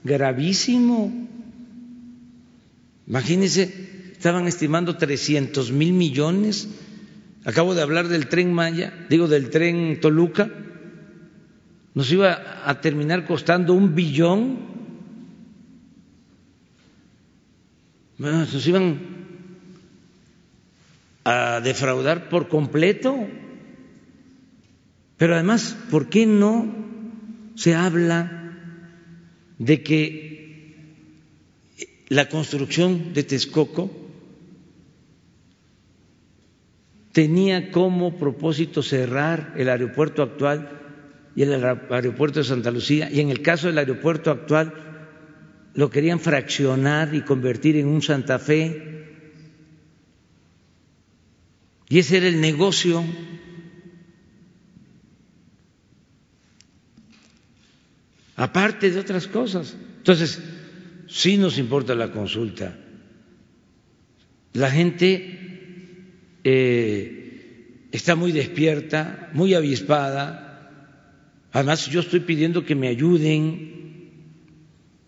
gravísimo. 0.05 1.29
Imagínense, 3.07 4.11
estaban 4.13 4.47
estimando 4.47 4.97
300 4.97 5.73
mil 5.73 5.93
millones. 5.93 6.69
Acabo 7.45 7.75
de 7.75 7.83
hablar 7.83 8.09
del 8.09 8.29
tren 8.29 8.53
Maya, 8.53 8.93
digo 9.09 9.27
del 9.27 9.49
tren 9.49 10.01
Toluca. 10.01 10.51
Nos 11.95 12.11
iba 12.13 12.69
a 12.69 12.81
terminar 12.81 13.27
costando 13.27 13.73
un 13.73 13.95
billón. 13.95 14.59
Nos 18.19 18.67
iban 18.67 19.01
a 21.25 21.61
defraudar 21.61 22.29
por 22.29 22.49
completo. 22.49 23.17
Pero 25.17 25.35
además, 25.35 25.77
¿por 25.91 26.09
qué 26.09 26.27
no 26.27 26.73
se 27.55 27.75
habla 27.75 28.55
de 29.59 29.83
que 29.83 30.31
la 32.09 32.29
construcción 32.29 33.13
de 33.15 33.23
Texcoco 33.23 34.00
tenía 37.21 37.71
como 37.71 38.17
propósito 38.17 38.83
cerrar 38.83 39.53
el 39.59 39.69
aeropuerto 39.69 40.23
actual 40.23 40.71
y 41.37 41.43
el 41.43 41.63
aeropuerto 41.63 42.39
de 42.39 42.47
Santa 42.47 42.71
Lucía, 42.71 43.11
y 43.11 43.21
en 43.21 43.29
el 43.29 43.43
caso 43.43 43.67
del 43.67 43.77
aeropuerto 43.77 44.31
actual 44.31 44.73
lo 45.75 45.91
querían 45.91 46.19
fraccionar 46.19 47.15
y 47.15 47.21
convertir 47.21 47.77
en 47.77 47.89
un 47.89 48.01
Santa 48.01 48.39
Fe, 48.39 49.05
y 51.91 51.99
ese 51.99 52.17
era 52.17 52.29
el 52.29 52.41
negocio 52.41 53.05
aparte 58.35 58.91
de 58.91 58.99
otras 58.99 59.27
cosas. 59.27 59.77
Entonces, 59.99 60.43
sí 61.07 61.37
nos 61.37 61.59
importa 61.59 61.95
la 61.95 62.13
consulta. 62.13 62.79
La 64.55 64.71
gente 64.71 65.50
eh, 66.45 67.87
está 67.93 68.15
muy 68.15 68.33
despierta, 68.33 69.31
muy 69.33 69.55
avispada. 69.55 70.71
Además, 71.53 71.87
yo 71.87 72.01
estoy 72.01 72.21
pidiendo 72.21 72.65
que 72.65 72.75
me 72.75 72.89
ayuden 72.89 73.71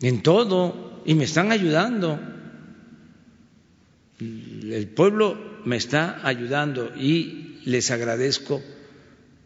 en 0.00 0.22
todo 0.22 1.02
y 1.04 1.14
me 1.14 1.24
están 1.24 1.52
ayudando. 1.52 2.20
El 4.18 4.88
pueblo 4.88 5.60
me 5.64 5.76
está 5.76 6.26
ayudando 6.26 6.92
y 6.96 7.60
les 7.64 7.90
agradezco. 7.90 8.62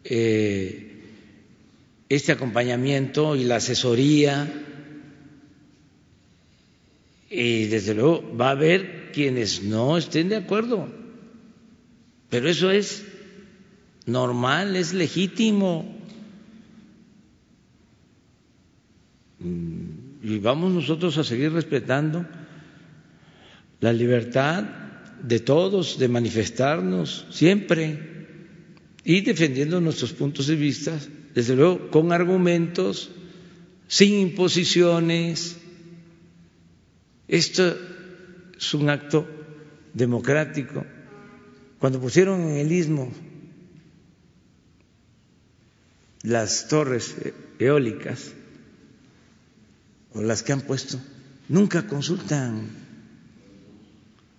Eh, 0.03 0.87
este 2.09 2.31
acompañamiento 2.31 3.35
y 3.35 3.43
la 3.43 3.57
asesoría. 3.57 4.47
Y 7.29 7.65
desde 7.65 7.93
luego 7.93 8.35
va 8.35 8.49
a 8.49 8.51
haber 8.51 9.11
quienes 9.11 9.63
no 9.63 9.97
estén 9.97 10.29
de 10.29 10.37
acuerdo, 10.37 10.87
pero 12.29 12.49
eso 12.49 12.71
es 12.71 13.05
normal, 14.05 14.75
es 14.75 14.93
legítimo. 14.93 15.95
Y 19.39 20.39
vamos 20.39 20.73
nosotros 20.73 21.17
a 21.17 21.23
seguir 21.23 21.51
respetando 21.53 22.25
la 23.79 23.93
libertad 23.93 24.63
de 25.21 25.39
todos 25.39 25.99
de 25.99 26.07
manifestarnos 26.07 27.25
siempre 27.29 28.17
y 29.03 29.21
defendiendo 29.21 29.79
nuestros 29.79 30.13
puntos 30.13 30.47
de 30.47 30.55
vista 30.55 30.97
desde 31.33 31.55
luego 31.55 31.89
con 31.91 32.11
argumentos, 32.11 33.11
sin 33.87 34.15
imposiciones. 34.19 35.57
Esto 37.27 37.77
es 38.57 38.73
un 38.73 38.89
acto 38.89 39.27
democrático. 39.93 40.83
Cuando 41.79 41.99
pusieron 42.01 42.41
en 42.41 42.57
el 42.57 42.71
istmo 42.71 43.11
las 46.23 46.67
torres 46.67 47.15
eólicas 47.59 48.31
o 50.13 50.21
las 50.21 50.43
que 50.43 50.53
han 50.53 50.61
puesto, 50.61 50.99
nunca 51.49 51.87
consultan 51.87 52.69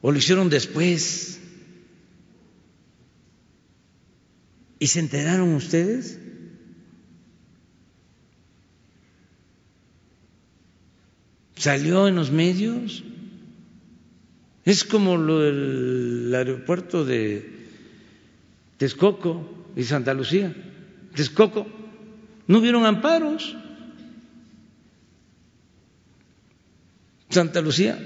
o 0.00 0.12
lo 0.12 0.18
hicieron 0.18 0.48
después. 0.48 1.40
¿Y 4.80 4.86
se 4.86 5.00
enteraron 5.00 5.54
ustedes? 5.54 6.18
salió 11.58 12.08
en 12.08 12.14
los 12.14 12.30
medios. 12.30 13.04
Es 14.68 14.84
como 14.84 15.16
lo 15.16 15.40
del 15.40 16.30
aeropuerto 16.34 17.02
de 17.02 17.68
Texcoco 18.76 19.64
y 19.74 19.82
Santa 19.84 20.12
Lucía. 20.12 20.54
Texcoco, 21.14 21.66
no 22.46 22.58
hubieron 22.58 22.84
amparos. 22.84 23.56
Santa 27.30 27.62
Lucía, 27.62 27.98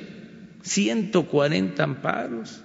140 0.63 1.83
amparos. 1.83 2.63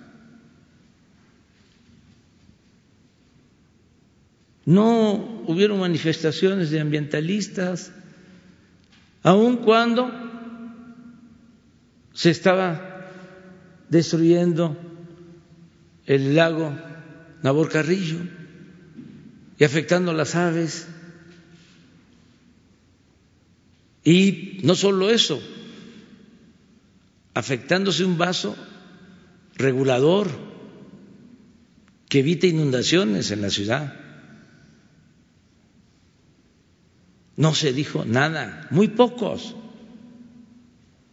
No 4.64 5.42
hubieron 5.48 5.80
manifestaciones 5.80 6.70
de 6.70 6.82
ambientalistas, 6.82 7.92
aun 9.24 9.58
cuando 9.58 10.12
se 12.14 12.30
estaba 12.30 12.97
destruyendo 13.90 14.78
el 16.06 16.36
lago 16.36 16.74
Nabor 17.44 17.70
Carrillo 17.70 18.20
y 19.58 19.64
afectando 19.64 20.14
las 20.14 20.36
aves. 20.36 20.88
Y 24.04 24.60
no 24.64 24.76
solo 24.76 25.10
eso, 25.10 25.42
afectándose 27.34 28.06
un 28.06 28.18
vaso 28.18 28.56
regulador 29.56 30.30
que 32.08 32.20
evite 32.20 32.48
inundaciones 32.48 33.32
en 33.32 33.42
la 33.42 33.50
ciudad. 33.50 34.00
No 37.36 37.54
se 37.54 37.74
dijo 37.74 38.06
nada, 38.06 38.68
muy 38.72 38.88
pocos 38.88 39.56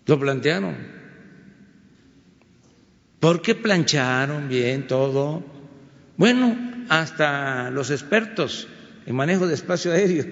lo 0.07 0.21
plantearon 0.21 0.94
porque 3.25 3.55
plancharon 3.55 4.51
bien 4.51 4.87
todo. 4.87 5.43
Bueno, 6.19 6.85
hasta 6.91 7.71
los 7.71 7.91
expertos 7.91 8.69
en 9.07 9.17
manejo 9.17 9.47
de 9.47 9.55
espacio 9.55 9.93
aéreo 9.93 10.27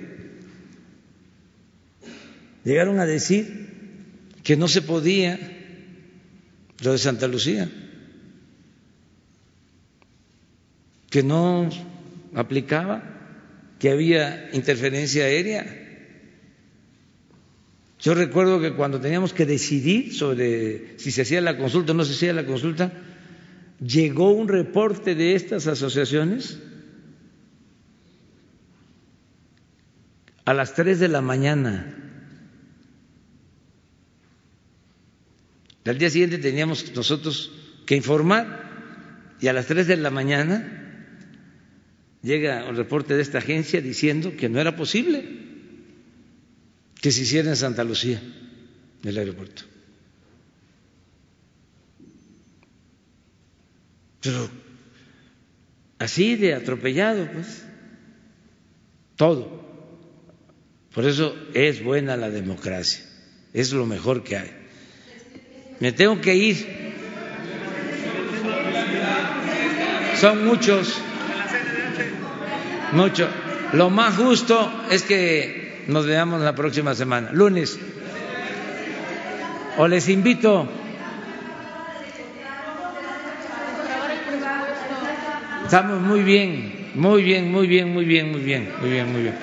llegaron 2.64 3.00
a 3.00 3.06
decir 3.06 4.26
que 4.44 4.58
no 4.58 4.68
se 4.68 4.82
podía 4.82 5.40
lo 6.82 6.92
de 6.92 6.98
Santa 6.98 7.28
Lucía, 7.28 7.66
que 11.08 11.22
no 11.22 11.70
aplicaba, 12.34 13.02
que 13.78 13.88
había 13.88 14.50
interferencia 14.52 15.24
aérea. 15.24 15.81
Yo 18.02 18.14
recuerdo 18.14 18.60
que 18.60 18.72
cuando 18.74 19.00
teníamos 19.00 19.32
que 19.32 19.46
decidir 19.46 20.12
sobre 20.12 20.98
si 20.98 21.12
se 21.12 21.22
hacía 21.22 21.40
la 21.40 21.56
consulta 21.56 21.92
o 21.92 21.94
no 21.94 22.04
se 22.04 22.14
hacía 22.14 22.32
la 22.32 22.44
consulta, 22.44 22.92
llegó 23.80 24.32
un 24.32 24.48
reporte 24.48 25.14
de 25.14 25.36
estas 25.36 25.68
asociaciones 25.68 26.58
a 30.44 30.52
las 30.52 30.74
tres 30.74 30.98
de 30.98 31.06
la 31.06 31.20
mañana. 31.20 31.94
Al 35.84 35.96
día 35.98 36.10
siguiente 36.10 36.38
teníamos 36.38 36.92
nosotros 36.96 37.52
que 37.86 37.94
informar 37.94 39.36
y 39.40 39.46
a 39.46 39.52
las 39.52 39.66
tres 39.66 39.86
de 39.86 39.96
la 39.96 40.10
mañana 40.10 41.06
llega 42.20 42.68
un 42.68 42.74
reporte 42.74 43.14
de 43.14 43.22
esta 43.22 43.38
agencia 43.38 43.80
diciendo 43.80 44.32
que 44.36 44.48
no 44.48 44.60
era 44.60 44.74
posible 44.74 45.41
que 47.02 47.10
se 47.10 47.22
hiciera 47.22 47.50
en 47.50 47.56
Santa 47.56 47.82
Lucía, 47.82 48.22
el 49.04 49.18
aeropuerto. 49.18 49.64
Pero 54.20 54.48
así 55.98 56.36
de 56.36 56.54
atropellado, 56.54 57.28
pues, 57.32 57.64
todo. 59.16 59.60
Por 60.94 61.04
eso 61.04 61.34
es 61.54 61.82
buena 61.82 62.16
la 62.16 62.30
democracia, 62.30 63.04
es 63.52 63.72
lo 63.72 63.84
mejor 63.84 64.22
que 64.22 64.36
hay. 64.36 64.50
Me 65.80 65.90
tengo 65.90 66.20
que 66.20 66.36
ir. 66.36 66.92
Son 70.20 70.44
muchos, 70.44 70.94
muchos. 72.92 73.28
lo 73.72 73.90
más 73.90 74.14
justo 74.14 74.84
es 74.88 75.02
que 75.02 75.61
nos 75.86 76.06
veamos 76.06 76.40
la 76.42 76.54
próxima 76.54 76.94
semana, 76.94 77.30
lunes. 77.32 77.78
O 79.78 79.88
les 79.88 80.08
invito. 80.08 80.68
Estamos 85.64 86.00
muy 86.02 86.22
bien, 86.22 86.90
muy 86.94 87.22
bien, 87.22 87.50
muy 87.50 87.66
bien, 87.66 87.88
muy 87.92 88.04
bien, 88.04 88.30
muy 88.30 88.40
bien, 88.40 88.72
muy 88.80 88.90
bien, 88.90 89.12
muy 89.12 89.22
bien. 89.22 89.34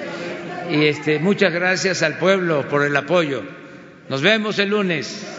Y 0.70 0.86
este, 0.86 1.18
muchas 1.18 1.52
gracias 1.52 2.04
al 2.04 2.20
pueblo 2.20 2.68
por 2.70 2.84
el 2.84 2.96
apoyo. 2.96 3.42
Nos 4.10 4.22
vemos 4.22 4.60
el 4.60 4.70
lunes. 4.70 5.39